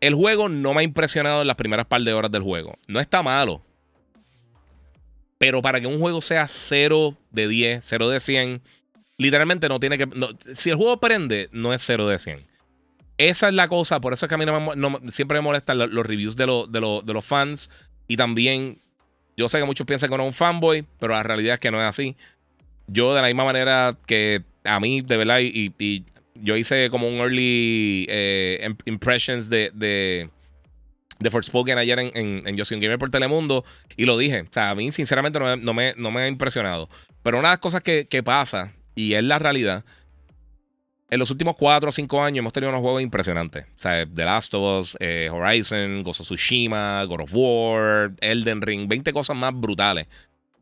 El 0.00 0.14
juego 0.14 0.48
no 0.48 0.72
me 0.72 0.80
ha 0.80 0.82
impresionado 0.82 1.42
en 1.42 1.46
las 1.46 1.56
primeras 1.56 1.84
par 1.84 2.00
de 2.00 2.14
horas 2.14 2.32
del 2.32 2.40
juego. 2.40 2.78
No 2.88 3.00
está 3.00 3.22
malo. 3.22 3.66
Pero 5.40 5.62
para 5.62 5.80
que 5.80 5.86
un 5.86 5.98
juego 5.98 6.20
sea 6.20 6.46
0 6.46 7.16
de 7.30 7.48
10, 7.48 7.82
0 7.82 8.08
de 8.10 8.20
100 8.20 8.62
literalmente 9.16 9.70
no 9.70 9.80
tiene 9.80 9.96
que. 9.96 10.06
si 10.52 10.68
el 10.68 10.76
juego 10.76 11.00
prende, 11.00 11.48
no 11.50 11.72
es 11.72 11.80
0 11.80 12.06
de 12.06 12.18
100. 12.18 12.40
Esa 13.16 13.48
es 13.48 13.54
la 13.54 13.66
cosa, 13.66 14.02
por 14.02 14.12
eso 14.12 14.26
es 14.26 14.28
que 14.28 14.34
a 14.34 14.38
mí 14.38 14.44
no 14.44 15.00
siempre 15.08 15.38
me 15.38 15.42
molestan 15.42 15.78
los, 15.78 16.06
reviews 16.06 16.36
de, 16.36 16.44
de, 16.44 17.12
los 17.12 17.24
fans. 17.24 17.70
Y 18.06 18.18
también, 18.18 18.78
yo 19.34 19.48
sé 19.48 19.58
que 19.58 19.64
muchos 19.64 19.86
piensan 19.86 20.10
que 20.10 20.16
no 20.18 20.24
es 20.24 20.28
un 20.28 20.34
fanboy, 20.34 20.84
pero 20.98 21.14
la 21.14 21.22
realidad 21.22 21.54
es 21.54 21.60
que 21.60 21.70
no 21.70 21.80
es 21.80 21.86
así. 21.86 22.16
Yo, 22.86 23.14
de 23.14 23.22
la 23.22 23.28
misma 23.28 23.44
manera 23.44 23.96
que 24.06 24.42
a 24.64 24.78
mí, 24.78 25.00
de 25.00 25.16
verdad, 25.16 25.40
y, 25.42 26.04
yo 26.34 26.56
hice 26.56 26.90
como 26.90 27.08
un 27.08 27.16
early 27.16 28.06
eh, 28.10 28.74
impressions 28.84 29.48
de, 29.48 29.70
de, 29.74 30.28
de 31.20 31.30
Forspoken 31.30 31.78
ayer 31.78 31.98
en, 31.98 32.10
en, 32.14 32.42
en 32.46 32.56
Gamer 32.56 32.98
por 32.98 33.10
Telemundo 33.10 33.64
y 33.96 34.06
lo 34.06 34.18
dije. 34.18 34.40
O 34.40 34.46
sea, 34.50 34.70
a 34.70 34.74
mí, 34.74 34.90
sinceramente, 34.90 35.38
no 35.38 35.74
me, 35.74 35.94
no 35.96 36.10
me, 36.10 36.22
ha 36.22 36.28
impresionado. 36.28 36.88
Pero 37.22 37.38
una 37.38 37.48
de 37.48 37.52
las 37.52 37.60
cosas 37.60 37.82
que, 37.82 38.08
que 38.08 38.22
pasa 38.22 38.72
y 38.94 39.14
es 39.14 39.22
la 39.22 39.38
realidad. 39.38 39.84
En 41.10 41.18
los 41.18 41.30
últimos 41.30 41.56
4 41.56 41.88
o 41.88 41.92
5 41.92 42.22
años 42.22 42.38
hemos 42.38 42.52
tenido 42.52 42.70
unos 42.70 42.82
juegos 42.82 43.02
impresionantes. 43.02 43.64
O 43.64 43.80
sea, 43.80 44.06
The 44.06 44.24
Last 44.24 44.54
of 44.54 44.80
Us, 44.80 44.96
eh, 45.00 45.28
Horizon, 45.30 46.04
of 46.06 46.16
Tsushima, 46.16 47.04
God 47.04 47.22
of 47.22 47.34
War, 47.34 48.12
Elden 48.20 48.62
Ring, 48.62 48.88
20 48.88 49.12
cosas 49.12 49.36
más 49.36 49.52
brutales. 49.52 50.06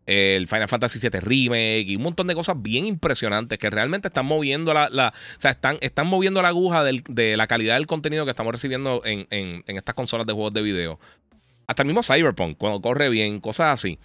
El 0.08 0.48
Final 0.48 0.68
Fantasy 0.68 0.98
VII 1.00 1.20
Remake 1.20 1.84
y 1.86 1.96
un 1.96 2.02
montón 2.02 2.26
de 2.26 2.34
cosas 2.34 2.56
bien 2.60 2.86
impresionantes 2.86 3.58
que 3.58 3.68
realmente 3.68 4.08
están 4.08 4.24
moviendo 4.24 4.72
la, 4.72 4.88
la 4.88 5.08
o 5.08 5.40
sea, 5.40 5.50
están, 5.50 5.76
están 5.82 6.06
moviendo 6.06 6.40
la 6.40 6.48
aguja 6.48 6.82
de 6.82 7.36
la 7.36 7.46
calidad 7.46 7.74
del 7.74 7.86
contenido 7.86 8.24
que 8.24 8.30
estamos 8.30 8.50
recibiendo 8.52 9.02
en, 9.04 9.26
en, 9.30 9.62
en 9.66 9.76
estas 9.76 9.94
consolas 9.94 10.26
de 10.26 10.32
juegos 10.32 10.54
de 10.54 10.62
video. 10.62 10.98
Hasta 11.66 11.82
el 11.82 11.86
mismo 11.86 12.02
Cyberpunk, 12.02 12.56
cuando 12.56 12.80
corre 12.80 13.10
bien, 13.10 13.40
cosas 13.40 13.78
así. 13.78 13.98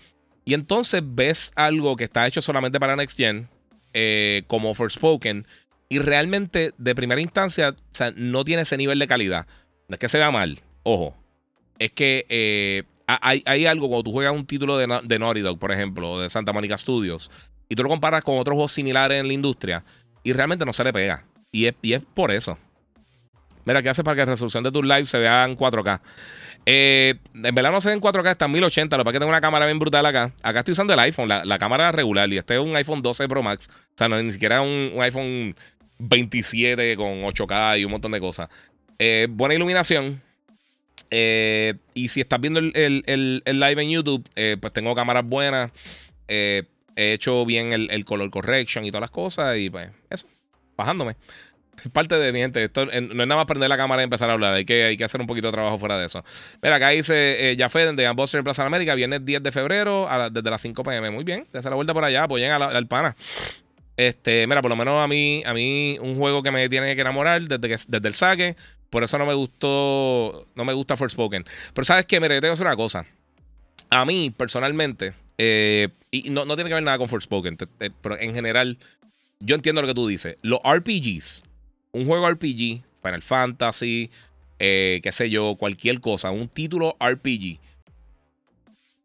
Y 0.43 0.53
entonces 0.53 1.01
ves 1.05 1.53
algo 1.55 1.95
que 1.95 2.03
está 2.03 2.27
hecho 2.27 2.41
solamente 2.41 2.79
para 2.79 2.95
Next 2.97 3.17
Gen, 3.17 3.47
eh, 3.93 4.43
como 4.47 4.73
Forspoken. 4.73 5.45
Y 5.87 5.99
realmente, 5.99 6.73
de 6.77 6.95
primera 6.95 7.21
instancia, 7.21 7.75
no 8.15 8.43
tiene 8.43 8.63
ese 8.63 8.77
nivel 8.77 8.99
de 8.99 9.07
calidad. 9.07 9.47
No 9.87 9.93
es 9.93 9.99
que 9.99 10.09
se 10.09 10.17
vea 10.17 10.31
mal, 10.31 10.59
ojo. 10.83 11.15
Es 11.79 11.91
que 11.91 12.25
eh, 12.29 12.83
hay, 13.07 13.65
algo 13.65 13.87
cuando 13.87 14.03
tú 14.03 14.11
juegas 14.11 14.33
un 14.33 14.45
título 14.45 14.77
de, 14.77 15.01
de 15.03 15.19
Naughty 15.19 15.41
Dog, 15.41 15.59
por 15.59 15.71
ejemplo, 15.71 16.19
de 16.19 16.29
Santa 16.29 16.53
Monica 16.53 16.77
Studios, 16.77 17.31
y 17.69 17.75
tú 17.75 17.83
lo 17.83 17.89
comparas 17.89 18.23
con 18.23 18.37
otros 18.37 18.53
juegos 18.55 18.71
similares 18.71 19.19
en 19.19 19.27
la 19.27 19.33
industria, 19.33 19.83
y 20.23 20.33
realmente 20.33 20.65
no 20.65 20.73
se 20.73 20.83
le 20.83 20.93
pega. 20.93 21.25
Y 21.51 21.65
es, 21.65 21.75
y 21.81 21.93
es 21.93 22.01
por 22.13 22.31
eso. 22.31 22.57
Mira, 23.65 23.81
¿qué 23.81 23.89
hace 23.89 24.03
para 24.03 24.15
que 24.15 24.21
la 24.21 24.31
resolución 24.31 24.63
de 24.63 24.71
tus 24.71 24.83
lives 24.83 25.09
se 25.09 25.19
vea 25.19 25.45
en 25.45 25.57
4K? 25.57 26.01
Eh, 26.65 27.15
en 27.33 27.55
verdad 27.55 27.71
no 27.71 27.81
se 27.81 27.89
ve 27.89 27.95
en 27.95 28.01
4K, 28.01 28.31
está 28.31 28.45
en 28.45 28.51
1080. 28.51 28.97
Lo 28.97 29.03
que 29.05 29.11
que 29.11 29.19
tengo 29.19 29.29
una 29.29 29.41
cámara 29.41 29.65
bien 29.65 29.79
brutal 29.79 30.05
acá. 30.05 30.31
Acá 30.41 30.59
estoy 30.59 30.73
usando 30.73 30.93
el 30.93 30.99
iPhone, 30.99 31.29
la, 31.29 31.59
cámara 31.59 31.91
regular. 31.91 32.31
Y 32.31 32.37
este 32.37 32.55
es 32.55 32.59
un 32.59 32.75
iPhone 32.75 33.01
12 33.01 33.27
Pro 33.27 33.43
Max. 33.43 33.69
O 33.71 33.97
sea, 33.97 34.09
no, 34.09 34.21
ni 34.21 34.31
siquiera 34.31 34.61
un, 34.61 34.91
un 34.93 35.01
iPhone 35.01 35.55
27 35.99 36.95
con 36.97 37.23
8K 37.23 37.79
y 37.79 37.85
un 37.85 37.91
montón 37.91 38.11
de 38.11 38.19
cosas. 38.19 38.49
Eh, 38.99 39.27
buena 39.29 39.55
iluminación. 39.55 40.21
Eh, 41.15 41.75
y 41.93 42.07
si 42.07 42.21
estás 42.21 42.41
viendo 42.41 42.59
el, 42.59 43.43
live 43.45 43.81
en 43.83 43.89
YouTube, 43.89 44.27
pues 44.59 44.73
tengo 44.73 44.95
cámaras 44.95 45.25
buenas. 45.25 45.71
he 46.27 46.65
hecho 46.95 47.45
bien 47.45 47.71
el, 47.71 47.89
el 47.91 48.05
color 48.05 48.29
correction 48.29 48.85
y 48.85 48.89
todas 48.89 49.01
las 49.01 49.11
cosas. 49.11 49.57
Y 49.57 49.69
pues, 49.69 49.91
eso, 50.09 50.27
bajándome. 50.75 51.15
Es 51.83 51.91
parte 51.91 52.15
de 52.15 52.31
mi 52.31 52.39
gente. 52.39 52.63
Esto 52.63 52.85
no 52.85 52.91
es 52.91 53.11
nada 53.11 53.35
más 53.35 53.45
prender 53.45 53.69
la 53.69 53.77
cámara 53.77 54.01
y 54.01 54.05
empezar 54.05 54.29
a 54.29 54.33
hablar. 54.33 54.53
Hay 54.53 54.65
que, 54.65 54.83
hay 54.83 54.97
que 54.97 55.03
hacer 55.03 55.19
un 55.19 55.27
poquito 55.27 55.47
de 55.47 55.53
trabajo 55.53 55.77
fuera 55.77 55.97
de 55.97 56.05
eso. 56.05 56.23
Mira, 56.61 56.75
acá 56.75 56.89
dice 56.89 57.51
eh, 57.51 57.57
Jafé 57.57 57.91
de 57.91 58.09
Unboxer 58.09 58.39
en 58.39 58.43
Plaza 58.43 58.63
de 58.63 58.67
América, 58.67 58.95
viernes 58.95 59.25
10 59.25 59.43
de 59.43 59.51
febrero 59.51 60.07
desde 60.31 60.49
las 60.49 60.61
5 60.61 60.83
pm. 60.83 61.11
Muy 61.11 61.23
bien, 61.23 61.45
hacer 61.53 61.71
la 61.71 61.75
vuelta 61.75 61.93
por 61.93 62.03
allá, 62.03 62.23
apoyen 62.23 62.51
al 62.51 62.87
pana. 62.87 63.15
Este, 63.97 64.47
mira, 64.47 64.61
por 64.61 64.69
lo 64.69 64.75
menos 64.75 65.03
a 65.03 65.07
mí, 65.07 65.43
a 65.45 65.53
mí, 65.53 65.97
un 66.01 66.17
juego 66.17 66.41
que 66.41 66.51
me 66.51 66.67
tiene 66.69 66.95
que 66.95 67.01
enamorar 67.01 67.41
desde, 67.41 67.67
que, 67.67 67.75
desde 67.87 68.07
el 68.07 68.13
saque. 68.13 68.55
Por 68.93 69.03
eso 69.03 69.17
no 69.17 69.25
me 69.25 69.33
gustó, 69.33 70.45
no 70.53 70.65
me 70.65 70.71
gusta 70.71 70.95
Forspoken. 70.95 71.43
Pero 71.73 71.83
sabes 71.83 72.05
qué, 72.05 72.19
mira, 72.19 72.35
yo 72.35 72.41
tengo 72.41 72.51
que 72.51 72.53
hacer 72.53 72.67
una 72.67 72.75
cosa. 72.75 73.07
A 73.89 74.05
mí, 74.05 74.29
personalmente, 74.29 75.15
Eh, 75.39 75.89
y 76.11 76.29
no, 76.29 76.45
tiene 76.45 76.65
que 76.65 76.75
ver 76.75 76.83
nada 76.83 76.99
con 76.99 77.09
Forspoken, 77.09 77.57
pero 78.03 78.19
en 78.19 78.35
general, 78.35 78.77
yo 79.39 79.55
entiendo 79.55 79.81
lo 79.81 79.87
que 79.87 79.95
tú 79.95 80.07
dices. 80.07 80.37
Los 80.43 80.59
RPGs, 80.63 81.41
un 81.93 82.05
juego 82.05 82.29
RPG, 82.29 82.83
Final 83.01 83.23
Fantasy, 83.23 84.11
eh, 84.59 84.99
qué 85.01 85.11
sé 85.11 85.31
yo, 85.31 85.55
cualquier 85.55 85.99
cosa, 85.99 86.29
un 86.29 86.47
título 86.47 86.95
RPG. 86.99 87.57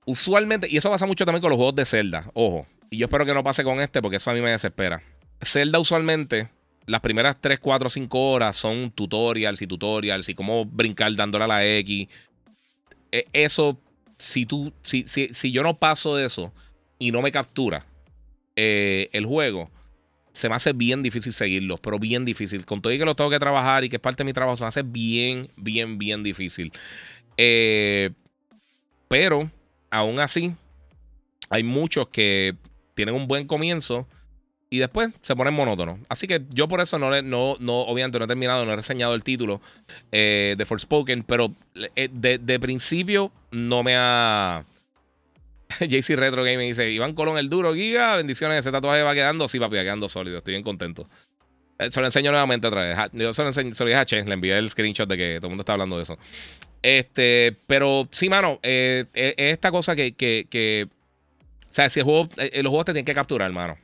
Usualmente, 0.05 0.68
y 0.70 0.77
eso 0.77 0.90
pasa 0.90 1.07
mucho 1.07 1.24
también 1.24 1.40
con 1.40 1.48
los 1.48 1.57
juegos 1.57 1.77
de 1.77 1.87
Zelda, 1.87 2.31
ojo. 2.35 2.66
Y 2.90 2.98
yo 2.98 3.07
espero 3.07 3.24
que 3.24 3.33
no 3.33 3.42
pase 3.42 3.64
con 3.64 3.81
este 3.81 4.03
porque 4.03 4.18
eso 4.18 4.31
a 4.31 4.35
mí 4.35 4.42
me 4.42 4.51
desespera. 4.51 5.03
Zelda 5.40 5.79
usualmente, 5.79 6.51
las 6.88 7.03
primeras 7.03 7.37
3, 7.38 7.61
4, 7.61 7.90
5 7.90 8.31
horas 8.31 8.57
son 8.57 8.90
tutorials 8.90 9.61
y 9.61 9.66
tutorials 9.66 10.29
y 10.29 10.35
cómo 10.35 10.64
brincar 10.64 11.14
dándole 11.14 11.44
a 11.44 11.48
la 11.48 11.66
X. 11.66 12.09
E, 13.12 13.27
eso, 13.35 13.79
si 14.16 14.46
tú, 14.46 14.72
si, 14.83 15.05
si, 15.07 15.53
yo 15.53 15.62
no 15.62 15.77
paso 15.77 16.16
de 16.16 16.24
eso 16.24 16.53
y 16.98 17.12
no 17.12 17.20
me 17.20 17.31
captura 17.31 17.85
eh, 18.57 19.11
el 19.12 19.27
juego, 19.27 19.70
se 20.33 20.48
me 20.48 20.55
hace 20.55 20.72
bien 20.72 21.03
difícil 21.03 21.35
seguirlos, 21.35 21.79
pero 21.81 21.98
bien 21.98 22.24
difícil. 22.24 22.64
Con 22.64 22.81
todo 22.81 22.90
y 22.90 22.98
que 22.98 23.05
lo 23.05 23.14
tengo 23.14 23.29
que 23.29 23.38
trabajar 23.38 23.85
y 23.85 23.90
que 23.90 23.96
es 23.96 24.03
parte 24.03 24.22
de 24.22 24.27
mi 24.27 24.33
trabajo, 24.33 24.57
se 24.57 24.64
me 24.64 24.68
hace 24.68 24.83
bien, 24.83 25.51
bien, 25.57 25.98
bien 25.98 26.22
difícil. 26.22 26.72
Eh, 27.37 28.11
pero, 29.09 29.51
aún 29.90 30.20
así, 30.20 30.55
hay 31.51 31.64
muchos 31.64 32.09
que 32.09 32.55
tienen 32.94 33.14
un 33.14 33.29
buen 33.29 33.46
comienzo 33.46 34.09
y 34.70 34.78
después 34.78 35.11
se 35.22 35.35
ponen 35.35 35.54
monótonos. 35.54 35.98
Así 36.09 36.26
que 36.26 36.42
yo 36.50 36.68
por 36.68 36.81
eso 36.81 36.98
no, 36.98 37.22
no, 37.22 37.57
no 37.59 37.81
obviamente 37.81 38.18
no 38.18 38.26
he 38.26 38.28
terminado, 38.28 38.64
no 38.64 38.72
he 38.72 38.76
reseñado 38.76 39.14
el 39.14 39.24
título 39.24 39.61
eh, 40.12 40.54
de 40.59 40.66
Forspoken, 40.66 41.22
pero 41.22 41.52
eh, 41.96 42.09
de, 42.12 42.61
principio 42.61 43.33
no 43.50 43.83
me 43.83 43.94
ha... 43.96 44.64
JC 45.81 46.16
Retro 46.16 46.44
Game 46.44 46.64
dice, 46.64 46.90
Iván 46.90 47.14
Colón 47.14 47.38
el 47.38 47.48
duro, 47.48 47.74
Giga, 47.74 48.16
bendiciones, 48.16 48.59
ese 48.61 48.72
tatuaje 48.72 49.02
va 49.02 49.14
quedando, 49.14 49.48
sí 49.48 49.59
papi, 49.59 49.76
va 49.76 49.83
quedando 49.83 50.09
sólido, 50.09 50.38
estoy 50.38 50.52
bien 50.52 50.64
contento. 50.64 51.07
Eh, 51.78 51.90
se 51.90 52.00
lo 52.00 52.07
enseño 52.07 52.31
nuevamente 52.31 52.66
otra 52.66 52.83
vez. 52.83 52.98
Yo 53.12 53.33
se 53.33 53.42
lo, 53.42 53.48
enseño, 53.48 53.74
se 53.74 53.85
lo 53.85 53.88
dije 53.88 54.00
a 54.00 54.04
Che, 54.04 54.22
le 54.22 54.35
envié 54.35 54.59
el 54.59 54.68
screenshot 54.68 55.09
de 55.09 55.16
que 55.16 55.37
todo 55.37 55.46
el 55.46 55.50
mundo 55.50 55.62
está 55.62 55.72
hablando 55.72 55.96
de 55.96 56.02
eso. 56.02 56.18
Este, 56.83 57.57
pero 57.66 58.09
sí, 58.11 58.28
mano, 58.28 58.61
es 58.62 59.07
esta 59.14 59.70
cosa 59.70 59.96
que, 59.96 60.12
que, 60.12 60.46
que, 60.48 60.88
o 61.68 61.72
sea, 61.72 61.88
si 61.88 62.00
el 62.00 62.04
juego, 62.04 62.28
los 62.37 62.70
juegos 62.70 62.85
te 62.85 62.92
tienen 62.92 63.04
que 63.04 63.14
capturar, 63.14 63.48
hermano. 63.48 63.78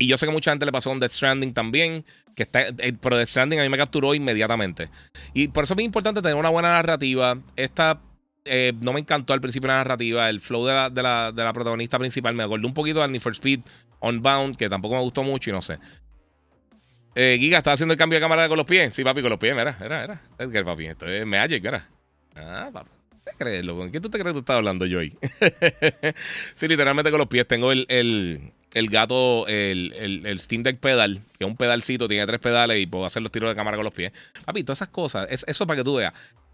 Y 0.00 0.06
yo 0.06 0.16
sé 0.16 0.24
que 0.24 0.32
mucha 0.32 0.50
gente 0.50 0.64
le 0.64 0.72
pasó 0.72 0.88
con 0.88 0.98
Death 0.98 1.12
Stranding 1.12 1.52
también. 1.52 2.06
Que 2.34 2.44
está, 2.44 2.62
eh, 2.62 2.94
pero 2.98 3.18
Death 3.18 3.28
Stranding 3.28 3.60
a 3.60 3.62
mí 3.62 3.68
me 3.68 3.76
capturó 3.76 4.14
inmediatamente. 4.14 4.88
Y 5.34 5.48
por 5.48 5.64
eso 5.64 5.74
es 5.74 5.76
muy 5.76 5.84
importante 5.84 6.22
tener 6.22 6.36
una 6.36 6.48
buena 6.48 6.70
narrativa. 6.70 7.38
Esta 7.54 8.00
eh, 8.46 8.72
no 8.80 8.94
me 8.94 9.00
encantó 9.00 9.34
al 9.34 9.42
principio 9.42 9.68
la 9.68 9.74
narrativa. 9.74 10.30
El 10.30 10.40
flow 10.40 10.64
de 10.64 10.72
la, 10.72 10.88
de 10.88 11.02
la, 11.02 11.32
de 11.32 11.44
la 11.44 11.52
protagonista 11.52 11.98
principal 11.98 12.34
me 12.34 12.42
acordó 12.42 12.66
un 12.66 12.72
poquito 12.72 13.02
de 13.02 13.08
Need 13.08 13.20
for 13.20 13.32
Speed 13.32 13.60
Unbound, 14.00 14.56
que 14.56 14.70
tampoco 14.70 14.94
me 14.94 15.02
gustó 15.02 15.22
mucho 15.22 15.50
y 15.50 15.52
no 15.52 15.60
sé. 15.60 15.78
Eh, 17.14 17.36
Giga, 17.38 17.58
¿estás 17.58 17.74
haciendo 17.74 17.92
el 17.92 17.98
cambio 17.98 18.16
de 18.16 18.22
cámara 18.22 18.48
con 18.48 18.56
los 18.56 18.64
pies? 18.64 18.94
Sí, 18.94 19.04
papi, 19.04 19.20
con 19.20 19.28
los 19.28 19.38
pies, 19.38 19.54
era, 19.54 19.76
era, 19.78 20.04
era. 20.04 20.22
Que 20.50 20.64
papi, 20.64 20.86
esto 20.86 21.06
es 21.06 21.26
Magic, 21.26 21.62
era. 21.62 21.86
Ah, 22.36 22.70
papi. 22.72 22.88
¿Qué 23.22 23.32
crees, 23.36 23.66
loco? 23.66 23.90
¿Qué 23.90 24.00
tú 24.00 24.08
te 24.08 24.18
crees 24.18 24.28
que 24.28 24.32
tú 24.32 24.38
estás 24.38 24.56
hablando, 24.56 24.86
Joy? 24.86 25.14
sí, 26.54 26.68
literalmente 26.68 27.10
con 27.10 27.18
los 27.18 27.28
pies 27.28 27.46
tengo 27.46 27.70
el 27.70 27.84
el 28.74 28.88
gato, 28.88 29.46
el, 29.48 30.22
el, 30.24 30.40
Steam 30.40 30.62
Deck 30.62 30.78
pedal, 30.78 31.20
que 31.38 31.44
es 31.44 31.50
un 31.50 31.56
pedalcito, 31.56 32.06
tiene 32.08 32.26
tres 32.26 32.40
pedales 32.40 32.80
y 32.80 32.86
puedo 32.86 33.04
hacer 33.04 33.22
los 33.22 33.32
tiros 33.32 33.50
de 33.50 33.56
cámara 33.56 33.76
con 33.76 33.84
los 33.84 33.94
pies. 33.94 34.12
Papi, 34.44 34.62
todas 34.62 34.78
esas 34.78 34.88
cosas, 34.88 35.26
es, 35.30 35.44
eso 35.48 35.66
para 35.66 35.78
que 35.78 35.84
tú 35.84 35.94
veas. 35.94 36.12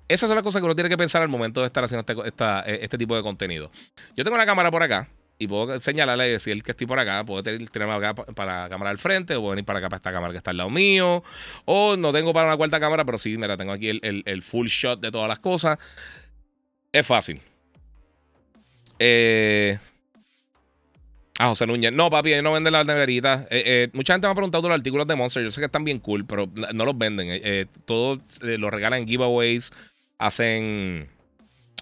Esas 0.09 0.29
son 0.29 0.37
las 0.37 0.45
cosas 0.45 0.61
que 0.61 0.65
uno 0.65 0.75
tiene 0.75 0.89
que 0.89 0.97
pensar 0.97 1.21
al 1.23 1.29
momento 1.29 1.61
de 1.61 1.67
estar 1.67 1.85
haciendo 1.85 2.25
este, 2.25 2.45
e, 2.45 2.85
este 2.85 2.97
tipo 2.97 3.17
de 3.17 3.23
contenido. 3.23 3.71
Yo 4.17 4.25
tengo 4.25 4.37
una 4.37 4.47
cámara 4.47 4.71
por 4.71 4.83
acá 4.83 5.09
y 5.39 5.49
puedo 5.49 5.79
señalarle 5.81 6.29
y 6.29 6.33
decir 6.33 6.63
que 6.63 6.71
estoy 6.71 6.87
por 6.87 6.99
acá. 6.99 7.25
Puedo 7.25 7.43
tener, 7.43 7.69
acá 7.91 8.15
para 8.15 8.63
la 8.63 8.69
cámara 8.69 8.91
al 8.91 8.99
frente 8.99 9.35
o 9.35 9.41
puedo 9.41 9.51
venir 9.51 9.65
para 9.65 9.81
acá 9.81 9.89
para 9.89 9.99
esta 9.99 10.13
cámara 10.13 10.33
que 10.33 10.39
está 10.39 10.53
al 10.53 10.59
lado 10.59 10.71
mío. 10.71 11.25
O 11.65 11.97
no 11.97 12.13
tengo 12.13 12.33
para 12.33 12.47
una 12.47 12.57
cuarta 12.57 12.79
cámara, 12.79 13.05
pero 13.05 13.19
sí, 13.19 13.37
mira, 13.37 13.57
tengo 13.57 13.73
aquí 13.73 13.89
el, 13.89 14.23
el 14.25 14.43
full 14.43 14.69
shot 14.69 15.01
de 15.01 15.11
todas 15.11 15.29
las 15.29 15.41
cosas. 15.41 15.77
Es 16.93 17.05
fácil. 17.05 17.43
Eh, 18.99 19.79
Ah, 21.39 21.49
José 21.49 21.67
Núñez. 21.67 21.93
No, 21.93 22.09
papi, 22.09 22.41
no 22.43 22.53
venden 22.53 22.73
las 22.73 22.87
neveritas. 22.87 23.43
Eh, 23.51 23.63
eh, 23.67 23.89
mucha 23.93 24.15
gente 24.15 24.27
me 24.27 24.33
ha 24.33 24.35
preguntado 24.35 24.69
los 24.69 24.79
artículos 24.79 25.07
de 25.07 25.17
Monster. 25.17 25.43
Yo 25.43 25.51
sé 25.51 25.61
que 25.61 25.67
están 25.67 25.85
bien 25.85 25.99
cool, 25.99 26.25
pero 26.25 26.49
no 26.73 26.85
los 26.85 26.97
venden. 26.97 27.29
Eh, 27.31 27.67
todos 27.85 28.21
los 28.41 28.71
regalan 28.71 29.01
en 29.01 29.09
giveaways, 29.09 29.73
hacen 30.19 31.09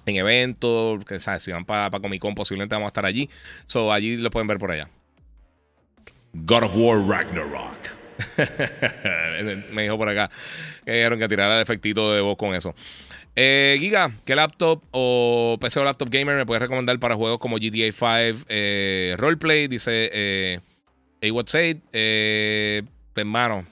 en 0.06 0.16
eventos, 0.16 1.04
que 1.04 1.20
sabes, 1.20 1.42
si 1.42 1.52
van 1.52 1.64
para 1.64 1.90
Comic 2.00 2.20
Con 2.20 2.34
posiblemente 2.34 2.74
vamos 2.74 2.86
a 2.86 2.88
estar 2.88 3.06
allí. 3.06 3.30
So, 3.66 3.92
allí 3.92 4.16
lo 4.16 4.30
pueden 4.30 4.48
ver 4.48 4.58
por 4.58 4.72
allá. 4.72 4.88
God 6.32 6.64
of 6.64 6.76
War 6.76 6.98
Ragnarok. 6.98 7.94
me 9.72 9.82
dijo 9.82 9.98
por 9.98 10.08
acá 10.08 10.30
que 10.84 10.92
dijeron 10.92 11.18
que 11.18 11.28
tirara 11.28 11.56
el 11.56 11.62
efectito 11.62 12.12
de 12.12 12.20
voz 12.20 12.36
con 12.36 12.54
eso. 12.54 12.74
Eh, 13.36 13.76
Giga, 13.80 14.12
¿qué 14.24 14.36
laptop 14.36 14.80
o 14.92 15.58
PC 15.60 15.80
o 15.80 15.84
laptop 15.84 16.08
gamer 16.08 16.36
me 16.36 16.46
puedes 16.46 16.62
recomendar 16.62 16.98
para 17.00 17.16
juegos 17.16 17.40
como 17.40 17.56
GTA 17.56 17.90
5 17.90 18.44
eh, 18.48 19.14
Roleplay? 19.18 19.66
Dice 19.66 20.10
eh, 20.12 20.60
A 21.20 21.26
eh, 21.92 22.82
pues, 23.12 23.24
hermano, 23.24 23.66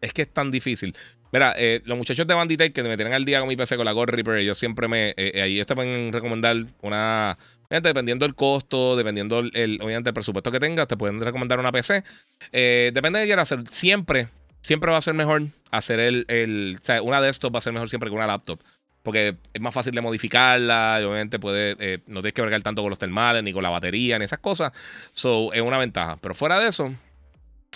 es 0.00 0.12
que 0.12 0.22
es 0.22 0.28
tan 0.28 0.50
difícil. 0.50 0.94
Mira, 1.32 1.54
eh, 1.56 1.80
los 1.86 1.96
muchachos 1.96 2.26
de 2.26 2.34
Banditech 2.34 2.74
que 2.74 2.82
me 2.82 2.96
tienen 2.96 3.14
al 3.14 3.24
día 3.24 3.40
con 3.40 3.48
mi 3.48 3.56
PC 3.56 3.76
con 3.76 3.86
la 3.86 3.92
Gold 3.92 4.10
Reaper, 4.10 4.36
ellos 4.36 4.58
siempre 4.58 4.86
me. 4.86 5.14
ahí 5.16 5.54
ellos 5.54 5.66
te 5.66 5.74
pueden 5.74 6.12
recomendar 6.12 6.56
una. 6.82 7.38
Dependiendo 7.70 8.26
del 8.26 8.34
costo, 8.34 8.96
dependiendo 8.96 9.38
el, 9.38 9.80
obviamente 9.80 10.10
el 10.10 10.14
presupuesto 10.14 10.52
que 10.52 10.60
tengas, 10.60 10.86
te 10.86 10.98
pueden 10.98 11.18
recomendar 11.22 11.58
una 11.58 11.72
PC. 11.72 12.04
depende 12.52 13.20
de 13.20 13.24
qué 13.24 13.28
quieras 13.28 13.50
hacer. 13.50 13.66
Siempre, 13.68 14.28
siempre 14.60 14.90
va 14.90 14.98
a 14.98 15.00
ser 15.00 15.14
mejor 15.14 15.44
hacer 15.70 15.98
el, 15.98 16.26
el. 16.28 16.76
O 16.78 16.84
sea, 16.84 17.00
una 17.00 17.22
desktop 17.22 17.54
va 17.54 17.58
a 17.58 17.62
ser 17.62 17.72
mejor 17.72 17.88
siempre 17.88 18.10
que 18.10 18.16
una 18.16 18.26
laptop 18.26 18.60
porque 19.02 19.36
es 19.52 19.60
más 19.60 19.74
fácil 19.74 19.94
de 19.94 20.00
modificarla, 20.00 20.98
y 21.00 21.04
obviamente 21.04 21.38
puede, 21.38 21.76
eh, 21.78 21.98
no 22.06 22.20
tienes 22.20 22.34
que 22.34 22.42
bregar 22.42 22.62
tanto 22.62 22.82
con 22.82 22.90
los 22.90 22.98
termales, 22.98 23.42
ni 23.42 23.52
con 23.52 23.62
la 23.62 23.70
batería, 23.70 24.18
ni 24.18 24.24
esas 24.24 24.38
cosas. 24.38 24.72
So, 25.12 25.52
es 25.52 25.60
una 25.60 25.78
ventaja. 25.78 26.18
Pero 26.20 26.34
fuera 26.34 26.58
de 26.58 26.68
eso, 26.68 26.94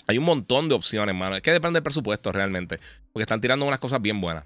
hay 0.07 0.19
un 0.19 0.25
montón 0.25 0.69
de 0.69 0.75
opciones, 0.75 1.15
mano. 1.15 1.37
Es 1.37 1.43
que 1.43 1.51
depende 1.51 1.79
del 1.79 1.83
presupuesto 1.83 2.31
realmente. 2.31 2.79
Porque 3.13 3.23
están 3.23 3.41
tirando 3.41 3.67
unas 3.67 3.81
cosas 3.81 4.01
bien 4.01 4.21
buenas. 4.21 4.45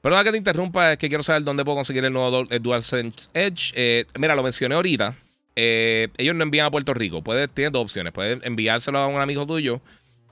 Pero 0.00 0.22
que 0.24 0.30
te 0.30 0.36
interrumpa, 0.38 0.92
es 0.92 0.98
que 0.98 1.08
quiero 1.08 1.22
saber 1.22 1.44
dónde 1.44 1.64
puedo 1.64 1.76
conseguir 1.76 2.04
el 2.04 2.12
nuevo 2.12 2.44
DualSense 2.44 3.30
Edge. 3.34 3.72
Eh, 3.74 4.06
mira, 4.18 4.34
lo 4.34 4.42
mencioné 4.42 4.74
ahorita. 4.74 5.14
Eh, 5.54 6.08
ellos 6.16 6.34
no 6.34 6.44
envían 6.44 6.66
a 6.66 6.70
Puerto 6.70 6.94
Rico. 6.94 7.22
Puedes, 7.22 7.50
tienes 7.50 7.72
dos 7.72 7.82
opciones. 7.82 8.12
Puedes 8.12 8.42
enviárselo 8.44 8.98
a 8.98 9.06
un 9.06 9.20
amigo 9.20 9.46
tuyo 9.46 9.82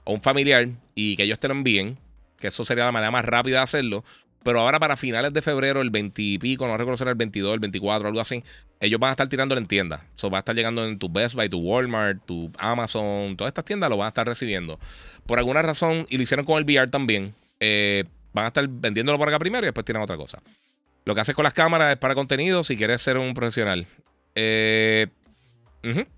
o 0.05 0.15
un 0.15 0.23
familiar 0.23 0.67
y 0.95 1.17
que 1.17 1.25
ellos 1.25 1.39
te 1.39 1.49
lo 1.49 1.55
envíen. 1.55 1.99
Que 2.39 2.47
eso 2.47 2.65
sería 2.65 2.87
la 2.87 2.93
manera 2.93 3.11
más 3.11 3.25
rápida 3.27 3.59
de 3.59 3.65
hacerlo. 3.65 4.03
Pero 4.43 4.61
ahora 4.61 4.79
para 4.79 4.97
finales 4.97 5.33
de 5.35 5.43
febrero, 5.43 5.83
el 5.83 5.91
20 5.91 6.23
y 6.23 6.39
pico, 6.39 6.67
no 6.67 6.77
recuerdo 6.77 6.97
si 6.97 7.09
el 7.09 7.15
22, 7.15 7.55
el 7.55 7.61
24, 7.61 8.09
algo 8.09 8.21
así, 8.21 8.43
ellos 8.81 8.99
van 8.99 9.09
a 9.09 9.13
estar 9.13 9.29
tirando 9.29 9.57
en 9.57 9.67
tiendas. 9.67 10.01
Eso 10.17 10.31
va 10.31 10.39
a 10.39 10.41
estar 10.41 10.57
llegando 10.57 10.87
en 10.87 10.99
tu 10.99 11.11
Best 11.11 11.35
Buy, 11.35 11.49
tu 11.51 11.59
Walmart, 11.59 12.25
tu 12.25 12.51
Amazon, 12.59 13.37
todas 13.37 13.51
estas 13.51 13.67
tiendas 13.67 13.91
lo 13.91 13.99
van 13.99 14.07
a 14.07 14.09
estar 14.09 14.27
recibiendo. 14.27 14.79
Por 15.27 15.39
alguna 15.39 15.61
razón, 15.61 16.07
y 16.09 16.17
lo 16.17 16.23
hicieron 16.23 16.47
con 16.47 16.57
el 16.57 16.65
VR 16.65 16.91
también, 16.91 17.35
eh, 17.61 18.05
van 18.33 18.47
a 18.47 18.49
estar 18.49 18.67
vendiéndolo 18.67 19.19
por 19.19 19.29
acá 19.29 19.39
primero 19.39 19.65
y 19.65 19.69
después 19.69 19.85
tienen 19.85 20.03
otra 20.03 20.17
cosa. 20.17 20.43
Lo 21.05 21.15
que 21.15 21.21
haces 21.21 21.35
con 21.35 21.43
las 21.43 21.53
cámaras 21.53 21.93
es 21.93 21.99
para 21.99 22.15
contenido 22.15 22.63
si 22.63 22.77
quieres 22.77 23.03
ser 23.03 23.19
un 23.19 23.35
profesional. 23.35 23.87
Eh, 24.35 25.07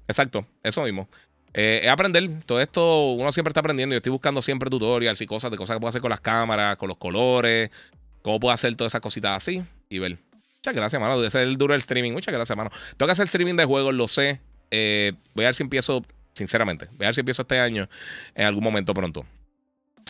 exacto, 0.07 0.47
eso 0.63 0.83
mismo. 0.83 1.09
Eh, 1.55 1.81
es 1.83 1.89
aprender. 1.89 2.29
Todo 2.47 2.61
esto 2.61 3.13
uno 3.13 3.33
siempre 3.33 3.51
está 3.51 3.61
aprendiendo. 3.61 3.95
Yo 3.95 3.99
estoy 3.99 4.13
buscando 4.13 4.41
siempre 4.43 4.71
tutorials 4.71 5.21
y 5.21 5.27
cosas 5.27 5.51
de 5.51 5.57
cosas 5.57 5.77
que 5.77 5.81
puedo 5.81 5.89
hacer 5.89 6.01
con 6.01 6.11
las 6.11 6.21
cámaras, 6.21 6.77
con 6.77 6.89
los 6.89 6.97
colores, 6.97 7.71
cómo 8.23 8.41
puedo 8.41 8.53
hacer 8.53 8.75
todas 8.77 8.93
esas 8.93 9.01
cositas 9.01 9.37
así 9.37 9.63
y 9.89 9.99
ver. 9.99 10.19
Muchas 10.57 10.77
gracias, 10.77 11.03
mano. 11.03 11.19
Debe 11.19 11.31
ser 11.31 11.43
el 11.43 11.59
duro 11.59 11.73
del 11.73 11.81
streaming. 11.81 12.13
Muchas 12.13 12.33
gracias, 12.33 12.57
mano. 12.57 12.71
Tengo 12.97 13.09
que 13.09 13.13
hacer 13.13 13.27
streaming 13.27 13.57
de 13.57 13.65
juegos, 13.65 13.95
lo 13.95 14.07
sé. 14.07 14.41
Eh, 14.71 15.13
voy 15.35 15.45
a 15.45 15.49
ver 15.49 15.55
si 15.55 15.63
empiezo, 15.63 16.05
sinceramente, 16.33 16.87
voy 16.93 17.05
a 17.05 17.09
ver 17.09 17.15
si 17.15 17.21
empiezo 17.21 17.43
este 17.43 17.59
año 17.59 17.89
en 18.35 18.47
algún 18.47 18.65
momento 18.65 18.95
pronto. 18.95 19.27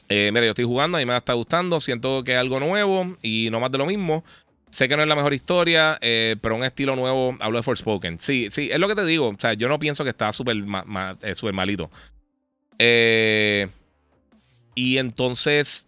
Eh, 0.09 0.31
mira, 0.33 0.45
yo 0.45 0.51
estoy 0.51 0.67
jugando, 0.67 0.99
a 0.99 1.01
mí 1.01 1.07
me 1.07 1.17
está 1.17 1.33
gustando, 1.33 1.81
siento 1.81 2.23
que 2.23 2.33
es 2.33 2.39
algo 2.39 2.61
nuevo 2.61 3.17
y 3.23 3.49
no 3.51 3.61
más 3.61 3.73
de 3.73 3.79
lo 3.79 3.87
mismo. 3.87 4.25
Sé 4.71 4.89
que 4.89 4.97
no 4.97 5.03
es 5.03 5.09
la 5.09 5.17
mejor 5.17 5.35
historia, 5.35 5.99
eh, 6.01 6.37
pero 6.41 6.55
un 6.55 6.65
estilo 6.65 6.97
nuevo. 6.97 7.37
Hablo 7.41 7.59
de 7.59 7.63
Forspoken. 7.63 8.19
Sí, 8.19 8.49
sí, 8.51 8.69
es 8.71 8.79
lo 8.79 8.89
que 8.89 8.95
te 8.95 9.05
digo. 9.05 9.29
O 9.29 9.37
sea, 9.39 9.55
yo 9.55 9.69
no 9.69 9.79
pienso 9.79 10.05
que 10.05 10.11
está 10.11 10.33
súper 10.33 10.57
super 11.35 11.53
malito. 11.53 11.91
y 14.75 14.99
entonces, 14.99 15.85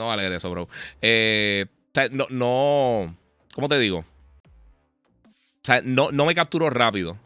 no 0.00 0.08
vale 0.08 0.34
eso, 0.34 0.50
bro. 0.50 0.68
Eh, 1.02 1.66
o 1.68 1.90
sea, 1.94 2.08
no, 2.10 2.26
no. 2.30 3.14
¿Cómo 3.54 3.68
te 3.68 3.78
digo? 3.78 3.98
O 3.98 5.64
sea, 5.64 5.82
no, 5.84 6.10
no 6.10 6.26
me 6.26 6.34
capturo 6.34 6.70
rápido. 6.70 7.18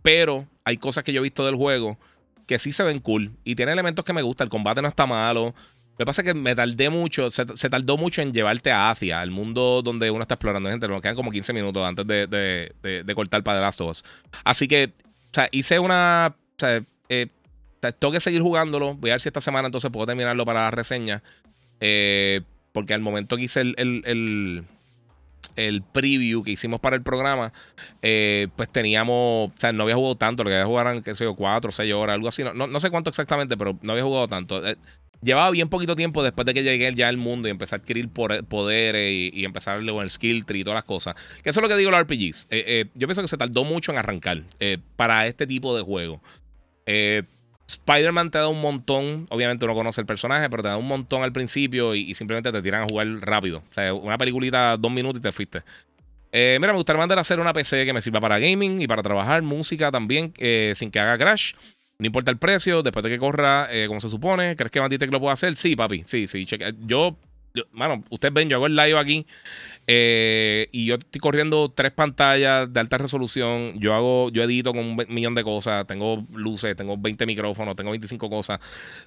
Pero 0.00 0.46
hay 0.64 0.78
cosas 0.78 1.04
que 1.04 1.12
yo 1.12 1.20
he 1.20 1.22
visto 1.22 1.44
del 1.44 1.56
juego 1.56 1.98
que 2.46 2.58
sí 2.58 2.72
se 2.72 2.82
ven 2.82 3.00
cool. 3.00 3.32
Y 3.44 3.54
tiene 3.54 3.72
elementos 3.72 4.04
que 4.04 4.12
me 4.12 4.22
gustan. 4.22 4.46
El 4.46 4.50
combate 4.50 4.82
no 4.82 4.88
está 4.88 5.06
malo. 5.06 5.54
Lo 5.92 5.96
que 5.98 6.06
pasa 6.06 6.22
es 6.22 6.26
que 6.26 6.34
me 6.34 6.54
tardé 6.54 6.88
mucho, 6.88 7.30
se, 7.30 7.44
tardó 7.44 7.98
mucho 7.98 8.22
en 8.22 8.32
llevarte 8.32 8.72
a 8.72 8.90
Asia, 8.90 9.20
al 9.20 9.30
mundo 9.30 9.82
donde 9.84 10.10
uno 10.10 10.22
está 10.22 10.34
explorando. 10.34 10.70
Gente, 10.70 10.88
nos 10.88 11.02
quedan 11.02 11.14
como 11.14 11.30
15 11.30 11.52
minutos 11.52 11.86
antes 11.86 12.06
de, 12.06 12.26
de, 12.26 13.14
cortar 13.14 13.42
para 13.42 13.58
The 13.58 13.62
Last 13.62 13.80
of 13.82 13.90
Us. 13.90 14.04
Así 14.42 14.66
que, 14.66 14.92
o 15.04 15.34
sea, 15.34 15.48
hice 15.52 15.78
una. 15.78 16.34
O 16.34 16.58
sea, 16.58 16.82
eh, 17.10 17.28
tengo 17.98 18.12
que 18.12 18.20
seguir 18.20 18.40
jugándolo. 18.40 18.94
Voy 18.94 19.10
a 19.10 19.14
ver 19.14 19.20
si 19.20 19.28
esta 19.28 19.40
semana 19.40 19.66
entonces 19.66 19.90
puedo 19.90 20.06
terminarlo 20.06 20.46
para 20.46 20.60
la 20.60 20.70
reseña. 20.70 21.22
Eh, 21.84 22.42
porque 22.70 22.94
al 22.94 23.00
momento 23.00 23.36
que 23.36 23.42
hice 23.42 23.60
el, 23.60 23.74
el, 23.76 24.64
el, 25.56 25.82
preview 25.82 26.44
que 26.44 26.52
hicimos 26.52 26.78
para 26.78 26.94
el 26.94 27.02
programa, 27.02 27.52
eh, 28.02 28.46
pues 28.56 28.70
teníamos, 28.70 29.50
o 29.50 29.52
sea, 29.58 29.72
no 29.72 29.82
había 29.82 29.96
jugado 29.96 30.14
tanto, 30.14 30.44
lo 30.44 30.48
que 30.48 30.54
había 30.54 30.66
jugado 30.66 30.90
eran, 30.90 31.02
qué 31.02 31.16
sé 31.16 31.24
yo, 31.24 31.34
cuatro 31.34 31.70
o 31.70 31.72
seis 31.72 31.92
horas, 31.92 32.14
algo 32.14 32.28
así. 32.28 32.44
No, 32.44 32.68
no, 32.68 32.80
sé 32.80 32.88
cuánto 32.88 33.10
exactamente, 33.10 33.56
pero 33.56 33.76
no 33.82 33.92
había 33.92 34.04
jugado 34.04 34.28
tanto. 34.28 34.64
Eh, 34.64 34.76
llevaba 35.22 35.50
bien 35.50 35.68
poquito 35.68 35.96
tiempo 35.96 36.22
después 36.22 36.46
de 36.46 36.54
que 36.54 36.62
llegué 36.62 36.94
ya 36.94 37.08
al 37.08 37.16
mundo 37.16 37.48
y 37.48 37.50
empecé 37.50 37.74
a 37.74 37.78
adquirir 37.78 38.08
poderes 38.08 39.12
y, 39.12 39.30
y 39.34 39.44
empezar 39.44 39.84
con 39.84 40.04
el 40.04 40.10
skill 40.10 40.46
tree 40.46 40.60
y 40.60 40.64
todas 40.64 40.76
las 40.76 40.84
cosas. 40.84 41.16
Que 41.42 41.50
eso 41.50 41.58
es 41.58 41.62
lo 41.62 41.68
que 41.68 41.76
digo 41.76 41.90
los 41.90 42.00
RPGs. 42.00 42.48
yo 42.94 43.08
pienso 43.08 43.22
que 43.22 43.28
se 43.28 43.36
tardó 43.36 43.64
mucho 43.64 43.90
en 43.90 43.98
arrancar 43.98 44.44
para 44.94 45.26
este 45.26 45.48
tipo 45.48 45.76
de 45.76 45.82
juego. 45.82 46.22
Eh, 46.86 47.24
Spider-Man 47.66 48.30
te 48.30 48.38
da 48.38 48.48
un 48.48 48.60
montón. 48.60 49.26
Obviamente 49.30 49.64
uno 49.64 49.74
conoce 49.74 50.00
el 50.00 50.06
personaje, 50.06 50.48
pero 50.50 50.62
te 50.62 50.68
da 50.68 50.76
un 50.76 50.86
montón 50.86 51.22
al 51.22 51.32
principio 51.32 51.94
y, 51.94 52.14
simplemente 52.14 52.52
te 52.52 52.62
tiran 52.62 52.82
a 52.82 52.86
jugar 52.86 53.08
rápido. 53.20 53.62
O 53.70 53.74
sea, 53.74 53.94
una 53.94 54.18
peliculita, 54.18 54.76
dos 54.76 54.92
minutos 54.92 55.20
y 55.20 55.22
te 55.22 55.32
fuiste. 55.32 55.62
Eh, 56.32 56.56
mira, 56.60 56.72
me 56.72 56.78
gustaría 56.78 56.98
mandar 56.98 57.18
a 57.18 57.20
hacer 57.20 57.40
una 57.40 57.52
PC 57.52 57.84
que 57.84 57.92
me 57.92 58.00
sirva 58.00 58.20
para 58.20 58.38
gaming 58.38 58.80
y 58.80 58.86
para 58.86 59.02
trabajar 59.02 59.42
música 59.42 59.90
también, 59.90 60.32
eh, 60.38 60.72
sin 60.74 60.90
que 60.90 60.98
haga 60.98 61.18
crash. 61.18 61.52
No 61.98 62.06
importa 62.06 62.30
el 62.30 62.38
precio, 62.38 62.82
después 62.82 63.02
de 63.04 63.10
que 63.10 63.18
corra 63.18 63.68
eh, 63.70 63.86
como 63.86 64.00
se 64.00 64.08
supone. 64.08 64.56
¿Crees 64.56 64.72
que 64.72 64.80
Banditech 64.80 65.10
lo 65.12 65.20
puede 65.20 65.34
hacer? 65.34 65.54
Sí, 65.56 65.76
papi. 65.76 66.02
Sí, 66.06 66.26
sí. 66.26 66.46
Yo, 66.80 67.16
yo, 67.54 67.64
mano, 67.72 68.02
ustedes 68.10 68.32
ven, 68.32 68.48
yo 68.48 68.56
hago 68.56 68.66
el 68.66 68.76
live 68.76 68.98
aquí 68.98 69.26
eh, 69.86 70.68
y 70.70 70.86
yo 70.86 70.94
estoy 70.94 71.20
corriendo 71.20 71.70
tres 71.74 71.92
pantallas 71.92 72.72
de 72.72 72.80
alta 72.80 72.98
resolución. 72.98 73.78
Yo 73.78 73.94
hago, 73.94 74.30
yo 74.30 74.42
edito 74.42 74.72
con 74.72 74.84
un 74.84 75.04
millón 75.08 75.34
de 75.34 75.42
cosas. 75.42 75.86
Tengo 75.86 76.24
luces, 76.32 76.76
tengo 76.76 76.96
20 76.96 77.26
micrófonos, 77.26 77.76
tengo 77.76 77.90
25 77.90 78.30
cosas. 78.30 78.60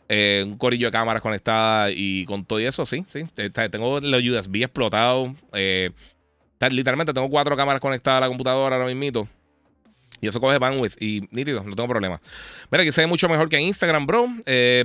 Eh, 0.09 0.43
un 0.45 0.57
corillo 0.57 0.87
de 0.87 0.91
cámaras 0.91 1.21
conectadas 1.21 1.93
y 1.95 2.25
con 2.25 2.45
todo 2.45 2.59
eso, 2.59 2.85
sí, 2.85 3.05
sí. 3.07 3.23
Tengo 3.71 3.99
los 3.99 4.23
USB 4.23 4.63
explotados. 4.63 5.31
Eh, 5.53 5.91
literalmente 6.71 7.13
tengo 7.13 7.29
cuatro 7.29 7.55
cámaras 7.55 7.81
conectadas 7.81 8.17
a 8.17 8.21
la 8.21 8.27
computadora 8.27 8.75
ahora 8.75 8.93
mismo. 8.93 9.27
Y 10.21 10.27
eso 10.27 10.39
coge 10.39 10.57
bandwidth 10.57 10.99
y 11.01 11.27
nítido, 11.29 11.63
no 11.63 11.75
tengo 11.75 11.89
problema. 11.89 12.19
Mira, 12.71 12.83
que 12.83 12.91
se 12.91 13.01
ve 13.01 13.07
mucho 13.07 13.27
mejor 13.27 13.49
que 13.49 13.57
en 13.57 13.63
Instagram, 13.63 14.07
bro. 14.07 14.27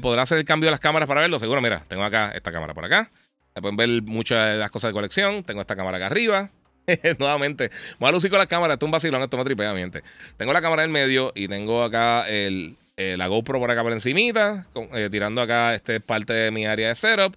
Podrá 0.02 0.22
hacer 0.22 0.38
el 0.38 0.44
cambio 0.44 0.66
de 0.66 0.72
las 0.72 0.80
cámaras 0.80 1.08
para 1.08 1.22
verlo. 1.22 1.38
Seguro, 1.38 1.61
mira, 1.61 1.84
tengo 1.88 2.04
acá 2.04 2.32
esta 2.32 2.52
cámara 2.52 2.74
por 2.74 2.84
acá 2.84 3.11
pueden 3.55 3.76
ver 3.76 4.03
muchas 4.03 4.53
de 4.53 4.59
las 4.59 4.70
cosas 4.70 4.90
de 4.90 4.92
colección. 4.92 5.44
Tengo 5.44 5.61
esta 5.61 5.76
cámara 5.76 5.96
acá 5.96 6.07
arriba. 6.07 6.51
Nuevamente, 7.18 7.70
voy 7.98 8.09
a 8.09 8.12
lucir 8.12 8.30
con 8.30 8.38
la 8.38 8.46
cámara. 8.46 8.74
Esto 8.74 8.86
es 8.86 8.88
un 8.88 8.92
vacilón, 8.92 9.22
esto 9.22 9.36
me 9.36 9.44
tripea, 9.44 9.72
mente. 9.72 10.03
Tengo 10.36 10.53
la 10.53 10.61
cámara 10.61 10.84
en 10.84 10.92
medio 10.92 11.32
y 11.34 11.48
tengo 11.48 11.82
acá 11.82 12.28
el, 12.28 12.76
eh, 12.96 13.16
la 13.16 13.28
GoPro 13.28 13.59
por 13.59 13.70
acá 13.70 13.82
por 13.82 13.92
encimita, 13.92 14.66
eh, 14.94 15.09
tirando 15.11 15.40
acá, 15.40 15.74
este 15.74 15.96
es 15.96 16.03
parte 16.03 16.32
de 16.32 16.51
mi 16.51 16.66
área 16.66 16.88
de 16.88 16.94
setup. 16.94 17.34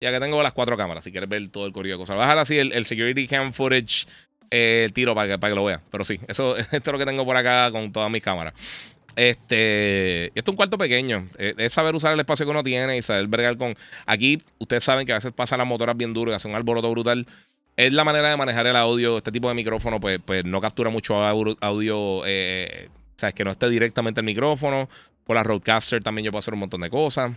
Y 0.00 0.06
acá 0.06 0.18
tengo 0.18 0.42
las 0.42 0.52
cuatro 0.52 0.76
cámaras, 0.76 1.04
si 1.04 1.12
quieres 1.12 1.28
ver 1.28 1.48
todo 1.48 1.66
el 1.66 1.72
corrido 1.72 1.96
de 1.96 2.02
cosas. 2.02 2.16
Voy 2.16 2.24
a 2.24 2.26
dejar 2.26 2.38
así 2.38 2.58
el, 2.58 2.84
security 2.84 3.28
cam 3.28 3.52
footage, 3.52 4.06
eh, 4.50 4.82
el 4.84 4.92
tiro 4.92 5.14
para 5.14 5.28
que, 5.28 5.38
para 5.38 5.52
que 5.52 5.54
lo 5.54 5.64
vean. 5.64 5.80
Pero 5.90 6.02
sí, 6.02 6.18
eso, 6.26 6.56
esto 6.58 6.76
es 6.76 6.86
lo 6.86 6.98
que 6.98 7.04
tengo 7.04 7.24
por 7.24 7.36
acá 7.36 7.70
con 7.70 7.92
todas 7.92 8.10
mis 8.10 8.22
cámaras. 8.22 8.54
Este, 9.16 10.26
esto 10.28 10.50
es 10.50 10.52
un 10.52 10.56
cuarto 10.56 10.78
pequeño. 10.78 11.28
Eh, 11.38 11.54
es, 11.58 11.72
saber 11.72 11.94
usar 11.94 12.12
el 12.12 12.20
espacio 12.20 12.46
que 12.46 12.50
uno 12.50 12.62
tiene 12.62 12.96
y 12.96 13.02
saber 13.02 13.26
bregar 13.26 13.56
con. 13.56 13.74
Aquí, 14.06 14.42
ustedes 14.58 14.84
saben 14.84 15.06
que 15.06 15.12
a 15.12 15.16
veces 15.16 15.32
pasan 15.32 15.58
las 15.58 15.66
motoras 15.66 15.96
bien 15.96 16.14
duras 16.14 16.32
y 16.32 16.36
hacen 16.36 16.50
un 16.50 16.56
alboroto 16.56 16.90
brutal. 16.90 17.26
Es 17.76 17.92
la 17.92 18.04
manera 18.04 18.30
de 18.30 18.36
manejar 18.36 18.66
el 18.66 18.76
audio. 18.76 19.18
Este 19.18 19.32
tipo 19.32 19.48
de 19.48 19.54
micrófono, 19.54 20.00
pues, 20.00 20.20
pues 20.24 20.44
no 20.44 20.60
captura 20.60 20.90
mucho 20.90 21.16
audio. 21.22 22.22
Eh, 22.26 22.88
o 22.88 23.18
sea, 23.18 23.30
es 23.30 23.34
que 23.34 23.44
no 23.44 23.50
esté 23.50 23.68
directamente 23.68 24.20
el 24.20 24.26
micrófono. 24.26 24.88
Por 25.24 25.36
la 25.36 25.42
Roadcaster 25.42 26.02
también 26.02 26.24
yo 26.24 26.32
puedo 26.32 26.40
hacer 26.40 26.54
un 26.54 26.60
montón 26.60 26.80
de 26.80 26.90
cosas. 26.90 27.32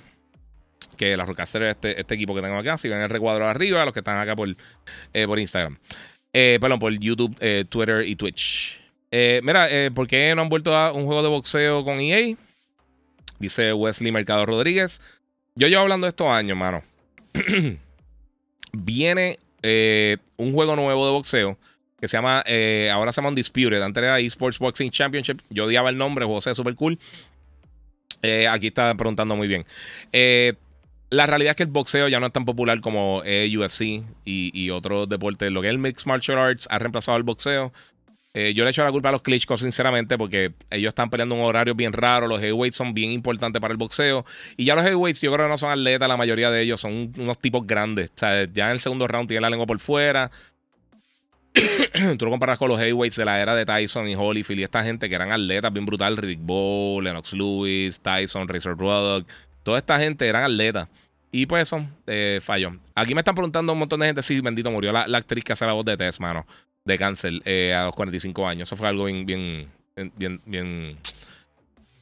Que 0.97 1.17
la 1.17 1.26
Roadcaster 1.26 1.63
es 1.63 1.69
este, 1.71 1.99
este 1.99 2.15
equipo 2.15 2.34
que 2.36 2.41
tengo 2.41 2.57
acá. 2.57 2.78
Si 2.78 2.89
ven 2.89 3.01
el 3.01 3.09
recuadro 3.09 3.45
arriba, 3.47 3.84
los 3.86 3.93
que 3.93 3.99
están 3.99 4.17
acá 4.17 4.36
por, 4.36 4.49
eh, 5.13 5.28
por 5.28 5.39
Instagram. 5.39 5.78
perdón, 6.32 6.80
por 6.80 6.93
YouTube, 6.97 7.36
Twitter 7.69 8.07
y 8.07 8.15
Twitch. 8.15 8.84
Eh, 9.11 9.41
mira, 9.43 9.69
eh, 9.69 9.91
¿por 9.91 10.07
qué 10.07 10.33
no 10.35 10.41
han 10.41 10.49
vuelto 10.49 10.75
a 10.75 10.91
un 10.91 11.05
juego 11.05 11.23
de 11.23 11.29
boxeo 11.29 11.83
con 11.83 11.99
EA? 11.99 12.35
Dice 13.39 13.73
Wesley 13.73 14.11
Mercado 14.11 14.45
Rodríguez. 14.45 15.01
Yo 15.55 15.67
llevo 15.67 15.83
hablando 15.83 16.05
de 16.05 16.09
estos 16.09 16.27
años, 16.27 16.57
mano. 16.57 16.83
Viene 18.73 19.39
eh, 19.61 20.17
un 20.37 20.53
juego 20.53 20.75
nuevo 20.75 21.05
de 21.05 21.11
boxeo 21.11 21.57
que 21.99 22.09
se 22.09 22.17
llama, 22.17 22.43
ahora 22.91 23.11
se 23.11 23.21
llama 23.21 23.29
Undisputed. 23.29 23.81
Antes 23.81 24.03
era 24.03 24.19
eSports 24.19 24.59
Boxing 24.59 24.91
Championship. 24.91 25.39
Yo 25.49 25.65
odiaba 25.65 25.89
el 25.89 25.97
nombre, 25.97 26.25
José, 26.25 26.53
súper 26.53 26.75
cool. 26.75 26.99
aquí 28.49 28.67
está 28.67 28.93
preguntando 28.95 29.35
muy 29.35 29.47
bien. 29.47 29.65
la 31.09 31.25
realidad 31.25 31.51
es 31.51 31.55
que 31.55 31.63
el 31.63 31.69
boxeo 31.69 32.09
ya 32.09 32.19
no 32.19 32.27
es 32.27 32.33
tan 32.33 32.43
popular 32.43 32.81
como 32.81 33.19
UFC 33.19 33.81
y, 34.25 34.51
y 34.53 34.69
otros 34.71 35.07
deportes. 35.07 35.51
Lo 35.51 35.61
que 35.61 35.67
es 35.67 35.71
el 35.71 35.79
Mixed 35.79 36.05
Martial 36.05 36.37
Arts 36.37 36.67
ha 36.69 36.79
reemplazado 36.79 37.15
al 37.15 37.23
boxeo. 37.23 37.71
Eh, 38.38 38.53
yo 38.53 38.65
le 38.65 38.71
echo 38.71 38.83
la 38.83 38.91
culpa 38.91 39.07
a 39.07 39.11
los 39.13 39.21
Klitschko, 39.21 39.55
sinceramente, 39.55 40.17
porque 40.17 40.51
ellos 40.69 40.89
están 40.89 41.09
peleando 41.09 41.36
un 41.36 41.41
horario 41.41 41.73
bien 41.73 41.93
raro. 41.93 42.27
Los 42.27 42.41
heavyweights 42.41 42.75
son 42.75 42.93
bien 42.93 43.11
importantes 43.11 43.61
para 43.61 43.71
el 43.71 43.77
boxeo. 43.77 44.25
Y 44.57 44.65
ya 44.65 44.75
los 44.75 44.83
heavyweights, 44.83 45.21
yo 45.21 45.31
creo 45.31 45.45
que 45.45 45.49
no 45.49 45.57
son 45.57 45.71
atletas, 45.71 46.09
la 46.09 46.17
mayoría 46.17 46.51
de 46.51 46.61
ellos 46.61 46.81
son 46.81 47.13
unos 47.17 47.39
tipos 47.39 47.65
grandes. 47.65 48.09
O 48.09 48.19
sea, 48.19 48.43
ya 48.53 48.65
en 48.65 48.71
el 48.71 48.81
segundo 48.81 49.07
round 49.07 49.29
tienen 49.29 49.43
la 49.43 49.49
lengua 49.49 49.65
por 49.65 49.79
fuera. 49.79 50.29
Tú 52.17 52.25
lo 52.25 52.31
comparas 52.31 52.59
con 52.59 52.67
los 52.67 52.77
heavyweights 52.77 53.15
de 53.15 53.23
la 53.23 53.41
era 53.41 53.55
de 53.55 53.65
Tyson 53.65 54.05
y 54.09 54.15
Holyfield 54.15 54.59
y 54.59 54.63
esta 54.63 54.83
gente 54.83 55.07
que 55.07 55.15
eran 55.15 55.31
atletas 55.31 55.71
bien 55.71 55.86
brutal. 55.86 56.17
Riddick 56.17 56.41
Bowe, 56.41 57.01
Lennox 57.01 57.31
Lewis, 57.31 58.01
Tyson, 58.01 58.49
Razor 58.49 58.77
Ruddock. 58.77 59.29
Toda 59.63 59.77
esta 59.77 59.97
gente 59.97 60.27
eran 60.27 60.43
atletas. 60.43 60.89
Y 61.31 61.45
pues 61.45 61.69
eso, 61.69 61.86
eh. 62.05 62.41
Aquí 62.95 63.15
me 63.15 63.21
están 63.21 63.36
preguntando 63.36 63.71
un 63.71 63.79
montón 63.79 64.01
de 64.01 64.07
gente 64.07 64.21
si 64.21 64.41
bendito 64.41 64.69
murió 64.71 64.91
la, 64.91 65.07
la 65.07 65.19
actriz 65.19 65.45
que 65.45 65.53
hace 65.53 65.65
la 65.65 65.71
voz 65.71 65.86
de 65.86 65.95
Tess, 65.95 66.19
mano 66.19 66.45
de 66.86 66.97
cáncer 66.99 67.33
eh, 67.45 67.73
a 67.73 67.86
los 67.86 67.95
45 67.95 68.47
años. 68.47 68.69
Eso 68.69 68.77
fue 68.77 68.88
algo 68.88 69.05
bien, 69.05 69.25
bien, 69.25 69.67
bien, 70.15 70.39
bien, 70.45 70.95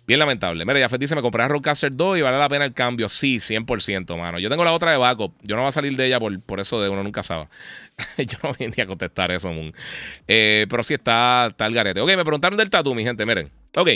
bien 0.06 0.20
lamentable. 0.20 0.66
Mira, 0.66 0.80
ya 0.80 0.98
dice, 0.98 1.16
me 1.16 1.22
compré 1.22 1.42
a 1.42 1.48
Roadcaster 1.48 1.96
2 1.96 2.18
y 2.18 2.22
vale 2.22 2.38
la 2.38 2.50
pena 2.50 2.66
el 2.66 2.74
cambio. 2.74 3.08
Sí, 3.08 3.38
100%, 3.38 4.18
mano. 4.18 4.40
Yo 4.40 4.50
tengo 4.50 4.66
la 4.66 4.74
otra 4.74 4.92
de 4.92 4.98
backup. 4.98 5.34
Yo 5.42 5.56
no 5.56 5.62
voy 5.62 5.70
a 5.70 5.72
salir 5.72 5.96
de 5.96 6.06
ella 6.06 6.20
por, 6.20 6.38
por 6.42 6.60
eso 6.60 6.82
de 6.82 6.90
uno 6.90 7.02
nunca 7.02 7.24
sabe. 7.24 7.48
Yo 8.18 8.38
no 8.44 8.54
venía 8.60 8.84
a 8.84 8.88
contestar 8.88 9.32
eso, 9.32 9.52
eh, 10.28 10.68
pero 10.70 10.84
sí 10.84 10.96
está, 10.96 11.48
está 11.50 11.66
el 11.66 11.74
garete. 11.74 12.02
Ok, 12.02 12.10
me 12.10 12.24
preguntaron 12.24 12.58
del 12.58 12.70
tatu, 12.70 12.94
mi 12.94 13.04
gente, 13.04 13.26
miren. 13.26 13.50
Ok. 13.76 13.90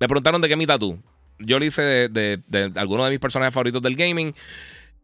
Me 0.00 0.08
preguntaron 0.08 0.40
de 0.40 0.48
qué 0.48 0.54
es 0.54 0.58
mi 0.58 0.66
tatu. 0.66 0.98
Yo 1.38 1.58
lo 1.58 1.64
hice 1.64 1.82
de, 1.82 2.08
de, 2.08 2.40
de 2.48 2.80
algunos 2.80 3.06
de 3.06 3.10
mis 3.10 3.20
personajes 3.20 3.54
favoritos 3.54 3.82
del 3.82 3.94
gaming. 3.94 4.34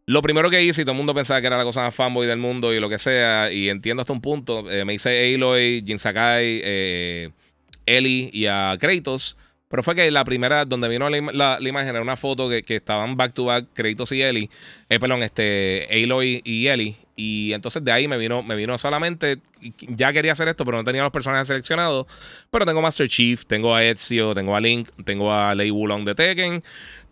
Lo 0.09 0.21
primero 0.21 0.49
que 0.49 0.63
hice, 0.63 0.83
y 0.83 0.85
todo 0.85 0.93
el 0.93 0.97
mundo 0.97 1.13
pensaba 1.13 1.41
que 1.41 1.47
era 1.47 1.57
la 1.57 1.65
cosa 1.65 1.81
más 1.81 1.93
fanboy 1.93 2.25
del 2.25 2.39
mundo 2.39 2.73
y 2.73 2.79
lo 2.79 2.87
que 2.87 2.97
sea, 2.97 3.51
y 3.51 3.67
entiendo 3.67 3.99
hasta 3.99 4.13
un 4.13 4.21
punto, 4.21 4.71
eh, 4.71 4.85
me 4.85 4.93
hice 4.93 5.35
Aloy, 5.35 5.83
Jin 5.85 5.99
Sakai, 5.99 6.61
eh, 6.63 7.29
Ellie 7.85 8.29
y 8.31 8.45
a 8.45 8.77
Kratos. 8.79 9.35
Pero 9.67 9.83
fue 9.83 9.95
que 9.95 10.09
la 10.09 10.23
primera, 10.23 10.63
donde 10.63 10.87
vino 10.87 11.09
la, 11.09 11.57
imagen, 11.59 11.89
era 11.89 12.01
una 12.01 12.15
foto 12.15 12.47
que, 12.49 12.63
estaban 12.69 13.17
back 13.17 13.33
to 13.33 13.43
back 13.43 13.65
Kratos 13.73 14.13
y 14.13 14.21
Ellie. 14.21 14.49
Eh, 14.89 14.97
perdón, 14.97 15.23
este, 15.23 15.89
Aloy 15.91 16.41
y 16.45 16.67
Ellie. 16.67 16.95
Y 17.17 17.51
entonces 17.51 17.83
de 17.83 17.91
ahí 17.91 18.07
me 18.07 18.17
vino, 18.17 18.43
me 18.43 18.55
vino 18.55 18.77
solamente. 18.77 19.39
Ya 19.89 20.13
quería 20.13 20.31
hacer 20.31 20.47
esto, 20.47 20.63
pero 20.63 20.77
no 20.77 20.85
tenía 20.85 21.03
los 21.03 21.11
personajes 21.11 21.49
seleccionados. 21.49 22.05
Pero 22.49 22.65
tengo 22.65 22.81
Master 22.81 23.09
Chief, 23.09 23.45
tengo 23.45 23.75
a 23.75 23.83
Ezio, 23.83 24.33
tengo 24.33 24.55
a 24.55 24.61
Link, 24.61 24.87
tengo 25.03 25.33
a 25.33 25.53
Lei 25.53 25.69
Wulong 25.69 26.05
de 26.05 26.15
Tekken. 26.15 26.63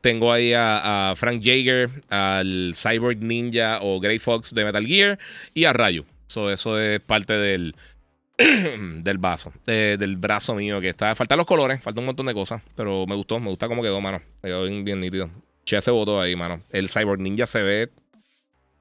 Tengo 0.05 0.31
ahí 0.31 0.53
a, 0.55 1.15
Frank 1.15 1.41
Jaeger, 1.43 1.89
al 2.09 2.75
Cyborg 2.75 3.23
Ninja 3.23 3.79
o 3.81 3.99
Grey 3.99 4.19
Fox 4.19 4.53
de 4.53 4.63
Metal 4.63 4.85
Gear 4.85 5.17
y 5.55 5.65
a 5.65 5.73
Rayo. 5.73 6.05
eso 6.27 6.79
es 6.79 6.99
parte 6.99 7.33
del, 7.33 7.73
del 8.37 9.17
vaso, 9.17 9.51
del 9.65 10.17
brazo 10.17 10.53
mío 10.53 10.79
que 10.79 10.89
está. 10.89 11.15
Faltan 11.15 11.39
los 11.39 11.47
colores, 11.47 11.81
falta 11.81 12.01
un 12.01 12.05
montón 12.05 12.27
de 12.27 12.35
cosas, 12.35 12.61
pero 12.75 13.07
me 13.07 13.15
gustó, 13.15 13.39
me 13.39 13.49
gusta 13.49 13.67
cómo 13.67 13.81
quedó, 13.81 13.99
mano. 13.99 14.21
Quedó 14.43 14.65
bien, 14.65 14.85
bien 14.85 14.99
nítido. 14.99 15.27
Che 15.65 15.77
ese 15.77 15.89
voto 15.89 16.21
ahí, 16.21 16.35
mano. 16.35 16.61
El 16.69 16.87
Cyborg 16.87 17.19
Ninja 17.19 17.47
se 17.47 17.63
ve 17.63 17.89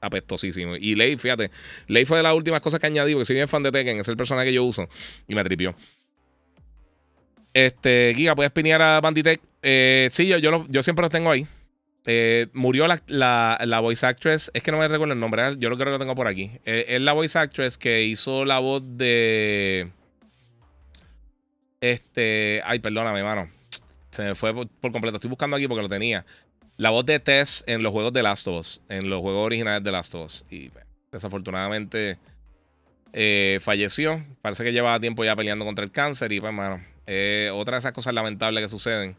apestosísimo. 0.02 0.76
Y 0.76 0.94
Lei, 0.94 1.16
fíjate, 1.16 1.50
Lei 1.86 2.04
fue 2.04 2.18
de 2.18 2.22
las 2.22 2.34
últimas 2.34 2.60
cosas 2.60 2.80
que 2.80 2.86
añadí, 2.86 3.14
porque 3.14 3.24
soy 3.24 3.36
bien 3.36 3.48
fan 3.48 3.62
de 3.62 3.72
Tekken, 3.72 3.98
es 3.98 4.08
el 4.08 4.18
personaje 4.18 4.48
que 4.48 4.52
yo 4.52 4.64
uso 4.64 4.86
y 5.26 5.34
me 5.34 5.42
tripió. 5.42 5.74
Este, 7.54 8.12
Giga, 8.16 8.34
¿puedes 8.34 8.50
pinear 8.50 8.82
a 8.82 9.00
Banditech? 9.00 9.40
Eh, 9.62 10.08
sí, 10.10 10.26
yo, 10.26 10.38
yo, 10.38 10.82
siempre 10.82 11.04
lo 11.04 11.08
tengo 11.08 11.30
ahí. 11.30 11.46
Eh, 12.04 12.48
murió 12.52 12.86
la, 12.88 13.80
voice 13.80 14.04
actress. 14.04 14.50
Es 14.52 14.62
que 14.64 14.72
no 14.72 14.78
me 14.78 14.88
recuerdo 14.88 15.14
el 15.14 15.20
nombre. 15.20 15.54
Yo 15.58 15.70
lo 15.70 15.76
creo 15.76 15.86
que 15.86 15.92
lo 15.92 15.98
tengo 16.00 16.16
por 16.16 16.26
aquí. 16.26 16.50
Eh, 16.66 16.84
es 16.88 17.00
la 17.00 17.12
voice 17.12 17.38
actress 17.38 17.78
que 17.78 18.02
hizo 18.02 18.44
la 18.44 18.58
voz 18.58 18.82
de. 18.98 19.88
Este. 21.80 22.60
Ay, 22.64 22.80
perdóname, 22.80 23.22
mano. 23.22 23.48
Se 24.10 24.24
me 24.24 24.34
fue 24.34 24.52
por, 24.52 24.92
completo. 24.92 25.16
Estoy 25.16 25.30
buscando 25.30 25.56
aquí 25.56 25.68
porque 25.68 25.82
lo 25.82 25.88
tenía. 25.88 26.26
la 26.76 26.90
voz 26.90 27.06
de 27.06 27.20
Tess 27.20 27.62
en 27.68 27.84
los 27.84 27.92
juegos 27.92 28.12
de 28.12 28.24
Last 28.24 28.48
of 28.48 28.58
Us, 28.58 28.80
en 28.88 29.08
los 29.08 29.20
juegos 29.20 29.46
originales 29.46 29.84
de 29.84 29.92
Last 29.92 30.12
of 30.16 30.26
Us. 30.26 30.44
Y 30.50 30.70
pues, 30.70 30.84
desafortunadamente 31.12 32.18
eh, 33.12 33.58
falleció. 33.60 34.24
Parece 34.42 34.64
que 34.64 34.72
llevaba 34.72 34.98
tiempo 34.98 35.24
ya 35.24 35.36
peleando 35.36 35.64
contra 35.64 35.84
el 35.84 35.92
cáncer 35.92 36.32
y 36.32 36.40
pues, 36.40 36.48
hermano, 36.48 36.84
eh, 37.06 37.50
otra 37.52 37.76
de 37.76 37.78
esas 37.80 37.92
cosas 37.92 38.14
lamentables 38.14 38.62
que 38.62 38.68
suceden. 38.68 39.16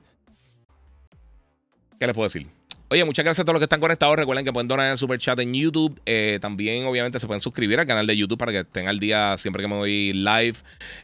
¿Qué 1.99 2.07
les 2.07 2.15
puedo 2.15 2.25
decir? 2.25 2.47
Oye, 2.89 3.03
muchas 3.03 3.25
gracias 3.25 3.41
a 3.41 3.45
todos 3.45 3.55
los 3.55 3.61
que 3.61 3.65
están 3.65 3.79
conectados. 3.79 4.15
Recuerden 4.15 4.45
que 4.45 4.53
pueden 4.53 4.67
donar 4.67 4.85
en 4.85 4.91
el 4.93 4.97
super 4.97 5.17
chat 5.17 5.39
en 5.39 5.53
YouTube. 5.53 5.99
Eh, 6.05 6.37
también, 6.39 6.85
obviamente, 6.85 7.19
se 7.19 7.25
pueden 7.25 7.41
suscribir 7.41 7.79
al 7.79 7.87
canal 7.87 8.05
de 8.05 8.15
YouTube 8.15 8.37
para 8.37 8.51
que 8.51 8.59
estén 8.59 8.87
al 8.87 8.99
día 8.99 9.35
siempre 9.37 9.63
que 9.63 9.67
me 9.67 9.75
voy 9.75 10.13
live. 10.13 10.55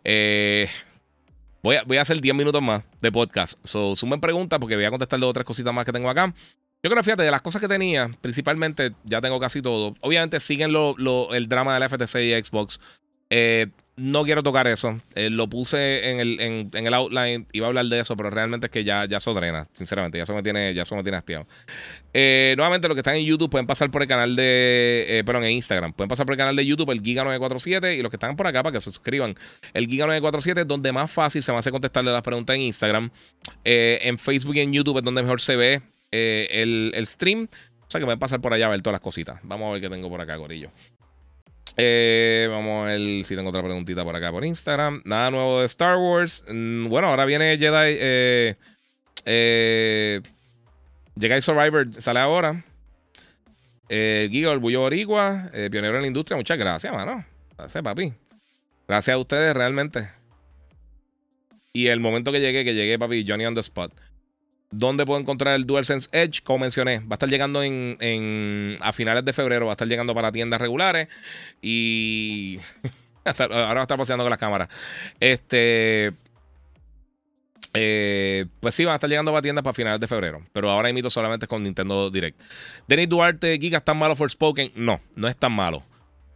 Eh, 0.03 0.69
voy, 1.63 1.77
a, 1.77 1.83
voy, 1.83 1.97
a, 1.97 2.01
hacer 2.01 2.21
10 2.21 2.35
minutos 2.35 2.61
más 2.61 2.83
de 3.01 3.11
podcast. 3.11 3.57
So, 3.63 3.95
sumen 3.95 4.21
preguntas 4.21 4.59
porque 4.59 4.75
voy 4.75 4.85
a 4.85 4.91
contestar 4.91 5.19
de 5.19 5.25
otras 5.25 5.45
cositas 5.45 5.73
más 5.73 5.83
que 5.83 5.91
tengo 5.91 6.09
acá. 6.09 6.31
Yo 6.83 6.89
creo, 6.89 7.03
fíjate, 7.03 7.23
de 7.23 7.31
las 7.31 7.41
cosas 7.41 7.61
que 7.61 7.67
tenía, 7.67 8.09
principalmente 8.21 8.93
ya 9.03 9.19
tengo 9.21 9.39
casi 9.39 9.61
todo. 9.61 9.95
Obviamente 10.01 10.39
siguen 10.39 10.71
lo, 10.73 10.95
lo, 10.97 11.33
el 11.33 11.47
drama 11.47 11.73
de 11.73 11.79
la 11.79 11.89
FTC 11.89 12.15
y 12.17 12.43
Xbox. 12.43 12.79
Eh, 13.29 13.67
no 14.01 14.23
quiero 14.23 14.41
tocar 14.41 14.67
eso. 14.67 14.99
Eh, 15.13 15.29
lo 15.29 15.47
puse 15.47 16.09
en 16.09 16.19
el, 16.19 16.39
en, 16.39 16.87
el, 16.87 16.93
outline. 16.93 17.45
Iba 17.53 17.67
a 17.67 17.69
hablar 17.69 17.85
de 17.85 17.99
eso, 17.99 18.17
pero 18.17 18.31
realmente 18.31 18.65
es 18.65 18.71
que 18.71 18.83
ya, 18.83 19.05
ya 19.05 19.17
eso 19.17 19.33
drena. 19.33 19.67
Sinceramente, 19.73 20.17
ya 20.17 20.23
eso 20.23 20.33
me 20.33 20.41
tiene, 20.41 20.73
ya 20.73 20.81
eso 20.81 20.95
me 20.95 21.03
tiene 21.03 21.17
hastiado. 21.17 21.45
Eh, 22.13 22.55
nuevamente, 22.57 22.87
los 22.87 22.95
que 22.95 23.01
están 23.01 23.15
en 23.15 23.25
YouTube 23.25 23.51
pueden 23.51 23.67
pasar 23.67 23.91
por 23.91 24.01
el 24.01 24.07
canal 24.07 24.35
de. 24.35 25.05
Eh, 25.07 25.23
perdón, 25.23 25.43
en 25.43 25.51
Instagram. 25.51 25.93
Pueden 25.93 26.09
pasar 26.09 26.25
por 26.25 26.33
el 26.33 26.39
canal 26.39 26.55
de 26.55 26.65
YouTube, 26.65 26.89
el 26.89 27.03
Giga947. 27.03 27.97
Y 27.97 28.01
los 28.01 28.09
que 28.09 28.15
están 28.15 28.35
por 28.35 28.47
acá 28.47 28.63
para 28.63 28.73
que 28.73 28.81
se 28.81 28.91
suscriban. 28.91 29.35
El 29.73 29.87
Giga947 29.87 30.61
es 30.61 30.67
donde 30.67 30.91
más 30.91 31.11
fácil 31.11 31.43
se 31.43 31.51
me 31.51 31.59
hace 31.59 31.69
contestarle 31.69 32.11
las 32.11 32.23
preguntas 32.23 32.55
en 32.55 32.63
Instagram. 32.63 33.11
en 33.63 34.17
Facebook 34.17 34.55
y 34.55 34.61
en 34.61 34.73
YouTube 34.73 34.97
es 34.97 35.03
donde 35.03 35.21
mejor 35.21 35.41
se 35.41 35.55
ve 35.55 35.81
el, 36.11 36.91
el 36.95 37.05
stream. 37.05 37.47
O 37.87 37.91
sea 37.91 37.99
que 37.99 38.05
pueden 38.05 38.19
pasar 38.19 38.41
por 38.41 38.53
allá 38.53 38.65
a 38.65 38.69
ver 38.69 38.81
todas 38.81 38.93
las 38.93 39.01
cositas. 39.01 39.39
Vamos 39.43 39.69
a 39.69 39.73
ver 39.73 39.81
qué 39.81 39.89
tengo 39.89 40.09
por 40.09 40.21
acá, 40.21 40.37
Corillo. 40.37 40.71
Eh, 41.77 42.47
vamos 42.49 42.83
a 42.83 42.89
ver 42.89 43.23
si 43.23 43.35
tengo 43.35 43.49
otra 43.49 43.63
preguntita 43.63 44.03
por 44.03 44.15
acá 44.15 44.31
por 44.31 44.45
Instagram. 44.45 45.01
Nada 45.05 45.31
nuevo 45.31 45.59
de 45.59 45.65
Star 45.65 45.97
Wars. 45.97 46.43
Mm, 46.47 46.85
bueno, 46.85 47.07
ahora 47.07 47.25
viene 47.25 47.57
Jedi. 47.57 47.97
Eh, 47.99 48.55
eh, 49.25 50.21
Jedi 51.19 51.41
Survivor 51.41 51.87
sale 52.01 52.19
ahora. 52.19 52.63
Eh, 53.89 54.29
Bullo 54.59 54.79
Boricua, 54.81 55.49
eh, 55.53 55.69
pionero 55.69 55.97
en 55.97 56.01
la 56.01 56.07
industria. 56.07 56.37
Muchas 56.37 56.57
gracias, 56.57 56.93
mano. 56.93 57.25
Gracias, 57.57 57.83
papi. 57.83 58.13
Gracias 58.87 59.13
a 59.13 59.17
ustedes, 59.17 59.53
realmente. 59.53 60.09
Y 61.73 61.87
el 61.87 61.99
momento 61.99 62.31
que 62.31 62.39
llegué, 62.39 62.63
que 62.63 62.73
llegué, 62.73 62.97
papi, 62.97 63.25
Johnny 63.27 63.45
on 63.45 63.53
the 63.53 63.59
spot. 63.59 63.93
¿Dónde 64.71 65.05
puedo 65.05 65.19
encontrar 65.19 65.55
el 65.55 65.65
DualSense 65.65 66.09
Edge? 66.13 66.41
Como 66.43 66.59
mencioné, 66.59 66.99
va 66.99 67.11
a 67.11 67.13
estar 67.15 67.29
llegando 67.29 67.61
en, 67.61 68.77
a 68.79 68.93
finales 68.93 69.25
de 69.25 69.33
febrero, 69.33 69.65
va 69.65 69.73
a 69.73 69.75
estar 69.75 69.87
llegando 69.87 70.15
para 70.15 70.31
tiendas 70.31 70.61
regulares 70.61 71.09
y 71.61 72.57
ahora 73.25 73.73
va 73.73 73.79
a 73.79 73.81
estar 73.81 73.97
paseando 73.97 74.23
con 74.23 74.29
las 74.29 74.39
cámaras. 74.39 74.69
Este, 75.19 76.13
eh, 77.73 78.45
pues 78.61 78.75
sí, 78.75 78.85
va 78.85 78.93
a 78.93 78.95
estar 78.95 79.09
llegando 79.09 79.31
para 79.31 79.41
tiendas 79.41 79.63
para 79.63 79.73
finales 79.73 79.99
de 79.99 80.07
febrero, 80.07 80.41
pero 80.53 80.69
ahora 80.69 80.89
imito 80.89 81.09
solamente 81.09 81.47
con 81.47 81.63
Nintendo 81.63 82.09
Direct. 82.09 82.41
Denis 82.87 83.09
Duarte, 83.09 83.57
Giga, 83.59 83.79
¿es 83.79 83.85
tan 83.85 83.97
malo 83.97 84.15
for 84.15 84.31
Spoken? 84.31 84.71
No, 84.75 85.01
no 85.15 85.27
es 85.27 85.35
tan 85.35 85.51
malo. 85.51 85.83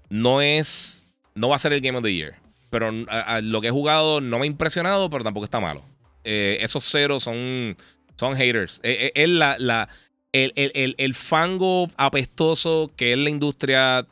No 0.09 0.41
es, 0.41 1.05
no 1.35 1.49
va 1.49 1.55
a 1.55 1.59
ser 1.59 1.71
el 1.71 1.81
Game 1.81 1.97
of 1.97 2.03
the 2.03 2.13
Year, 2.13 2.35
pero 2.69 2.91
lo 2.91 3.61
que 3.61 3.67
he 3.67 3.71
jugado 3.71 4.19
no 4.19 4.39
me 4.39 4.43
ha 4.43 4.47
impresionado, 4.47 5.09
pero 5.09 5.23
tampoco 5.23 5.45
está 5.45 5.61
malo. 5.61 5.83
Eh, 6.23 6.57
esos 6.61 6.83
ceros 6.83 7.23
son 7.23 7.77
son 8.15 8.35
haters. 8.35 8.79
Es, 8.83 9.29
la, 9.29 9.57
la, 9.59 9.89
el, 10.31 10.53
el, 10.97 11.13
fango 11.13 11.87
apestoso 11.97 12.91
que 12.95 13.13
es 13.13 13.17
la 13.17 13.29
industria 13.29 14.05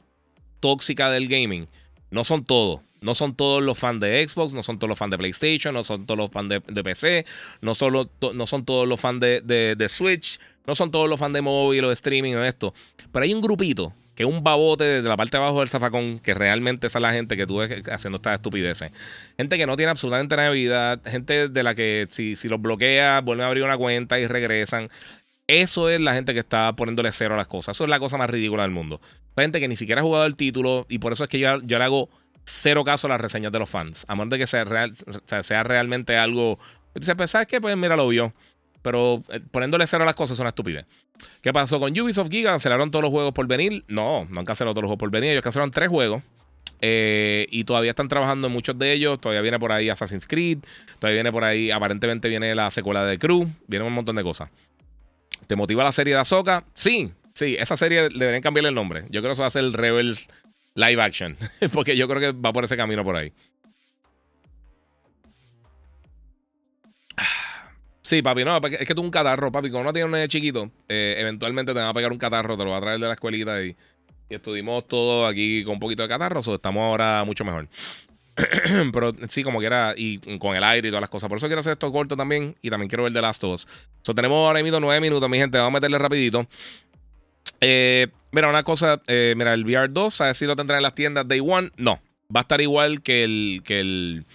tóxica 0.60 1.10
del 1.10 1.28
gaming. 1.28 1.68
No 2.12 2.24
son 2.24 2.43
todos. 2.43 2.82
No 3.01 3.16
son 3.16 3.36
todos 3.36 3.62
los 3.62 3.78
fans 3.78 3.99
de 3.99 4.26
Xbox, 4.26 4.54
no 4.54 4.64
son 4.64 4.80
todos 4.80 4.88
los 4.88 4.97
fans 4.97 5.12
de 5.12 5.18
PlayStation, 5.18 5.74
no 5.74 5.84
son 5.84 6.06
todos 6.06 6.18
los 6.18 6.32
fans 6.32 6.47
de, 6.49 6.84
PC, 6.84 7.26
no, 7.60 7.76
solo, 7.76 8.10
no 8.34 8.47
son 8.47 8.64
todos 8.64 8.88
los 8.88 8.97
fans 8.97 9.20
de, 9.20 9.41
de, 9.41 9.89
Switch, 9.89 10.39
no 10.66 10.74
son 10.74 10.89
todos 10.89 11.10
los 11.10 11.20
fans 11.20 11.34
de 11.34 11.41
móvil 11.41 11.84
o 11.84 11.89
de 11.89 11.95
streaming 11.95 12.36
o 12.36 12.45
esto. 12.45 12.74
Pero 13.12 13.26
hay 13.26 13.34
un 13.34 13.41
grupito 13.41 13.91
que 14.16 14.26
un 14.26 14.43
babote 14.43 14.84
de 14.84 15.01
la 15.01 15.18
parte 15.18 15.38
de 15.38 15.43
abajo 15.43 15.59
del 15.59 15.70
zafacón, 15.70 16.20
que 16.20 16.34
realmente 16.34 16.88
esa 16.88 16.99
es 16.99 17.03
la 17.03 17.14
gente 17.14 17.36
que 17.36 17.47
tú 17.47 17.57
ves 17.57 17.88
haciendo 17.89 18.18
estas 18.18 18.36
estupideces. 18.36 18.91
Gente 19.38 19.57
que 19.57 19.66
no 19.66 19.76
tiene 19.76 19.91
absolutamente 19.91 20.36
nada 20.36 20.49
de 20.49 20.55
vida, 20.55 20.99
gente 21.05 21.47
de 21.49 21.64
la 21.64 21.74
que 21.76 22.07
si, 22.11 22.36
si 22.36 22.47
los 22.47 22.61
bloquea, 22.61 23.22
vuelven 23.22 23.45
a 23.45 23.47
abrir 23.47 23.64
una 23.64 23.78
cuenta 23.78 24.20
y 24.20 24.28
regresan. 24.28 24.89
Eso 25.47 25.89
es 25.89 25.99
la 25.99 26.14
gente 26.14 26.34
que 26.34 26.39
está 26.39 26.74
poniéndole 26.74 27.11
cero 27.11 27.34
a 27.34 27.38
las 27.38 27.47
cosas. 27.47 27.76
Eso 27.76 27.84
es 27.84 27.89
la 27.89 27.99
cosa 27.99 28.18
más 28.18 28.30
ridícula 28.30 28.64
del 28.64 28.72
mundo. 28.72 29.01
gente 29.36 29.59
que 29.59 29.68
ni 29.68 29.76
siquiera 29.76 30.01
ha 30.01 30.03
jugado 30.03 30.26
el 30.26 30.36
título 30.36 30.86
y 30.89 30.99
por 30.99 31.14
eso 31.14 31.24
es 31.24 31.30
que 31.30 31.39
yo, 31.39 31.61
yo 31.64 31.78
le 31.78 31.84
hago 31.84 32.09
cero 32.45 32.84
caso 32.84 33.07
a 33.07 33.09
las 33.09 33.22
reseñas 33.22 33.51
de 33.51 33.59
los 33.59 33.70
fans. 33.70 34.05
A 34.07 34.16
menos 34.16 34.30
de 34.30 34.38
que 34.38 34.47
sea, 34.47 34.64
real, 34.64 34.93
sea, 35.26 35.64
realmente 35.64 36.18
algo. 36.18 36.59
Dice, 36.95 37.16
pues, 37.16 37.32
¿sabes 37.32 37.47
qué? 37.47 37.59
Pues 37.59 37.76
mira, 37.76 37.95
lo 37.95 38.07
vio. 38.07 38.34
Pero 38.84 39.24
eh, 39.30 39.40
poniéndole 39.50 39.88
cero 39.88 40.04
a 40.04 40.06
las 40.06 40.14
cosas 40.14 40.36
es 40.36 40.40
una 40.40 40.50
estupidez. 40.50 40.86
¿Qué 41.42 41.52
pasó 41.52 41.80
con 41.80 42.00
Ubisoft 42.00 42.30
Giga? 42.30 42.52
¿Cancelaron 42.52 42.92
todos 42.92 43.02
los 43.02 43.12
juegos 43.12 43.34
por 43.34 43.48
venir? 43.48 43.84
No, 43.88 44.28
no 44.30 44.40
han 44.40 44.46
cancelado 44.46 44.74
todos 44.74 44.84
los 44.84 44.90
juegos 44.90 45.00
por 45.00 45.10
venir. 45.10 45.32
Ellos 45.32 45.42
cancelaron 45.42 45.72
tres 45.72 45.90
juegos. 45.90 46.22
Eh, 46.82 47.48
y 47.50 47.64
todavía 47.64 47.92
están 47.92 48.10
trabajando 48.10 48.48
en 48.48 48.54
muchos 48.54 48.78
de 48.78 48.92
ellos. 48.92 49.20
Todavía 49.20 49.42
viene 49.42 49.58
por 49.58 49.72
ahí 49.72 49.90
Assassin's 49.90 50.28
Creed. 50.28 50.60
Todavía 51.00 51.16
viene 51.16 51.32
por 51.32 51.46
ahí, 51.46 51.72
aparentemente 51.72 52.28
viene 52.28 52.54
la 52.54 52.70
secuela 52.72 53.06
de 53.06 53.18
Crew. 53.18 53.50
Viene 53.68 53.86
un 53.86 53.94
montón 53.94 54.18
de 54.18 54.24
cosas. 54.24 54.50
¿Te 55.48 55.56
motiva 55.56 55.84
la 55.84 55.94
serie 55.94 56.14
de 56.14 56.20
Ahsoka? 56.20 56.66
Sí, 56.74 57.12
sí. 57.34 57.56
Esa 57.58 57.78
serie 57.78 58.10
deberían 58.10 58.42
cambiarle 58.42 58.70
el 58.70 58.76
nombre. 58.76 59.04
Yo 59.10 59.22
creo 59.22 59.30
que 59.30 59.32
eso 59.32 59.44
va 59.44 59.48
a 59.48 59.52
ser 59.52 59.64
el 59.64 59.72
Rebels 59.72 60.28
Live 60.76 61.02
Action. 61.02 61.38
Porque 61.74 61.96
yo 61.96 62.08
creo 62.10 62.20
que 62.20 62.38
va 62.38 62.52
por 62.52 62.66
ese 62.66 62.76
camino 62.76 63.04
por 63.06 63.16
ahí. 63.16 63.32
Sí, 68.04 68.22
papi, 68.22 68.43
no, 68.43 68.58
es 68.58 68.86
que 68.86 68.93
tú 68.93 69.01
un 69.01 69.10
catarro, 69.10 69.49
papi. 69.49 69.70
Cuando 69.70 69.88
uno 69.88 69.93
tiene 69.93 70.06
un 70.06 70.12
nene 70.12 70.28
chiquito, 70.28 70.70
eh, 70.89 71.16
eventualmente 71.18 71.72
te 71.74 71.80
van 71.80 71.88
a 71.88 71.93
pegar 71.93 72.12
un 72.12 72.18
catarro, 72.18 72.58
te 72.58 72.66
lo 72.66 72.72
va 72.72 72.78
a 72.78 72.82
traer 72.82 72.99
de 72.99 73.08
la 73.08 73.14
escuelita 73.14 73.64
y, 73.64 73.76
estuvimos 74.30 74.88
todos 74.88 75.32
aquí 75.32 75.64
con 75.64 75.76
un 75.76 75.80
poquito 75.80 76.01
de 76.01 76.10
catarro, 76.10 76.39
o 76.39 76.56
estamos 76.56 76.82
ahora 76.82 77.24
mucho 77.24 77.45
mejor. 77.45 77.68
Pero 78.91 79.14
sí, 79.30 79.43
como 79.43 79.60
quiera, 79.60 79.93
y 79.95 80.18
con 80.39 80.56
el 80.56 80.64
aire 80.64 80.88
y 80.88 80.91
todas 80.91 81.01
las 81.01 81.10
cosas. 81.10 81.30
Por 81.30 81.38
eso 81.38 81.47
quiero 81.47 81.60
hacer 81.60 81.74
esto 81.74 81.91
corto 81.91 82.18
también 82.18 82.56
y 82.62 82.70
también 82.70 82.89
quiero 82.89 83.04
ver 83.04 83.14
The 83.14 83.22
Last 83.22 83.43
of 83.43 83.54
Us. 83.54 83.68
So, 84.01 84.14
tenemos 84.16 84.38
ahora 84.47 84.62
mismo 84.64 84.80
nueve 84.80 84.99
minutos, 84.99 85.30
mi 85.30 85.38
gente. 85.38 85.58
Vamos 85.58 85.72
a 85.72 85.74
meterle 85.74 85.99
rapidito. 85.99 86.47
Eh, 87.62 88.08
mira, 88.32 88.49
una 88.49 88.64
cosa, 88.64 89.01
eh, 89.08 89.36
mira, 89.38 89.54
el 89.54 89.64
VR 89.64 89.88
2, 89.88 90.14
¿sabes 90.14 90.38
si 90.38 90.45
lo 90.45 90.56
tendrán 90.56 90.80
en 90.80 90.84
las 90.84 90.95
tiendas 90.95 91.28
Day 91.28 91.39
One? 91.39 91.70
No, 91.78 92.01
va 92.36 92.39
a 92.39 92.41
estar 92.41 92.60
igual 92.60 93.01
que 93.01 93.24
el, 93.24 93.62
que 93.64 93.80
el 93.80 94.26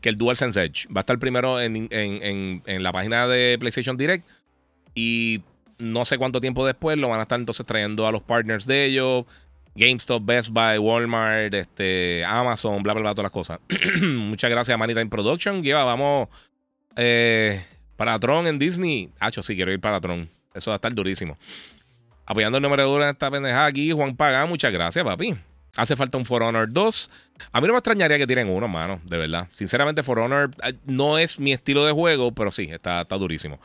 que 0.00 0.08
el 0.08 0.16
DualSense 0.16 0.62
Edge. 0.62 0.86
Va 0.88 1.00
a 1.00 1.00
estar 1.00 1.18
primero 1.18 1.60
en, 1.60 2.62
la 2.66 2.92
página 2.92 3.26
de 3.26 3.56
PlayStation 3.58 3.96
Direct 3.96 4.24
y 4.94 5.42
no 5.78 6.04
sé 6.04 6.18
cuánto 6.18 6.40
tiempo 6.40 6.66
después 6.66 6.98
lo 6.98 7.08
van 7.08 7.20
a 7.20 7.22
estar 7.22 7.38
entonces 7.38 7.64
trayendo 7.66 8.06
a 8.06 8.12
los 8.12 8.22
partners 8.22 8.66
de 8.66 8.84
ellos. 8.84 9.24
GameStop, 9.74 10.24
Best 10.24 10.50
Buy, 10.50 10.78
Walmart, 10.78 11.54
este, 11.54 12.24
Amazon, 12.24 12.82
bla, 12.82 12.94
bla, 12.94 13.02
bla, 13.02 13.10
todas 13.12 13.24
las 13.24 13.32
cosas. 13.32 13.60
Muchas 14.02 14.50
gracias 14.50 14.74
a 14.74 14.78
Manita 14.78 15.00
in 15.00 15.08
Production. 15.08 15.62
Lleva, 15.62 15.84
vamos 15.84 16.28
eh, 16.96 17.62
para 17.96 18.18
Tron 18.18 18.48
en 18.48 18.58
Disney. 18.58 19.10
Hacho, 19.20 19.42
sí, 19.42 19.54
quiero 19.54 19.72
ir 19.72 19.80
para 19.80 20.00
Tron. 20.00 20.28
Eso 20.52 20.72
va 20.72 20.76
a 20.76 20.78
estar 20.78 20.92
durísimo. 20.92 21.36
Apoyando 22.26 22.58
el 22.58 22.62
número 22.62 22.92
de 22.92 23.04
en 23.04 23.10
esta 23.10 23.30
pendejada 23.30 23.66
aquí, 23.66 23.92
Juan 23.92 24.16
Paga. 24.16 24.44
Muchas 24.46 24.72
gracias, 24.72 25.04
papi. 25.04 25.36
Hace 25.76 25.96
falta 25.96 26.18
un 26.18 26.24
For 26.24 26.42
Honor 26.42 26.72
2. 26.72 27.10
A 27.52 27.60
mí 27.60 27.66
no 27.66 27.72
me 27.72 27.78
extrañaría 27.78 28.18
que 28.18 28.26
tienen 28.26 28.48
uno, 28.48 28.66
mano, 28.68 29.00
de 29.04 29.18
verdad. 29.18 29.48
Sinceramente, 29.52 30.02
For 30.02 30.18
Honor 30.18 30.50
eh, 30.64 30.74
no 30.86 31.18
es 31.18 31.38
mi 31.38 31.52
estilo 31.52 31.84
de 31.84 31.92
juego, 31.92 32.32
pero 32.32 32.50
sí, 32.50 32.68
está, 32.70 33.02
está 33.02 33.16
durísimo. 33.16 33.60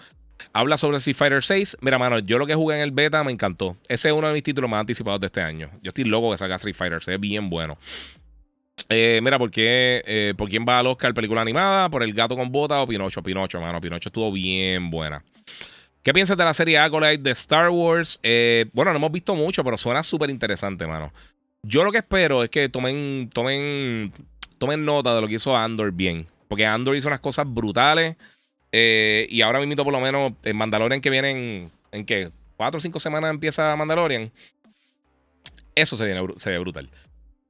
Habla 0.52 0.78
sobre 0.78 0.98
Street 0.98 1.16
Fighter 1.16 1.44
6. 1.44 1.78
Mira, 1.82 1.98
mano, 1.98 2.20
yo 2.20 2.38
lo 2.38 2.46
que 2.46 2.56
jugué 2.56 2.76
en 2.76 2.82
el 2.82 2.92
beta 2.92 3.24
me 3.24 3.32
encantó. 3.32 3.78
Ese 3.88 4.10
es 4.10 4.14
uno 4.14 4.28
de 4.28 4.34
mis 4.34 4.44
títulos 4.44 4.70
más 4.70 4.82
anticipados 4.82 5.20
de 5.22 5.28
este 5.28 5.42
año. 5.42 5.70
Yo 5.82 5.90
estoy 5.90 6.04
loco 6.04 6.32
que 6.32 6.38
salga 6.38 6.56
Street 6.56 6.76
Fighter. 6.76 7.02
Se 7.02 7.12
ve 7.12 7.18
bien 7.18 7.50
bueno. 7.50 7.78
Eh, 8.90 9.22
mira, 9.24 9.40
¿por, 9.40 9.50
qué, 9.50 10.04
eh, 10.06 10.34
¿por 10.38 10.50
quién 10.50 10.66
va 10.68 10.80
al 10.80 10.88
Oscar 10.88 11.14
película 11.14 11.42
animada? 11.42 11.90
¿Por 11.90 12.04
El 12.04 12.14
gato 12.14 12.36
con 12.36 12.52
bota 12.52 12.82
o 12.82 12.88
Pinocho? 12.88 13.24
Pinocho, 13.24 13.62
mano. 13.62 13.80
Pinocho 13.80 14.10
estuvo 14.10 14.32
bien 14.32 14.90
buena. 14.92 15.24
¿Qué 16.02 16.14
piensas 16.14 16.36
de 16.36 16.44
la 16.44 16.54
serie 16.54 16.78
Acolyte 16.78 17.24
de 17.24 17.32
Star 17.32 17.70
Wars? 17.70 18.20
bueno, 18.74 18.92
no 18.92 18.98
hemos 18.98 19.12
visto 19.12 19.36
mucho, 19.36 19.64
pero 19.64 19.78
suena 19.78 20.04
súper 20.04 20.30
interesante, 20.30 20.86
mano. 20.86 21.14
Yo 21.66 21.86
lo 21.86 21.92
que 21.92 22.00
espero 22.00 22.44
es 22.44 22.50
que 22.50 22.68
tomen, 22.68 23.30
tomen, 23.34 24.12
tomen 24.58 24.84
nota 24.84 25.16
de 25.16 25.22
lo 25.22 25.28
que 25.28 25.36
hizo 25.36 25.56
Andor 25.56 25.94
bien. 25.94 26.28
Porque 26.50 26.66
Andor 26.66 26.96
hizo 26.96 27.08
unas 27.08 27.22
cosas 27.22 27.52
brutales. 27.52 28.18
Eh, 28.72 29.28
y 29.30 29.42
ahora 29.42 29.60
mismo, 29.60 29.84
por 29.84 29.94
lo 29.94 30.02
menos, 30.02 30.34
en 30.44 30.58
Mandalorian 30.58 31.00
que 31.00 31.10
vienen, 31.10 31.72
¿en 31.92 32.06
qué? 32.06 32.32
¿Cuatro 32.58 32.80
o 32.80 32.82
cinco 32.82 33.00
semanas 33.00 33.30
empieza 33.30 33.76
Mandalorian? 33.78 34.32
Eso 35.74 35.96
se, 35.96 36.06
viene, 36.06 36.22
se 36.36 36.50
ve 36.50 36.60
brutal. 36.60 36.90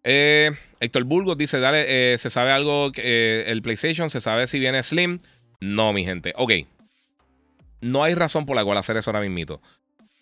Eh, 0.03 0.51
Héctor 0.79 1.05
Burgos 1.05 1.37
dice: 1.37 1.59
Dale, 1.59 2.13
eh, 2.13 2.17
¿se 2.17 2.29
sabe 2.29 2.51
algo? 2.51 2.91
el 2.95 3.61
PlayStation, 3.61 4.09
¿se 4.09 4.21
sabe 4.21 4.45
si 4.45 4.59
viene 4.59 4.83
Slim? 4.83 5.19
No, 5.59 5.91
mi 5.91 6.05
gente. 6.05 6.33
Ok. 6.37 6.51
No 7.81 8.03
hay 8.03 8.13
razón 8.13 8.45
por 8.45 8.55
la 8.55 8.63
cual 8.63 8.77
hacer 8.77 8.95
eso 8.95 9.09
ahora 9.09 9.27
mismo. 9.27 9.59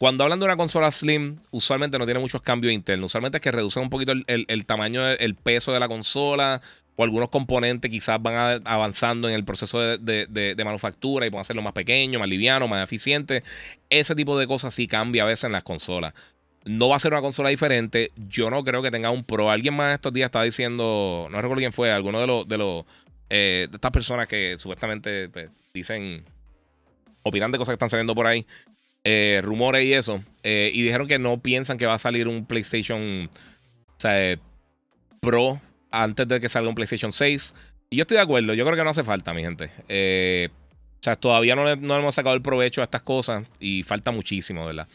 Cuando 0.02 0.24
hablan 0.24 0.40
de 0.40 0.46
una 0.46 0.58
consola 0.58 0.90
Slim, 0.92 1.38
usualmente 1.52 2.00
no 2.00 2.06
tiene 2.06 2.20
muchos 2.20 2.42
cambios 2.42 2.74
internos. 2.74 3.12
Usualmente 3.12 3.38
es 3.38 3.42
que 3.44 3.52
reducen 3.52 3.84
un 3.84 3.92
poquito 3.92 4.14
el, 4.26 4.66
tamaño, 4.66 5.08
el 5.08 5.36
peso 5.36 5.74
de 5.74 5.80
la 5.80 5.88
consola 5.88 6.60
o 6.96 7.04
algunos 7.04 7.30
componentes 7.30 7.92
quizás 7.92 8.20
van 8.20 8.64
avanzando 8.66 9.30
en 9.30 9.36
el 9.36 9.46
proceso 9.46 9.80
de, 9.80 10.64
manufactura 10.66 11.28
y 11.28 11.30
pueden 11.30 11.42
hacerlo 11.42 11.62
más 11.62 11.74
pequeño, 11.74 12.18
más 12.18 12.28
liviano, 12.28 12.68
más 12.68 12.84
eficiente. 12.84 13.44
Ese 13.92 14.16
tipo 14.16 14.40
de 14.40 14.48
cosas 14.48 14.74
sí 14.74 14.88
cambia 14.88 15.22
a 15.22 15.28
veces 15.28 15.44
en 15.44 15.52
las 15.52 15.62
consolas. 15.62 16.16
No 16.66 16.90
va 16.90 16.96
a 16.96 17.00
ser 17.00 17.14
una 17.14 17.22
consola 17.22 17.50
diferente. 17.50 18.12
Yo 18.16 18.50
no 18.50 18.64
creo 18.64 18.82
que 18.82 18.90
tenga 18.90 19.12
un 19.12 19.24
Pro. 19.24 19.52
Alguien 19.52 19.76
más 19.76 19.94
estos 19.94 20.12
días 20.12 20.30
estaba 20.30 20.46
diciendo, 20.46 21.28
no 21.30 21.38
recuerdo 21.44 21.60
quién 21.60 21.74
fue, 21.74 21.92
alguno 21.92 22.20
de 22.20 22.26
los 22.26 22.48
de 22.48 22.58
los 22.58 22.86
eh, 23.30 23.68
estas 23.72 23.92
personas 23.92 24.28
que 24.28 24.56
supuestamente 24.58 25.30
pues, 25.30 25.52
dicen, 25.76 26.26
opinan 27.22 27.52
de 27.52 27.60
cosas 27.60 27.74
que 27.74 27.76
están 27.76 27.92
saliendo 27.92 28.16
por 28.16 28.26
ahí, 28.26 28.48
eh, 29.04 29.42
rumores 29.44 29.86
y 29.86 29.94
eso, 29.94 30.24
eh, 30.44 30.72
y 30.74 30.82
dijeron 30.84 31.08
que 31.08 31.20
no 31.20 31.40
piensan 31.42 31.78
que 31.78 31.86
va 31.86 31.96
a 31.96 32.00
salir 32.00 32.28
un 32.28 32.46
PlayStation 32.46 33.30
Pro 35.22 35.62
antes 35.92 36.28
de 36.28 36.40
que 36.40 36.50
salga 36.50 36.70
un 36.70 36.76
PlayStation 36.76 37.12
6. 37.12 37.54
Y 37.90 37.98
yo 37.98 38.04
estoy 38.04 38.16
de 38.16 38.24
acuerdo, 38.24 38.54
yo 38.54 38.66
creo 38.66 38.78
que 38.78 38.84
no 38.84 38.90
hace 38.90 39.04
falta, 39.04 39.34
mi 39.34 39.44
gente. 39.44 39.66
o 39.66 41.04
sea, 41.04 41.16
todavía 41.16 41.56
no, 41.56 41.76
no 41.76 41.98
hemos 41.98 42.16
sacado 42.16 42.36
el 42.36 42.42
provecho 42.42 42.82
a 42.82 42.86
estas 42.86 43.02
cosas 43.02 43.46
y 43.60 43.84
falta 43.84 44.12
muchísimo, 44.12 44.66
¿verdad? 44.66 44.88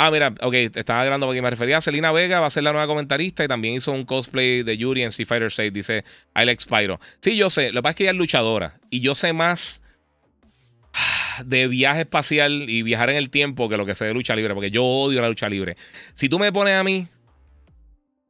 Ah, 0.00 0.12
mira, 0.12 0.32
ok, 0.42 0.54
estaba 0.76 1.02
hablando 1.02 1.26
porque 1.26 1.42
me 1.42 1.50
refería 1.50 1.78
a 1.78 1.80
Selina 1.80 2.12
Vega, 2.12 2.38
va 2.38 2.46
a 2.46 2.50
ser 2.50 2.62
la 2.62 2.70
nueva 2.70 2.86
comentarista 2.86 3.42
y 3.42 3.48
también 3.48 3.74
hizo 3.74 3.90
un 3.90 4.04
cosplay 4.04 4.62
de 4.62 4.78
Yuri 4.78 5.02
en 5.02 5.08
Street 5.08 5.26
Fighter 5.26 5.50
6, 5.50 5.72
dice 5.72 6.04
I 6.36 6.44
like 6.44 6.62
Spyro. 6.62 7.00
Sí, 7.20 7.36
yo 7.36 7.50
sé, 7.50 7.72
lo 7.72 7.80
que 7.80 7.82
pasa 7.82 7.90
es 7.90 7.96
que 7.96 8.02
ella 8.04 8.12
es 8.12 8.16
luchadora 8.16 8.78
y 8.90 9.00
yo 9.00 9.16
sé 9.16 9.32
más 9.32 9.82
de 11.44 11.68
viaje 11.68 12.00
espacial 12.00 12.68
y 12.68 12.82
viajar 12.82 13.10
en 13.10 13.16
el 13.16 13.30
tiempo 13.30 13.68
que 13.68 13.76
lo 13.76 13.86
que 13.86 13.94
sé 13.94 14.04
de 14.04 14.14
lucha 14.14 14.34
libre, 14.36 14.54
porque 14.54 14.70
yo 14.70 14.84
odio 14.84 15.20
la 15.20 15.28
lucha 15.28 15.48
libre. 15.48 15.76
Si 16.14 16.28
tú 16.28 16.38
me 16.38 16.52
pones 16.52 16.74
a 16.74 16.84
mí 16.84 17.06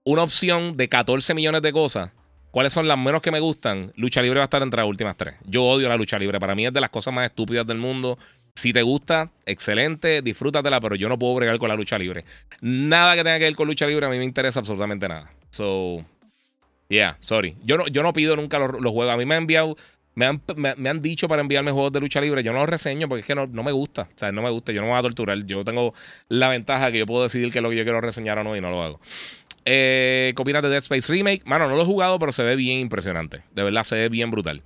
una 0.05 0.23
opción 0.23 0.77
de 0.77 0.89
14 0.89 1.35
millones 1.35 1.63
de 1.63 1.73
cosas, 1.73 2.11
¿cuáles 2.51 2.73
son 2.73 2.89
las 2.89 2.99
menos 2.99 3.23
que 3.23 3.31
me 3.31 3.41
gustan? 3.41 3.93
Lucha 3.97 4.23
libre 4.23 4.39
va 4.39 4.45
a 4.45 4.47
estar 4.47 4.63
entre 4.63 4.79
las 4.79 4.89
últimas 4.89 5.17
tres. 5.17 5.35
Yo 5.45 5.65
odio 5.65 5.89
la 5.89 5.97
lucha 5.97 6.19
libre, 6.19 6.41
para 6.41 6.55
mí 6.55 6.67
es 6.67 6.73
de 6.73 6.81
las 6.81 6.91
cosas 6.91 7.13
más 7.13 7.27
estúpidas 7.27 7.67
del 7.67 7.79
mundo. 7.79 8.19
Si 8.55 8.73
te 8.73 8.83
gusta, 8.83 9.31
excelente, 9.47 10.21
disfrútatela, 10.21 10.81
pero 10.81 10.97
yo 10.97 11.09
no 11.09 11.17
puedo 11.19 11.35
bregar 11.37 11.59
con 11.59 11.69
la 11.69 11.77
lucha 11.77 11.97
libre. 11.97 12.25
Nada 12.61 13.15
que 13.15 13.23
tenga 13.23 13.39
que 13.39 13.45
ver 13.45 13.55
con 13.55 13.69
lucha 13.69 13.87
libre 13.87 14.07
a 14.07 14.09
mí 14.09 14.19
me 14.19 14.25
interesa 14.25 14.59
absolutamente 14.59 15.07
nada. 15.07 15.31
So, 15.51 16.05
yeah, 16.89 17.17
sorry. 17.21 17.57
Yo 17.65 17.79
no, 17.79 17.87
yo 17.87 18.03
no 18.03 18.13
pido 18.13 18.35
nunca 18.35 18.59
los, 18.59 18.71
juegos. 18.71 19.15
A 19.15 19.17
mí 19.17 19.25
me 19.27 19.37
han 19.37 19.43
enviado, 19.43 19.77
me 20.19 20.27
han, 20.27 20.43
me, 20.57 20.89
han, 20.89 21.01
dicho 21.01 21.29
para 21.29 21.43
enviarme 21.43 21.71
juegos 21.71 21.93
de 21.93 22.01
lucha 22.01 22.21
libre. 22.21 22.43
Yo 22.43 22.53
no 22.53 22.59
los 22.59 22.69
reseño 22.69 23.09
porque 23.09 23.21
es 23.21 23.27
que 23.27 23.37
no, 23.37 23.47
me 23.47 23.71
gusta. 23.71 24.03
O 24.03 24.19
sea, 24.19 24.33
no 24.33 24.43
me 24.43 24.51
gusta. 24.51 24.73
Yo 24.73 24.81
no 24.81 24.89
me 24.89 24.91
voy 24.91 24.99
a 24.99 25.03
torturar. 25.03 25.39
Yo 25.47 25.65
tengo 25.65 25.95
la 26.29 26.49
ventaja 26.49 26.91
que 26.91 26.99
yo 26.99 27.07
puedo 27.07 27.23
decidir 27.23 27.53
qué 27.53 27.61
es 27.61 27.63
lo 27.63 27.71
que 27.71 27.77
yo 27.77 27.85
quiero 27.85 28.01
reseñar 28.01 28.37
o 28.37 28.43
no 28.43 28.57
y 28.57 28.61
no 28.61 28.69
lo 28.69 28.83
hago. 28.83 29.01
Eh, 29.65 30.35
¿Qué 30.37 30.53
de 30.53 30.69
Dead 30.69 30.83
Space 30.83 31.13
Remake? 31.13 31.43
Mano, 31.45 31.69
no 31.69 31.77
lo 31.77 31.83
he 31.83 31.85
jugado, 31.85 32.19
pero 32.19 32.33
se 32.33 32.43
ve 32.43 32.57
bien 32.57 32.81
impresionante. 32.81 33.45
De 33.55 33.63
verdad, 33.63 33.85
se 33.85 33.95
ve 33.95 34.09
bien 34.09 34.33
brutal. 34.33 34.61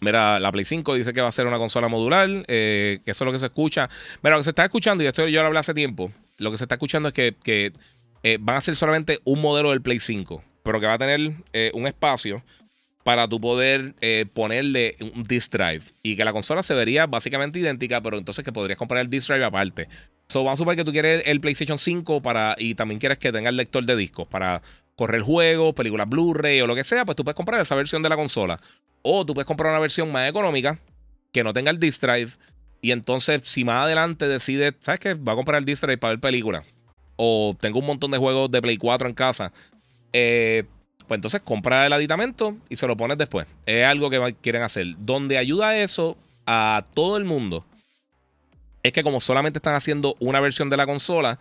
Mira, 0.00 0.40
la 0.40 0.50
Play 0.50 0.64
5 0.64 0.94
dice 0.94 1.12
que 1.12 1.20
va 1.20 1.28
a 1.28 1.32
ser 1.32 1.46
una 1.46 1.58
consola 1.58 1.86
modular, 1.86 2.28
eh, 2.48 2.98
que 3.04 3.12
eso 3.12 3.22
es 3.22 3.26
lo 3.26 3.32
que 3.32 3.38
se 3.38 3.46
escucha. 3.46 3.88
Mira, 4.22 4.34
lo 4.34 4.40
que 4.40 4.44
se 4.44 4.50
está 4.50 4.64
escuchando, 4.64 5.04
y 5.04 5.06
esto 5.06 5.28
yo 5.28 5.40
lo 5.42 5.46
hablé 5.46 5.60
hace 5.60 5.72
tiempo, 5.72 6.10
lo 6.38 6.50
que 6.50 6.58
se 6.58 6.64
está 6.64 6.74
escuchando 6.74 7.10
es 7.10 7.14
que, 7.14 7.36
que 7.44 7.72
eh, 8.24 8.38
van 8.40 8.56
a 8.56 8.60
ser 8.60 8.74
solamente 8.74 9.20
un 9.22 9.40
modelo 9.40 9.70
del 9.70 9.82
Play 9.82 10.00
5, 10.00 10.42
pero 10.64 10.80
que 10.80 10.86
va 10.86 10.94
a 10.94 10.98
tener 10.98 11.34
eh, 11.52 11.70
un 11.74 11.86
espacio 11.86 12.42
para 13.04 13.26
tú 13.28 13.40
poder 13.40 13.94
ponerle 14.32 14.96
un 15.00 15.24
disk 15.24 15.52
drive 15.52 15.82
y 16.02 16.16
que 16.16 16.24
la 16.24 16.32
consola 16.32 16.62
se 16.62 16.74
vería 16.74 17.06
básicamente 17.06 17.58
idéntica, 17.58 18.00
pero 18.00 18.18
entonces 18.18 18.44
que 18.44 18.52
podrías 18.52 18.78
comprar 18.78 19.00
el 19.00 19.10
disk 19.10 19.28
drive 19.28 19.44
aparte. 19.44 19.88
So, 20.28 20.44
vamos 20.44 20.56
a 20.56 20.58
suponer 20.58 20.78
que 20.78 20.84
tú 20.84 20.92
quieres 20.92 21.24
el 21.26 21.40
PlayStation 21.40 21.76
5 21.76 22.22
para, 22.22 22.56
y 22.58 22.74
también 22.74 22.98
quieres 22.98 23.18
que 23.18 23.32
tenga 23.32 23.50
el 23.50 23.56
lector 23.56 23.84
de 23.84 23.96
discos 23.96 24.26
para 24.26 24.62
correr 24.94 25.20
juegos, 25.20 25.74
películas 25.74 26.08
Blu-ray 26.08 26.60
o 26.60 26.66
lo 26.66 26.74
que 26.74 26.84
sea, 26.84 27.04
pues 27.04 27.16
tú 27.16 27.24
puedes 27.24 27.36
comprar 27.36 27.60
esa 27.60 27.74
versión 27.74 28.02
de 28.02 28.08
la 28.08 28.16
consola. 28.16 28.58
O 29.02 29.26
tú 29.26 29.34
puedes 29.34 29.46
comprar 29.46 29.70
una 29.70 29.80
versión 29.80 30.10
más 30.10 30.30
económica 30.30 30.78
que 31.32 31.44
no 31.44 31.52
tenga 31.52 31.70
el 31.70 31.78
disk 31.78 32.00
drive. 32.00 32.30
Y 32.80 32.92
entonces, 32.92 33.42
si 33.44 33.64
más 33.64 33.84
adelante 33.84 34.26
decides, 34.26 34.74
¿sabes 34.80 35.00
qué? 35.00 35.14
Va 35.14 35.32
a 35.32 35.36
comprar 35.36 35.58
el 35.58 35.64
disk 35.64 35.82
drive 35.82 35.98
para 35.98 36.12
ver 36.12 36.20
películas. 36.20 36.64
O 37.16 37.56
tengo 37.60 37.80
un 37.80 37.86
montón 37.86 38.10
de 38.10 38.18
juegos 38.18 38.50
de 38.50 38.62
Play 38.62 38.78
4 38.78 39.08
en 39.08 39.14
casa. 39.14 39.52
Eh, 40.12 40.64
pues 41.12 41.18
entonces 41.18 41.42
compra 41.42 41.84
el 41.84 41.92
aditamento 41.92 42.56
y 42.70 42.76
se 42.76 42.86
lo 42.86 42.96
pones 42.96 43.18
después. 43.18 43.46
Es 43.66 43.84
algo 43.84 44.08
que 44.08 44.34
quieren 44.40 44.62
hacer. 44.62 44.94
Donde 44.96 45.36
ayuda 45.36 45.76
eso 45.76 46.16
a 46.46 46.86
todo 46.94 47.18
el 47.18 47.26
mundo 47.26 47.66
es 48.82 48.94
que 48.94 49.02
como 49.02 49.20
solamente 49.20 49.58
están 49.58 49.74
haciendo 49.74 50.16
una 50.20 50.40
versión 50.40 50.70
de 50.70 50.78
la 50.78 50.86
consola, 50.86 51.38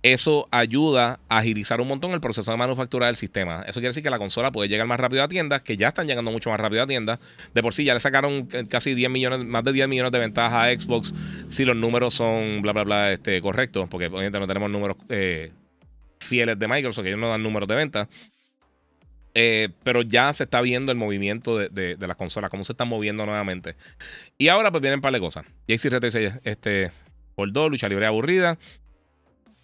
eso 0.00 0.48
ayuda 0.50 1.20
a 1.28 1.36
agilizar 1.36 1.82
un 1.82 1.88
montón 1.88 2.12
el 2.12 2.22
proceso 2.22 2.50
de 2.50 2.56
manufactura 2.56 3.08
del 3.08 3.16
sistema. 3.16 3.64
Eso 3.66 3.80
quiere 3.80 3.88
decir 3.88 4.02
que 4.02 4.08
la 4.08 4.16
consola 4.16 4.50
puede 4.50 4.70
llegar 4.70 4.86
más 4.86 4.98
rápido 4.98 5.22
a 5.22 5.28
tiendas, 5.28 5.60
que 5.60 5.76
ya 5.76 5.88
están 5.88 6.06
llegando 6.06 6.30
mucho 6.30 6.48
más 6.48 6.58
rápido 6.58 6.84
a 6.84 6.86
tiendas. 6.86 7.18
De 7.52 7.60
por 7.60 7.74
sí 7.74 7.84
ya 7.84 7.92
le 7.92 8.00
sacaron 8.00 8.48
casi 8.70 8.94
10 8.94 9.10
millones, 9.10 9.40
más 9.40 9.62
de 9.62 9.74
10 9.74 9.88
millones 9.88 10.12
de 10.12 10.20
ventajas 10.20 10.54
a 10.54 10.80
Xbox 10.80 11.12
si 11.50 11.66
los 11.66 11.76
números 11.76 12.14
son 12.14 12.62
bla 12.62 12.72
bla 12.72 12.84
bla 12.84 13.12
este, 13.12 13.42
correctos, 13.42 13.90
porque 13.90 14.06
obviamente 14.06 14.40
no 14.40 14.46
tenemos 14.46 14.70
números 14.70 14.96
eh, 15.10 15.52
fieles 16.18 16.58
de 16.58 16.66
Microsoft, 16.66 17.02
que 17.02 17.10
ellos 17.10 17.20
no 17.20 17.28
dan 17.28 17.42
números 17.42 17.68
de 17.68 17.74
venta. 17.74 18.08
Eh, 19.34 19.70
pero 19.82 20.02
ya 20.02 20.32
se 20.34 20.44
está 20.44 20.60
viendo 20.60 20.92
el 20.92 20.98
movimiento 20.98 21.56
de, 21.56 21.96
las 21.98 22.16
consolas, 22.16 22.50
cómo 22.50 22.64
se 22.64 22.72
están 22.72 22.88
moviendo 22.88 23.24
nuevamente. 23.24 23.76
Y 24.38 24.48
ahora 24.48 24.70
pues 24.70 24.82
vienen 24.82 24.98
un 24.98 25.02
par 25.02 25.12
de 25.12 25.20
cosas. 25.20 25.44
JC 25.66 26.00
dice, 26.00 26.40
este, 26.44 26.90
por 27.34 27.50
dos, 27.52 27.70
lucha 27.70 27.88
libre 27.88 28.06
aburrida. 28.06 28.58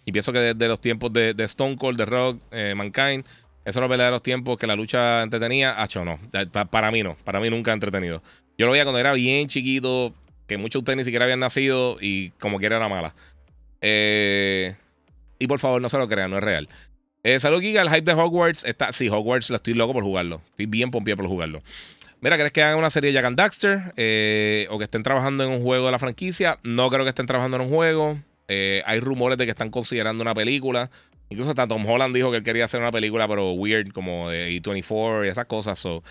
Y 0.05 0.11
pienso 0.11 0.33
que 0.33 0.39
desde 0.39 0.67
los 0.67 0.81
tiempos 0.81 1.13
de, 1.13 1.35
Stone 1.37 1.75
Cold, 1.77 1.99
de 1.99 2.05
Rock, 2.05 2.41
eh, 2.51 2.73
Mankind, 2.75 3.25
esos 3.63 3.75
son 3.75 3.81
los 3.81 3.89
verdaderos 3.89 4.23
tiempos 4.23 4.57
que 4.57 4.65
la 4.65 4.75
lucha 4.75 5.21
entretenía. 5.21 5.79
Hacho, 5.79 6.03
no. 6.03 6.19
Para 6.71 6.89
mí 6.91 7.03
no. 7.03 7.15
Para 7.23 7.39
mí 7.39 7.49
nunca 7.49 7.71
ha 7.71 7.73
entretenido. 7.75 8.23
Yo 8.57 8.65
lo 8.65 8.71
veía 8.71 8.83
cuando 8.83 8.99
era 8.99 9.13
bien 9.13 9.47
chiquito, 9.47 10.13
que 10.47 10.57
muchos 10.57 10.79
de 10.79 10.83
ustedes 10.83 10.97
ni 10.97 11.03
siquiera 11.03 11.25
habían 11.25 11.39
nacido 11.39 11.97
y 12.01 12.31
como 12.31 12.57
quiera 12.57 12.77
era 12.77 12.89
mala. 12.89 13.13
Eh, 13.81 14.75
y 15.37 15.47
por 15.47 15.59
favor, 15.59 15.81
no 15.81 15.89
se 15.89 15.97
lo 15.97 16.09
crean, 16.09 16.31
no 16.31 16.37
es 16.37 16.43
real. 16.43 16.67
Eh, 17.35 17.39
salud, 17.39 17.61
Giga. 17.61 17.83
El 17.83 17.89
hype 17.89 18.01
de 18.01 18.13
Hogwarts 18.13 18.65
está. 18.65 18.91
Sí, 18.91 19.07
Hogwarts, 19.07 19.51
la 19.51 19.57
estoy 19.57 19.75
loco 19.75 19.93
por 19.93 20.03
jugarlo. 20.03 20.41
Estoy 20.49 20.65
bien 20.65 20.89
pompiado 20.89 21.17
por 21.17 21.27
jugarlo. 21.27 21.61
Mira, 22.21 22.37
¿crees 22.37 22.51
que 22.51 22.63
hagan 22.63 22.79
una 22.79 22.89
serie 22.89 23.09
de 23.09 23.13
Jack 23.13 23.25
and 23.25 23.37
Daxter? 23.37 23.93
Eh, 23.97 24.67
o 24.71 24.79
que 24.79 24.85
estén 24.85 25.03
trabajando 25.03 25.43
en 25.43 25.51
un 25.51 25.61
juego 25.61 25.85
de 25.85 25.91
la 25.91 25.99
franquicia. 25.99 26.57
No 26.63 26.89
creo 26.89 27.03
que 27.03 27.09
estén 27.09 27.27
trabajando 27.27 27.57
en 27.57 27.63
un 27.63 27.69
juego. 27.69 28.17
Eh, 28.47 28.81
hay 28.85 28.99
rumores 28.99 29.37
de 29.37 29.45
que 29.45 29.51
están 29.51 29.69
considerando 29.69 30.23
una 30.23 30.33
película. 30.33 30.89
Incluso 31.29 31.51
hasta 31.51 31.67
Tom 31.67 31.85
Holland 31.85 32.15
dijo 32.15 32.31
que 32.31 32.37
él 32.37 32.43
quería 32.43 32.65
hacer 32.65 32.79
una 32.79 32.91
película, 32.91 33.27
pero 33.27 33.51
weird, 33.51 33.91
como 33.91 34.27
de 34.31 34.49
E24 34.59 35.27
y 35.27 35.29
esas 35.29 35.45
cosas. 35.45 35.77
So. 35.77 36.03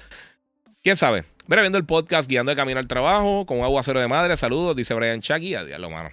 ¿Quién 0.85 0.95
sabe? 0.95 1.25
Mira, 1.49 1.63
viendo 1.63 1.79
el 1.79 1.85
podcast 1.85 2.31
Guiando 2.31 2.53
el 2.53 2.57
Camino 2.57 2.79
al 2.79 2.87
Trabajo 2.87 3.45
con 3.45 3.59
un 3.59 3.65
aguacero 3.65 3.99
de 3.99 4.07
madre. 4.07 4.37
Saludos, 4.37 4.77
dice 4.77 4.95
Brian 4.95 5.21
Chucky. 5.21 5.57
Adiós, 5.57 5.81
mano. 5.91 6.11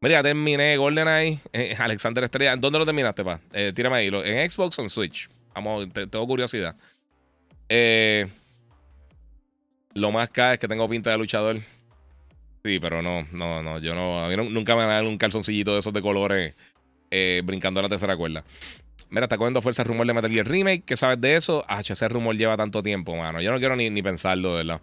Mira, 0.00 0.22
terminé 0.22 0.76
GoldenEye. 0.76 1.40
Eh, 1.52 1.76
Alexander 1.78 2.24
Estrella. 2.24 2.56
¿Dónde 2.56 2.78
lo 2.78 2.84
terminaste, 2.84 3.24
pa? 3.24 3.40
Eh, 3.52 3.72
tírame 3.74 3.96
ahí. 3.96 4.08
¿En 4.08 4.50
Xbox 4.50 4.78
o 4.78 4.82
en 4.82 4.90
Switch? 4.90 5.28
Vamos, 5.54 5.88
tengo 5.92 6.26
curiosidad. 6.26 6.76
lo 9.94 10.12
más 10.12 10.30
K 10.30 10.54
es 10.54 10.58
que 10.58 10.68
tengo 10.68 10.88
pinta 10.88 11.10
de 11.10 11.18
luchador. 11.18 11.60
Sí, 12.64 12.78
pero 12.80 13.02
no, 13.02 13.26
no, 13.32 13.62
no. 13.62 13.78
Yo 13.78 13.94
no. 13.94 14.24
A 14.24 14.28
mí 14.28 14.36
nunca 14.36 14.76
me 14.76 14.82
dan 14.82 15.06
un 15.06 15.18
calzoncillito 15.18 15.72
de 15.72 15.80
esos 15.80 15.92
de 15.92 16.02
colores 16.02 16.54
eh, 17.10 17.42
brincando 17.44 17.80
a 17.80 17.84
la 17.84 17.88
tercera 17.88 18.16
cuerda. 18.16 18.44
Mira, 19.10 19.24
está 19.24 19.38
cogiendo 19.38 19.62
fuerza 19.62 19.82
el 19.82 19.88
rumor 19.88 20.06
de 20.06 20.12
Metal 20.12 20.30
Gear 20.30 20.46
Remake. 20.46 20.82
¿Qué 20.84 20.96
sabes 20.96 21.20
de 21.20 21.36
eso? 21.36 21.64
Ah, 21.66 21.80
ese 21.80 22.08
rumor 22.08 22.36
lleva 22.36 22.56
tanto 22.56 22.82
tiempo, 22.82 23.16
mano. 23.16 23.40
Yo 23.40 23.50
no 23.52 23.58
quiero 23.58 23.74
ni, 23.74 24.02
pensarlo, 24.02 24.50
de 24.50 24.64
verdad. 24.64 24.82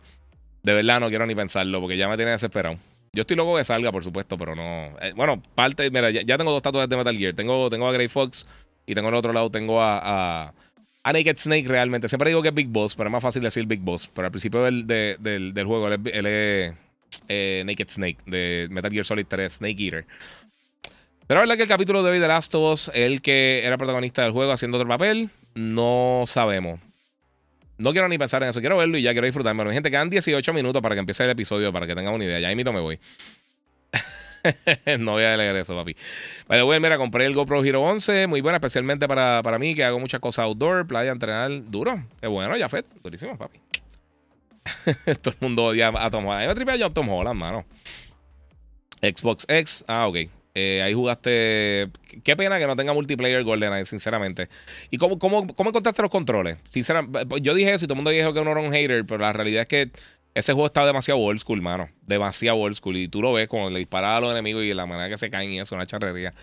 De 0.63 0.74
verdad 0.74 0.99
no 0.99 1.09
quiero 1.09 1.28
ni 1.28 1.36
pensarlo 1.36 1.80
porque 1.80 1.95
ya 1.95 2.07
me 2.07 2.16
tiene 2.16 2.32
desesperado. 2.32 2.78
Yo 3.16 3.22
estoy 3.22 3.38
loco 3.38 3.55
que 3.55 3.63
salga, 3.63 3.93
por 3.93 4.03
supuesto, 4.03 4.38
pero 4.38 4.55
no. 4.55 4.89
Eh, 5.01 5.13
bueno, 5.16 5.41
parte. 5.55 5.89
Mira, 5.89 6.11
ya, 6.11 6.38
tengo 6.38 6.51
dos 6.51 6.61
tatuajes 6.61 6.89
de 6.89 6.97
Metal 6.97 7.18
Gear. 7.18 7.34
Tengo, 7.34 7.70
tengo 7.70 7.88
a 7.88 7.93
Grey 7.93 8.09
Fox 8.09 8.45
y 8.86 8.93
tengo 8.93 9.07
al 9.07 9.16
otro 9.16 9.32
lado, 9.32 9.49
tengo 9.49 9.82
a, 9.82 10.53
Naked 11.05 11.38
Snake 11.38 11.66
realmente. 11.66 12.09
Siempre 12.09 12.30
digo 12.30 12.41
que 12.41 12.49
es 12.49 12.53
Big 12.53 12.68
Boss, 12.68 12.93
pero 12.93 13.07
es 13.07 13.13
más 13.13 13.24
fácil 13.24 13.41
decir 13.41 13.66
Big 13.66 13.80
Boss. 13.80 14.09
Pero 14.13 14.26
al 14.26 14.32
principio 14.32 14.63
del, 14.63 14.86
del, 14.86 15.66
juego, 15.66 15.88
él, 15.88 16.01
es 16.03 16.74
eh, 17.30 17.63
Naked 17.66 17.89
Snake 17.89 18.18
de 18.26 18.68
Metal 18.70 18.91
Gear 18.91 19.05
Solid 19.05 19.26
3, 19.26 19.53
Snake 19.53 19.82
Eater. 19.82 20.05
Pero 21.26 21.39
la 21.39 21.41
verdad 21.43 21.55
que 21.55 21.63
el 21.63 21.70
capítulo 21.70 22.03
de 22.03 22.11
hoy 22.11 22.20
de 22.20 22.28
Last 22.28 22.53
of 22.53 22.89
el 22.93 23.22
que 23.22 23.63
era 23.63 23.78
protagonista 23.78 24.24
del 24.24 24.34
juego 24.34 24.51
haciendo 24.51 24.78
otro 24.78 24.89
papel, 24.89 25.30
no 25.53 26.24
sabemos. 26.28 26.82
No 27.78 27.92
quiero 27.92 28.08
ni 28.08 28.18
pensar 28.18 28.42
en 28.44 28.50
eso, 28.50 28.60
quiero 28.62 28.78
verlo 28.78 28.98
y 28.98 29.02
ya 29.02 29.12
quiero 29.12 29.26
disfrutarme. 29.26 29.64
Bueno, 29.64 29.74
gente, 29.74 29.92
quedan 29.92 30.10
18 30.10 30.54
minutos 30.54 30.82
para 30.82 30.96
que 30.96 31.00
empiece 31.00 31.24
el 31.24 31.30
episodio, 31.30 31.74
para 31.74 31.86
que 31.86 31.96
tengan 31.96 32.14
una 32.14 32.24
idea. 32.24 32.40
Ya 32.40 32.56
mismo 32.56 32.72
me 32.72 32.80
voy. 32.80 33.00
no 35.00 35.14
voy 35.14 35.24
a 35.24 35.36
leer 35.36 35.56
eso, 35.58 35.76
papi. 35.76 35.96
Vale, 36.48 36.62
bueno, 36.62 36.82
mira, 36.82 36.98
compré 36.98 37.26
el 37.26 37.34
GoPro 37.34 37.64
Hero 37.64 37.82
11, 37.82 38.28
muy 38.28 38.42
buena, 38.42 38.58
especialmente 38.58 39.08
para, 39.08 39.42
para 39.44 39.60
mí, 39.60 39.76
que 39.76 39.84
hago 39.84 40.00
muchas 40.00 40.20
cosas 40.20 40.46
outdoor, 40.46 40.88
playa, 40.88 41.12
entrenar 41.12 41.52
duro. 41.70 42.04
Qué 42.22 42.28
bueno, 42.28 42.56
ya 42.56 42.70
fue, 42.70 42.84
durísimo, 43.04 43.38
papi. 43.38 43.60
Todo 45.22 45.34
el 45.34 45.38
mundo 45.42 45.66
odia 45.66 45.92
a 45.96 46.10
Tom 46.10 46.26
Holland. 46.26 46.42
A 46.42 46.42
mí 46.42 46.48
me 46.48 46.56
tripea 46.56 46.76
yo 46.76 46.86
a 46.88 46.94
Tom 46.94 47.10
Holland, 47.10 47.40
mano. 47.40 47.66
Xbox 49.02 49.46
X. 49.48 49.86
Ah, 49.88 50.08
ok. 50.08 50.18
Eh, 50.58 50.82
ahí 50.82 50.93
jugaste. 50.93 51.89
Qué 52.24 52.36
pena 52.38 52.58
que 52.58 52.66
no 52.66 52.78
tenga 52.78 52.93
multiplayer 52.93 53.43
GoldenEye, 53.43 53.86
sinceramente. 53.86 54.47
¿Y 54.89 54.97
cómo, 54.97 55.20
cómo, 55.20 55.45
cómo 55.47 55.70
encontraste 55.70 56.01
los 56.01 56.10
controles? 56.10 56.58
Sinceramente, 56.72 57.41
yo 57.41 57.53
dije 57.53 57.74
eso 57.74 57.84
y 57.84 57.88
todo 57.88 57.95
el 57.95 57.97
mundo 57.97 58.12
dijo 58.12 58.34
que 58.34 58.39
uno 58.39 58.51
era 58.51 58.62
un 58.62 58.72
hater, 58.72 59.06
pero 59.06 59.20
la 59.20 59.34
realidad 59.34 59.64
es 59.64 59.68
que 59.68 59.91
ese 60.34 60.53
juego 60.53 60.68
está 60.68 60.86
demasiado 60.86 61.20
old 61.20 61.39
school, 61.39 61.62
mano. 61.62 61.89
Demasiado 62.08 62.58
old 62.58 62.76
school. 62.76 62.95
Y 62.95 63.10
tú 63.10 63.22
lo 63.22 63.34
ves 63.34 63.49
cuando 63.49 63.70
le 63.70 63.80
disparas 63.80 64.18
a 64.18 64.22
los 64.22 64.32
enemigos 64.32 64.64
y 64.64 64.74
la 64.74 64.86
manera 64.86 65.10
que 65.10 65.18
se 65.18 65.30
caen 65.30 65.51
y 65.51 65.60
eso, 65.60 65.76
una 65.76 65.86
charrería. 65.86 66.34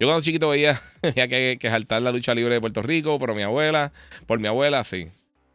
Yo 0.00 0.08
cuando 0.08 0.20
chiquito 0.20 0.48
veía, 0.48 0.80
que, 1.14 1.58
que 1.60 1.70
saltar 1.70 2.02
la 2.02 2.10
lucha 2.10 2.34
libre 2.34 2.54
de 2.54 2.60
Puerto 2.60 2.82
Rico, 2.82 3.20
pero 3.20 3.36
mi 3.36 3.42
abuela, 3.42 3.92
por 4.26 4.40
mi 4.40 4.48
abuela, 4.48 4.82
sí. 4.82 5.06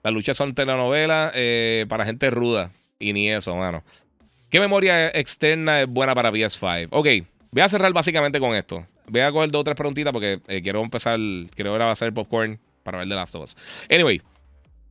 Las 0.03 0.13
luchas 0.13 0.38
son 0.38 0.53
telenovelas 0.53 1.34
eh, 1.36 1.86
para 1.89 2.05
gente 2.05 2.30
ruda. 2.30 2.72
Y 2.97 3.11
ni 3.11 3.30
eso, 3.30 3.55
mano. 3.57 3.84
¿Qué 4.49 4.59
memoria 4.61 5.09
externa 5.09 5.82
es 5.82 5.88
buena 5.88 6.16
para 6.16 6.32
PS5? 6.32 6.88
Ok, 6.91 7.07
voy 7.52 7.62
a 7.62 7.70
cerrar 7.70 7.93
básicamente 7.93 8.39
con 8.39 8.56
esto. 8.56 8.86
Voy 9.08 9.22
a 9.22 9.32
coger 9.32 9.52
dos 9.52 9.62
o 9.62 9.64
tres 9.64 9.76
preguntitas 9.76 10.12
porque 10.12 10.41
eh, 10.48 10.62
quiero 10.62 10.82
empezar, 10.82 11.20
quiero 11.56 11.72
ver 11.74 11.82
a 11.84 11.91
hacer 11.91 12.14
popcorn 12.14 12.60
para 12.84 13.00
ver 13.00 13.08
de 13.08 13.16
las 13.16 13.32
dos. 13.32 13.56
Anyway, 13.89 14.22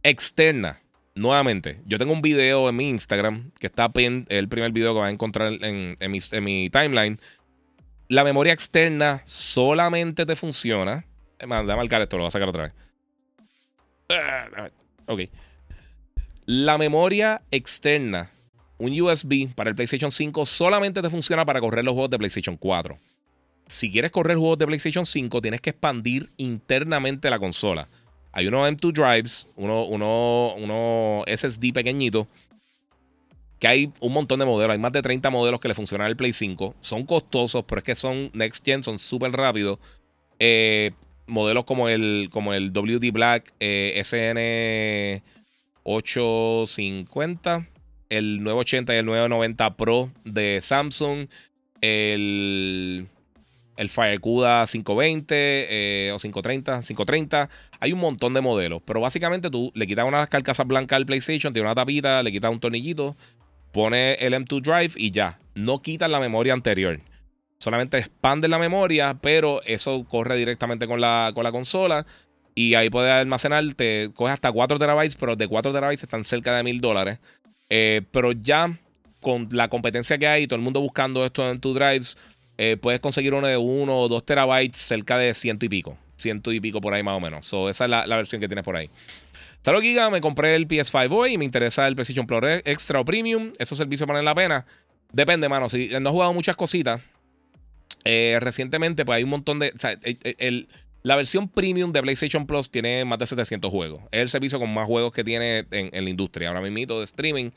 externa. 0.02 0.80
Nuevamente, 1.16 1.80
yo 1.86 1.96
tengo 1.96 2.12
un 2.12 2.22
video 2.22 2.68
en 2.68 2.74
mi 2.74 2.88
Instagram 2.88 3.52
que 3.60 3.68
está 3.68 3.88
el 3.94 4.48
primer 4.48 4.72
video 4.72 4.94
que 4.94 5.00
va 5.00 5.06
a 5.06 5.10
encontrar 5.10 5.52
en, 5.60 5.96
mi, 6.10 6.18
en 6.32 6.44
mi 6.44 6.70
timeline 6.70 7.20
la 8.08 8.24
memoria 8.24 8.52
externa 8.52 9.22
solamente 9.24 10.26
te 10.26 10.36
funciona. 10.36 11.04
Déjame 11.38 11.76
marcar 11.76 12.02
esto, 12.02 12.16
lo 12.16 12.24
voy 12.24 12.28
a 12.28 12.30
sacar 12.30 12.48
otra 12.48 12.62
vez. 12.64 12.72
Ah, 14.08 14.68
ok. 15.06 15.20
La 16.46 16.76
memoria 16.78 17.42
externa, 17.50 18.30
un 18.78 19.00
USB 19.00 19.52
para 19.54 19.70
el 19.70 19.76
PlayStation 19.76 20.10
5, 20.10 20.46
solamente 20.46 21.00
te 21.02 21.10
funciona 21.10 21.44
para 21.44 21.60
correr 21.60 21.84
los 21.84 21.92
juegos 21.92 22.10
de 22.10 22.18
PlayStation 22.18 22.56
4. 22.56 22.96
Si 23.66 23.90
quieres 23.90 24.10
correr 24.10 24.36
juegos 24.36 24.58
de 24.58 24.66
PlayStation 24.66 25.06
5, 25.06 25.40
tienes 25.40 25.60
que 25.60 25.70
expandir 25.70 26.28
internamente 26.36 27.30
la 27.30 27.38
consola. 27.38 27.88
Hay 28.32 28.48
unos 28.48 28.68
M2 28.68 28.92
drives, 28.92 29.46
uno, 29.56 29.84
uno, 29.84 30.54
uno 30.56 31.24
SSD 31.26 31.72
pequeñito 31.72 32.26
que 33.58 33.68
hay 33.68 33.92
un 34.00 34.12
montón 34.12 34.38
de 34.38 34.44
modelos. 34.44 34.72
Hay 34.72 34.78
más 34.78 34.92
de 34.92 35.00
30 35.00 35.30
modelos 35.30 35.58
que 35.58 35.68
le 35.68 35.74
funcionan 35.74 36.06
al 36.06 36.16
Play 36.16 36.34
5. 36.34 36.74
Son 36.80 37.06
costosos, 37.06 37.64
pero 37.66 37.78
es 37.78 37.84
que 37.84 37.94
son 37.94 38.30
next 38.34 38.64
gen, 38.64 38.82
son 38.82 38.98
súper 38.98 39.32
rápidos. 39.32 39.78
Eh, 40.38 40.90
modelos 41.26 41.64
como 41.64 41.88
el, 41.88 42.28
como 42.30 42.52
el 42.52 42.72
WD 42.72 43.10
Black 43.12 43.54
eh, 43.60 43.94
SN850, 45.84 47.66
el 48.08 48.42
980 48.42 48.94
y 48.94 48.98
el 48.98 49.06
990 49.06 49.76
Pro 49.76 50.10
de 50.24 50.60
Samsung, 50.60 51.28
el, 51.80 53.06
el 53.76 53.88
FireCuda 53.88 54.66
520 54.66 55.34
eh, 55.36 56.12
o 56.12 56.18
530, 56.18 56.82
530. 56.82 57.50
Hay 57.80 57.92
un 57.92 58.00
montón 58.00 58.34
de 58.34 58.40
modelos, 58.40 58.82
pero 58.84 59.00
básicamente 59.00 59.50
tú 59.50 59.72
le 59.74 59.86
quitas 59.86 60.06
una 60.06 60.26
carcasas 60.26 60.66
blancas 60.66 60.96
al 60.96 61.06
PlayStation, 61.06 61.52
tiene 61.52 61.68
una 61.68 61.74
tapita, 61.74 62.22
le 62.22 62.32
quitas 62.32 62.50
un 62.50 62.60
tornillito 62.60 63.16
pone 63.74 64.14
el 64.14 64.32
M2 64.32 64.62
Drive 64.62 64.92
y 64.96 65.10
ya. 65.10 65.38
No 65.54 65.82
quitan 65.82 66.12
la 66.12 66.20
memoria 66.20 66.54
anterior. 66.54 67.00
Solamente 67.58 67.98
expande 67.98 68.48
la 68.48 68.58
memoria, 68.58 69.18
pero 69.20 69.62
eso 69.64 70.04
corre 70.08 70.36
directamente 70.36 70.86
con 70.86 71.00
la, 71.00 71.32
con 71.34 71.44
la 71.44 71.52
consola. 71.52 72.06
Y 72.54 72.74
ahí 72.74 72.88
puedes 72.88 73.10
almacenar, 73.10 73.64
te 73.74 74.10
coge 74.14 74.32
hasta 74.32 74.52
4 74.52 74.78
terabytes, 74.78 75.16
pero 75.16 75.34
de 75.34 75.48
4 75.48 75.72
terabytes 75.72 76.04
están 76.04 76.24
cerca 76.24 76.56
de 76.56 76.62
mil 76.62 76.80
dólares. 76.80 77.18
Eh, 77.70 78.02
pero 78.10 78.32
ya 78.32 78.78
con 79.20 79.48
la 79.52 79.68
competencia 79.68 80.18
que 80.18 80.26
hay, 80.26 80.46
todo 80.46 80.56
el 80.56 80.62
mundo 80.62 80.80
buscando 80.80 81.24
esto 81.24 81.50
en 81.50 81.60
tu 81.60 81.74
drives, 81.74 82.16
eh, 82.58 82.76
puedes 82.80 83.00
conseguir 83.00 83.34
uno 83.34 83.46
de 83.46 83.56
1 83.56 83.98
o 83.98 84.08
2 84.08 84.26
terabytes 84.26 84.78
cerca 84.78 85.18
de 85.18 85.34
ciento 85.34 85.64
y 85.64 85.68
pico. 85.68 85.98
Ciento 86.16 86.52
y 86.52 86.60
pico 86.60 86.80
por 86.80 86.94
ahí 86.94 87.02
más 87.02 87.16
o 87.16 87.20
menos. 87.20 87.46
So, 87.46 87.68
esa 87.68 87.84
es 87.84 87.90
la, 87.90 88.06
la 88.06 88.16
versión 88.16 88.40
que 88.40 88.48
tienes 88.48 88.64
por 88.64 88.76
ahí. 88.76 88.88
Salud 89.64 89.80
Giga, 89.80 90.10
me 90.10 90.20
compré 90.20 90.54
el 90.54 90.68
PS5 90.68 91.10
hoy 91.10 91.32
y 91.32 91.38
me 91.38 91.44
interesa 91.46 91.88
el 91.88 91.94
PlayStation 91.94 92.26
Plus 92.26 92.42
Extra 92.64 93.00
o 93.00 93.04
Premium. 93.04 93.52
¿Esos 93.58 93.78
servicios 93.78 94.06
valen 94.06 94.24
la 94.24 94.34
pena? 94.34 94.66
Depende, 95.10 95.48
mano. 95.48 95.70
Si 95.70 95.88
no 95.88 96.10
he 96.10 96.12
jugado 96.12 96.34
muchas 96.34 96.54
cositas, 96.54 97.00
eh, 98.04 98.36
recientemente 98.40 99.06
pues 99.06 99.16
hay 99.16 99.24
un 99.24 99.30
montón 99.30 99.58
de... 99.58 99.72
O 99.74 99.78
sea, 99.78 99.98
la 101.04 101.16
versión 101.16 101.48
premium 101.48 101.92
de 101.92 102.02
PlayStation 102.02 102.46
Plus 102.46 102.70
tiene 102.70 103.04
más 103.04 103.18
de 103.18 103.26
700 103.26 103.70
juegos. 103.70 104.02
Es 104.10 104.22
el 104.22 104.30
servicio 104.30 104.58
con 104.58 104.72
más 104.72 104.86
juegos 104.86 105.12
que 105.12 105.22
tiene 105.22 105.66
en, 105.70 106.04
la 106.04 106.10
industria. 106.10 106.48
Ahora 106.48 106.62
mismo 106.62 106.98
de 106.98 107.04
streaming. 107.04 107.50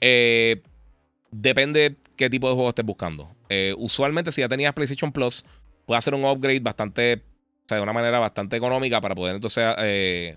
Eh, 0.00 0.60
depende 1.30 1.96
qué 2.16 2.28
tipo 2.28 2.48
de 2.48 2.54
juego 2.54 2.68
estés 2.68 2.84
buscando. 2.84 3.30
Eh, 3.48 3.74
usualmente 3.78 4.32
si 4.32 4.40
ya 4.40 4.48
tenías 4.48 4.74
PlayStation 4.74 5.12
Plus, 5.12 5.44
puedes 5.86 6.00
hacer 6.00 6.14
un 6.14 6.24
upgrade 6.24 6.60
bastante... 6.60 7.22
O 7.64 7.68
sea, 7.68 7.76
de 7.76 7.82
una 7.84 7.92
manera 7.92 8.18
bastante 8.18 8.56
económica 8.56 9.00
para 9.00 9.14
poder 9.14 9.36
entonces 9.36 9.64
eh, 9.78 10.36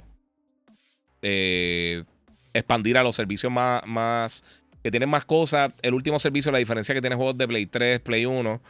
expandir 2.54 2.99
a 2.99 3.04
los 3.04 3.16
servicios 3.16 3.51
más, 3.51 3.82
más 3.88 4.43
que 4.84 4.91
tienen 4.91 5.10
más 5.10 5.26
cosas. 5.26 5.74
El 5.82 5.95
último 5.95 6.20
servicio, 6.20 6.51
la 6.51 6.60
diferencia 6.60 6.93
que 6.93 7.01
tiene 7.01 7.16
juegos 7.16 7.36
de 7.36 7.47
Play 7.47 7.66
3, 7.66 7.99
Play 8.01 8.28
1, 8.28 8.62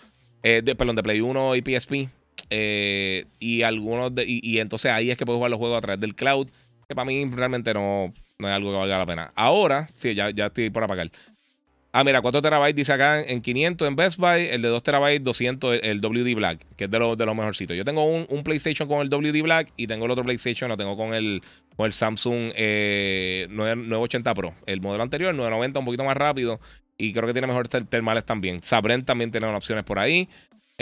eh, 0.43 0.61
de, 0.63 0.75
perdón, 0.75 0.95
de 0.95 1.03
Play 1.03 1.19
1 1.19 1.55
y 1.57 1.61
PSP. 1.61 2.22
Eh, 2.49 3.25
y 3.39 3.63
algunos 3.63 4.13
de, 4.13 4.25
y, 4.27 4.59
entonces 4.59 4.91
ahí 4.91 5.11
es 5.11 5.17
que 5.17 5.25
puedes 5.25 5.37
jugar 5.37 5.51
los 5.51 5.59
juegos 5.59 5.77
a 5.77 5.81
través 5.81 5.99
del 5.99 6.15
cloud. 6.15 6.47
Que 6.87 6.95
para 6.95 7.05
mí 7.05 7.25
realmente 7.25 7.73
no, 7.73 8.13
no 8.39 8.47
es 8.47 8.53
algo 8.53 8.71
que 8.71 8.77
valga 8.77 8.97
la 8.97 9.05
pena. 9.05 9.31
Ahora, 9.35 9.89
sí, 9.95 10.13
ya, 10.13 10.29
ya 10.29 10.47
estoy 10.47 10.69
por 10.69 10.83
apagar. 10.83 11.09
Ah, 11.95 12.03
mira, 12.03 12.21
4 12.21 12.41
terabytes 12.41 12.75
dice 12.75 12.91
acá 12.91 13.21
en 13.21 13.39
500 13.39 13.87
en 13.87 13.95
Best 13.95 14.17
Buy, 14.17 14.47
el 14.47 14.63
de 14.63 14.67
2 14.67 14.81
terabytes 14.81 15.23
200 15.23 15.79
el, 15.83 16.01
WD 16.01 16.33
Black, 16.33 16.65
que 16.75 16.85
es 16.85 16.91
de 16.91 16.97
los 16.97 17.15
de 17.15 17.25
los 17.25 17.35
mejorcitos. 17.35 17.77
Yo 17.77 17.85
tengo 17.85 18.03
un, 18.03 18.25
un, 18.29 18.43
PlayStation 18.43 18.87
con 18.87 19.01
el 19.01 19.09
WD 19.09 19.43
Black 19.43 19.71
y 19.77 19.85
tengo 19.85 20.05
el 20.05 20.11
otro 20.11 20.23
PlayStation, 20.23 20.69
lo 20.69 20.75
tengo 20.75 20.97
con 20.97 21.13
el, 21.13 21.43
con 21.75 21.85
el 21.85 21.93
Samsung 21.93 22.51
980 22.55 24.31
eh, 24.31 24.33
Pro. 24.33 24.55
El 24.65 24.81
modelo 24.81 25.03
anterior, 25.03 25.29
el 25.29 25.37
990, 25.37 25.79
un 25.79 25.85
poquito 25.85 26.03
más 26.03 26.17
rápido 26.17 26.59
y 26.97 27.13
creo 27.13 27.27
que 27.27 27.33
tiene 27.33 27.47
mejores 27.47 27.69
termales 27.87 28.25
también. 28.25 28.63
Sabrent 28.63 29.05
también 29.05 29.29
tiene 29.31 29.45
opciones 29.47 29.83
por 29.83 29.99
ahí. 29.99 30.27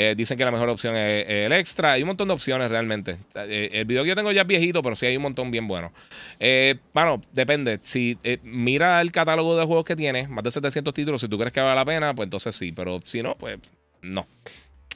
Eh, 0.02 0.16
dicen 0.16 0.36
que 0.36 0.44
la 0.44 0.50
mejor 0.50 0.68
opción 0.70 0.96
es, 0.96 1.26
el 1.28 1.52
extra. 1.52 1.92
Hay 1.92 2.02
un 2.02 2.08
montón 2.08 2.28
de 2.28 2.34
opciones 2.34 2.72
realmente. 2.72 3.18
Eh, 3.36 3.70
el 3.74 3.86
video 3.86 4.02
que 4.02 4.10
yo 4.10 4.16
tengo 4.16 4.32
ya 4.32 4.42
es 4.42 4.48
viejito, 4.48 4.82
pero 4.82 4.96
sí 4.96 5.06
hay 5.06 5.16
un 5.16 5.22
montón 5.22 5.52
bien 5.52 5.68
bueno. 5.68 5.92
Eh, 6.40 6.80
bueno, 6.92 7.22
depende. 7.32 7.80
Si 7.84 8.18
mira 8.42 9.00
el 9.00 9.12
catálogo 9.12 9.56
de 9.56 9.64
juegos 9.64 9.86
que 9.86 9.96
tiene, 9.96 10.28
más 10.28 10.44
de 10.44 10.50
700 10.50 10.92
títulos, 10.92 11.22
si 11.22 11.28
tú 11.28 11.38
crees 11.38 11.54
que 11.54 11.62
vale 11.62 11.76
la 11.76 11.86
pena, 11.86 12.16
pues 12.16 12.26
entonces 12.26 12.56
sí. 12.56 12.72
Pero 12.72 13.00
si 13.04 13.22
no, 13.22 13.36
pues 13.36 13.60
no. 14.02 14.26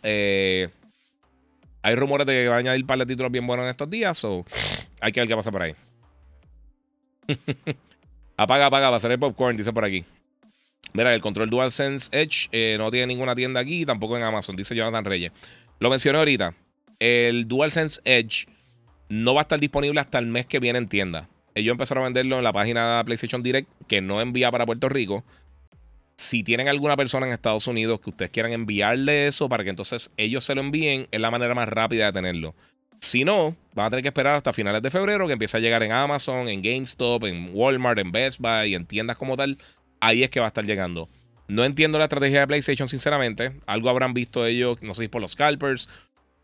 hay 0.01 0.69
rumores 1.95 2.25
de 2.25 2.33
que 2.33 2.47
va 2.47 2.55
a 2.55 2.59
añadir 2.59 2.81
un 2.81 2.87
par 2.87 2.97
de 2.97 3.05
títulos 3.05 3.31
bien 3.31 3.45
buenos 3.45 3.65
en 3.65 3.69
estos 3.69 3.87
días, 3.87 4.23
o 4.23 4.43
hay 5.01 5.11
que 5.11 5.19
ver 5.19 5.29
qué 5.29 5.35
pasa 5.35 5.51
por 5.51 5.61
ahí. 5.61 5.75
apaga, 8.37 8.65
apaga, 8.65 8.89
va 8.89 8.97
a 8.97 8.99
ser 8.99 9.11
el 9.11 9.19
popcorn, 9.19 9.55
dice 9.55 9.71
por 9.71 9.85
aquí. 9.85 10.03
Mira, 10.95 11.13
el 11.13 11.19
control 11.19 11.49
DualSense 11.49 12.07
Edge 12.17 12.47
eh, 12.53 12.75
no 12.77 12.89
tiene 12.89 13.07
ninguna 13.07 13.35
tienda 13.35 13.59
aquí, 13.59 13.85
tampoco 13.85 14.15
en 14.15 14.23
Amazon, 14.23 14.55
dice 14.55 14.73
Jonathan 14.73 15.03
Reyes. 15.03 15.33
Lo 15.79 15.89
mencioné 15.89 16.19
ahorita. 16.19 16.55
El 16.99 17.49
DualSense 17.49 17.99
Edge 18.05 18.45
no 19.09 19.33
va 19.33 19.41
a 19.41 19.43
estar 19.43 19.59
disponible 19.59 19.99
hasta 19.99 20.19
el 20.19 20.27
mes 20.27 20.45
que 20.45 20.61
viene 20.61 20.79
en 20.79 20.87
tienda. 20.87 21.27
Ellos 21.53 21.73
empezaron 21.73 22.03
a 22.03 22.05
venderlo 22.05 22.37
en 22.37 22.45
la 22.45 22.53
página 22.53 23.01
PlayStation 23.03 23.43
Direct, 23.43 23.69
que 23.89 23.99
no 23.99 24.21
envía 24.21 24.49
para 24.51 24.65
Puerto 24.65 24.87
Rico. 24.87 25.25
Si 26.15 26.43
tienen 26.43 26.69
alguna 26.69 26.95
persona 26.95 27.25
en 27.25 27.33
Estados 27.33 27.67
Unidos 27.67 27.99
que 27.99 28.11
ustedes 28.11 28.31
quieran 28.31 28.53
enviarle 28.53 29.27
eso 29.27 29.49
para 29.49 29.65
que 29.65 29.71
entonces 29.71 30.11
ellos 30.15 30.45
se 30.45 30.55
lo 30.55 30.61
envíen, 30.61 31.09
es 31.11 31.19
la 31.19 31.29
manera 31.29 31.53
más 31.53 31.67
rápida 31.67 32.05
de 32.05 32.13
tenerlo. 32.13 32.55
Si 33.01 33.25
no, 33.25 33.53
van 33.73 33.87
a 33.87 33.89
tener 33.89 34.01
que 34.01 34.07
esperar 34.07 34.35
hasta 34.35 34.53
finales 34.53 34.81
de 34.81 34.89
febrero 34.89 35.27
que 35.27 35.33
empiece 35.33 35.57
a 35.57 35.59
llegar 35.59 35.83
en 35.83 35.91
Amazon, 35.91 36.47
en 36.47 36.61
GameStop, 36.61 37.25
en 37.25 37.49
Walmart, 37.51 37.99
en 37.99 38.13
Best 38.13 38.39
Buy, 38.39 38.75
en 38.75 38.85
tiendas 38.85 39.17
como 39.17 39.35
tal 39.35 39.57
ahí 40.05 40.23
es 40.23 40.29
que 40.29 40.39
va 40.39 40.45
a 40.45 40.49
estar 40.49 40.65
llegando. 40.65 41.07
No 41.47 41.63
entiendo 41.63 41.99
la 41.99 42.05
estrategia 42.05 42.41
de 42.41 42.47
PlayStation, 42.47 42.89
sinceramente. 42.89 43.53
Algo 43.65 43.89
habrán 43.89 44.13
visto 44.13 44.45
ellos, 44.45 44.81
no 44.81 44.93
sé 44.93 45.03
si 45.03 45.07
por 45.07 45.21
los 45.21 45.31
scalpers. 45.31 45.89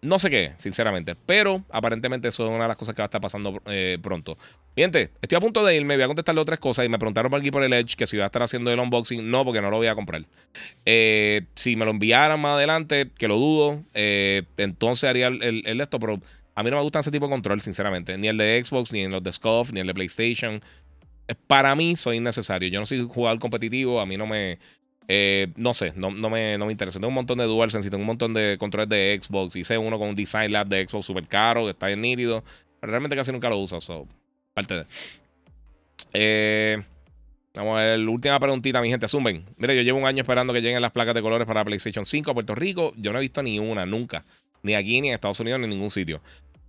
No 0.03 0.17
sé 0.17 0.31
qué, 0.31 0.53
sinceramente. 0.57 1.15
Pero 1.25 1.63
aparentemente 1.69 2.27
eso 2.27 2.43
es 2.43 2.49
una 2.49 2.63
de 2.63 2.67
las 2.69 2.77
cosas 2.77 2.95
que 2.95 3.01
va 3.01 3.05
a 3.05 3.07
estar 3.07 3.21
pasando 3.21 3.61
eh, 3.67 3.99
pronto. 4.01 4.35
Gente, 4.75 5.11
estoy 5.21 5.35
a 5.35 5.39
punto 5.39 5.63
de 5.63 5.75
irme. 5.75 5.95
Voy 5.95 6.03
a 6.03 6.07
contestarle 6.07 6.41
otras 6.41 6.59
cosas. 6.59 6.85
Y 6.85 6.89
me 6.89 6.97
preguntaron 6.97 7.29
por 7.29 7.39
aquí 7.39 7.51
por 7.51 7.63
el 7.63 7.73
Edge 7.73 7.95
que 7.95 8.07
si 8.07 8.15
iba 8.15 8.25
a 8.25 8.27
estar 8.27 8.41
haciendo 8.41 8.71
el 8.71 8.79
unboxing. 8.79 9.29
No, 9.29 9.43
porque 9.43 9.61
no 9.61 9.69
lo 9.69 9.77
voy 9.77 9.87
a 9.87 9.95
comprar. 9.95 10.23
Eh, 10.85 11.43
si 11.55 11.75
me 11.75 11.85
lo 11.85 11.91
enviaran 11.91 12.39
más 12.39 12.55
adelante, 12.55 13.09
que 13.17 13.27
lo 13.27 13.37
dudo, 13.37 13.83
eh, 13.93 14.43
entonces 14.57 15.07
haría 15.07 15.27
el, 15.27 15.63
el, 15.65 15.81
esto. 15.81 15.99
Pero 15.99 16.19
a 16.55 16.63
mí 16.63 16.71
no 16.71 16.77
me 16.77 16.83
gusta 16.83 16.99
ese 16.99 17.11
tipo 17.11 17.27
de 17.27 17.31
control, 17.31 17.61
sinceramente. 17.61 18.17
Ni 18.17 18.27
el 18.27 18.37
de 18.37 18.63
Xbox, 18.63 18.91
ni 18.91 19.01
el 19.01 19.21
de 19.21 19.31
SCUF, 19.31 19.71
ni 19.71 19.81
el 19.81 19.87
de 19.87 19.93
PlayStation 19.93 20.61
para 21.47 21.75
mí 21.75 21.95
soy 21.95 22.17
innecesario. 22.17 22.69
Yo 22.69 22.79
no 22.79 22.85
soy 22.85 23.07
jugador 23.07 23.39
competitivo, 23.39 23.99
a 23.99 24.05
mí 24.05 24.17
no 24.17 24.27
me. 24.27 24.59
Eh, 25.07 25.47
no 25.55 25.73
sé, 25.73 25.93
no, 25.95 26.11
me, 26.11 26.57
no 26.57 26.65
me 26.65 26.71
interesa. 26.71 26.99
Tengo 26.99 27.09
un 27.09 27.15
montón 27.15 27.37
de 27.37 27.45
DualSense 27.45 27.89
tengo 27.89 28.01
un 28.01 28.07
montón 28.07 28.33
de 28.33 28.57
controles 28.59 28.89
de 28.89 29.19
Xbox. 29.21 29.55
Hice 29.55 29.77
uno 29.77 29.99
con 29.99 30.09
un 30.09 30.15
Design 30.15 30.51
Lab 30.51 30.67
de 30.67 30.87
Xbox 30.87 31.05
súper 31.05 31.27
caro, 31.27 31.65
que 31.65 31.71
está 31.71 31.87
bien 31.87 32.01
nítido. 32.01 32.43
Pero 32.79 32.91
realmente 32.91 33.15
casi 33.15 33.31
nunca 33.31 33.49
lo 33.49 33.57
uso. 33.57 33.81
So, 33.81 34.07
parte 34.53 34.75
de. 34.75 34.85
Eh, 36.13 36.81
Vamos 37.53 37.77
a 37.77 37.83
ver, 37.83 38.07
última 38.07 38.39
preguntita, 38.39 38.81
mi 38.81 38.89
gente. 38.89 39.07
Zumben. 39.07 39.43
Mira, 39.57 39.73
yo 39.73 39.81
llevo 39.81 39.99
un 39.99 40.05
año 40.05 40.21
esperando 40.21 40.53
que 40.53 40.61
lleguen 40.61 40.81
las 40.81 40.91
placas 40.91 41.13
de 41.13 41.21
colores 41.21 41.45
para 41.45 41.65
PlayStation 41.65 42.05
5 42.05 42.31
a 42.31 42.33
Puerto 42.33 42.55
Rico. 42.55 42.93
Yo 42.95 43.11
no 43.11 43.17
he 43.17 43.21
visto 43.21 43.43
ni 43.43 43.59
una, 43.59 43.85
nunca. 43.85 44.23
Ni 44.63 44.73
aquí, 44.73 45.01
ni 45.01 45.09
en 45.09 45.15
Estados 45.15 45.39
Unidos, 45.41 45.59
ni 45.59 45.65
en 45.65 45.71
ningún 45.71 45.89
sitio. 45.89 46.21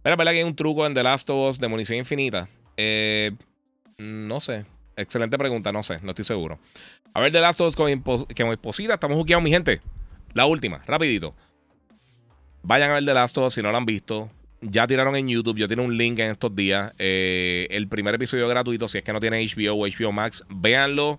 Pero 0.03 0.15
es 0.15 0.19
verdad 0.19 0.33
que 0.33 0.39
hay 0.39 0.45
un 0.45 0.57
truco 0.57 0.85
en 0.85 0.95
The 0.95 1.05
Last 1.05 1.31
of 1.31 1.51
Us 1.51 1.61
de 1.61 1.69
munición 1.69 1.99
infinita. 1.99 2.49
Eh, 2.77 3.31
no 4.03 4.41
sé. 4.41 4.65
Excelente 4.97 5.39
pregunta, 5.39 5.73
no 5.73 5.83
sé, 5.83 6.01
no 6.03 6.11
estoy 6.11 6.25
seguro. 6.25 6.59
A 7.15 7.21
ver, 7.21 7.33
The 7.33 7.41
Last 7.41 7.61
of 7.61 7.69
Us 7.69 7.77
con. 7.77 7.89
Estamos 7.89 9.17
juqueados, 9.17 9.43
mi 9.43 9.51
gente. 9.51 9.81
La 10.35 10.47
última, 10.47 10.83
rapidito. 10.87 11.35
Vayan 12.63 12.91
a 12.91 12.95
ver 12.95 13.05
The 13.05 13.15
Last 13.15 13.37
of 13.39 13.47
Us 13.47 13.55
si 13.55 13.63
no 13.63 13.71
lo 13.71 13.77
han 13.77 13.87
visto. 13.87 14.31
Ya 14.61 14.87
tiraron 14.87 15.17
en 15.17 15.29
YouTube, 15.29 15.59
yo 15.59 15.67
tengo 15.67 15.83
un 15.83 15.97
link 15.97 16.19
en 16.21 16.31
estos 16.31 16.55
días. 16.55 16.93
Eh, 16.99 17.67
el 17.71 17.89
primer 17.89 18.15
episodio 18.15 18.47
gratuito, 18.49 18.87
si 18.87 18.99
es 18.99 19.05
que 19.05 19.13
no 19.13 19.19
tiene 19.19 19.45
HBO 19.45 19.75
o 19.75 19.87
HBO 19.87 20.13
Max, 20.13 20.45
véanlo. 20.49 21.19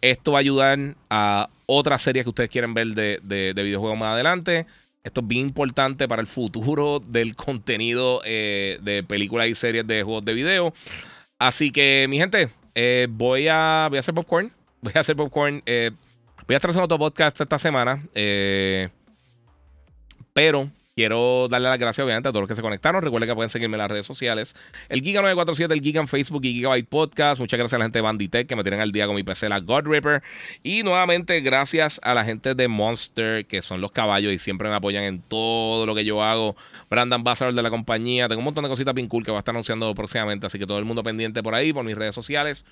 Esto 0.00 0.32
va 0.32 0.38
a 0.38 0.40
ayudar 0.40 0.78
a 1.08 1.48
otras 1.66 2.02
series 2.02 2.24
que 2.24 2.30
ustedes 2.30 2.50
quieren 2.50 2.74
ver 2.74 2.88
de, 2.88 3.20
de, 3.22 3.62
videojuegos 3.62 3.98
más 3.98 4.14
adelante. 4.14 4.66
Esto 5.04 5.20
es 5.20 5.26
bien 5.26 5.46
importante 5.46 6.08
para 6.08 6.20
el 6.20 6.26
futuro 6.26 7.00
del 7.00 7.36
contenido 7.36 8.22
eh, 8.24 8.78
de 8.82 9.02
películas 9.02 9.48
y 9.48 9.54
series 9.54 9.86
de 9.86 10.02
juegos 10.02 10.24
de 10.24 10.34
video. 10.34 10.74
Así 11.40 11.72
que, 11.72 12.06
mi 12.08 12.18
gente, 12.18 12.50
eh, 12.76 13.08
voy, 13.10 13.48
a, 13.48 13.86
voy 13.88 13.96
a 13.96 14.00
hacer 14.00 14.14
popcorn. 14.14 14.52
Voy 14.82 14.92
a 14.94 15.00
hacer 15.00 15.14
popcorn. 15.14 15.62
voy 15.66 16.54
a 16.54 16.56
estar 16.56 16.70
haciendo 16.70 16.84
otro 16.86 16.98
podcast 16.98 17.38
esta 17.38 17.58
semana. 17.58 18.02
pero 20.32 20.70
Quiero 20.96 21.46
darle 21.48 21.68
las 21.68 21.78
gracias, 21.78 22.04
obviamente, 22.04 22.28
a 22.28 22.32
todos 22.32 22.42
los 22.42 22.48
que 22.48 22.56
se 22.56 22.62
conectaron. 22.62 23.00
Recuerden 23.00 23.28
que 23.28 23.34
pueden 23.34 23.48
seguirme 23.48 23.76
en 23.76 23.78
las 23.78 23.90
redes 23.90 24.06
sociales. 24.06 24.56
El 24.88 25.02
Giga947, 25.02 25.72
el 25.72 25.80
Giga 25.80 26.00
en 26.00 26.08
Facebook 26.08 26.44
y 26.44 26.52
Gigabyte 26.52 26.88
Podcast. 26.88 27.40
Muchas 27.40 27.58
gracias 27.58 27.74
a 27.74 27.78
la 27.78 27.84
gente 27.84 27.98
de 27.98 28.02
Banditech 28.02 28.48
que 28.48 28.56
me 28.56 28.64
tienen 28.64 28.80
al 28.80 28.90
día 28.90 29.06
con 29.06 29.14
mi 29.14 29.22
PC, 29.22 29.48
la 29.48 29.60
God 29.60 29.86
Ripper. 29.86 30.20
Y 30.64 30.82
nuevamente, 30.82 31.40
gracias 31.42 32.00
a 32.02 32.12
la 32.12 32.24
gente 32.24 32.56
de 32.56 32.66
Monster, 32.66 33.46
que 33.46 33.62
son 33.62 33.80
los 33.80 33.92
caballos 33.92 34.32
y 34.32 34.38
siempre 34.38 34.68
me 34.68 34.74
apoyan 34.74 35.04
en 35.04 35.20
todo 35.20 35.86
lo 35.86 35.94
que 35.94 36.04
yo 36.04 36.24
hago. 36.24 36.56
Brandon 36.90 37.22
Bassar 37.22 37.54
de 37.54 37.62
la 37.62 37.70
compañía. 37.70 38.26
Tengo 38.26 38.40
un 38.40 38.46
montón 38.46 38.64
de 38.64 38.68
cositas 38.68 38.92
bien 38.92 39.06
cool 39.06 39.24
que 39.24 39.30
va 39.30 39.38
a 39.38 39.40
estar 39.40 39.52
anunciando 39.52 39.94
próximamente. 39.94 40.46
Así 40.46 40.58
que 40.58 40.66
todo 40.66 40.80
el 40.80 40.84
mundo 40.84 41.04
pendiente 41.04 41.40
por 41.40 41.54
ahí, 41.54 41.72
por 41.72 41.84
mis 41.84 41.96
redes 41.96 42.16
sociales. 42.16 42.66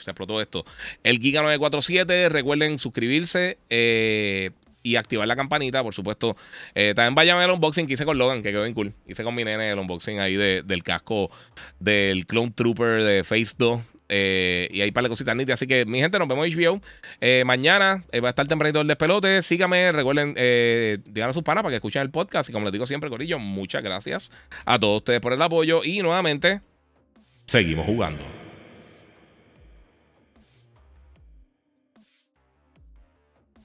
Se 0.00 0.10
explotó 0.10 0.40
esto. 0.40 0.64
El 1.02 1.20
Giga947, 1.20 2.30
recuerden 2.30 2.78
suscribirse. 2.78 3.58
Eh 3.68 4.50
y 4.82 4.96
activar 4.96 5.26
la 5.28 5.36
campanita, 5.36 5.82
por 5.82 5.94
supuesto. 5.94 6.36
Eh, 6.74 6.92
también 6.94 7.14
vayan 7.14 7.36
a 7.36 7.40
ver 7.40 7.48
el 7.50 7.54
unboxing 7.54 7.86
que 7.86 7.94
hice 7.94 8.04
con 8.04 8.18
Logan, 8.18 8.42
que 8.42 8.50
quedó 8.50 8.62
bien 8.62 8.74
cool. 8.74 8.92
Hice 9.06 9.24
con 9.24 9.34
mi 9.34 9.44
nene 9.44 9.70
el 9.70 9.78
unboxing 9.78 10.20
ahí 10.20 10.36
del 10.36 10.82
casco 10.82 11.30
del 11.78 12.26
Clone 12.26 12.52
Trooper 12.52 13.04
de 13.04 13.24
Face 13.24 13.54
2. 13.56 13.80
Eh, 14.12 14.68
y 14.72 14.80
ahí 14.80 14.90
para 14.90 15.04
la 15.04 15.08
cositas 15.08 15.36
nítidas. 15.36 15.58
Así 15.58 15.68
que, 15.68 15.84
mi 15.84 16.00
gente, 16.00 16.18
nos 16.18 16.26
vemos 16.26 16.46
en 16.46 16.58
HBO. 16.58 16.80
Eh, 17.20 17.44
mañana 17.46 18.04
va 18.22 18.28
a 18.28 18.30
estar 18.30 18.48
tempranito 18.48 18.80
el 18.80 18.88
despelote. 18.88 19.40
Síganme, 19.42 19.92
recuerden, 19.92 20.34
díganle 20.34 21.30
a 21.30 21.32
sus 21.32 21.44
panas 21.44 21.62
para 21.62 21.72
que 21.72 21.76
escuchen 21.76 22.02
el 22.02 22.10
podcast. 22.10 22.50
Y 22.50 22.52
como 22.52 22.64
les 22.64 22.72
digo 22.72 22.86
siempre, 22.86 23.08
Corillo, 23.08 23.38
muchas 23.38 23.82
gracias 23.82 24.32
a 24.64 24.78
todos 24.78 24.98
ustedes 24.98 25.20
por 25.20 25.32
el 25.32 25.42
apoyo. 25.42 25.84
Y 25.84 26.00
nuevamente, 26.00 26.60
seguimos 27.46 27.86
jugando. 27.86 28.49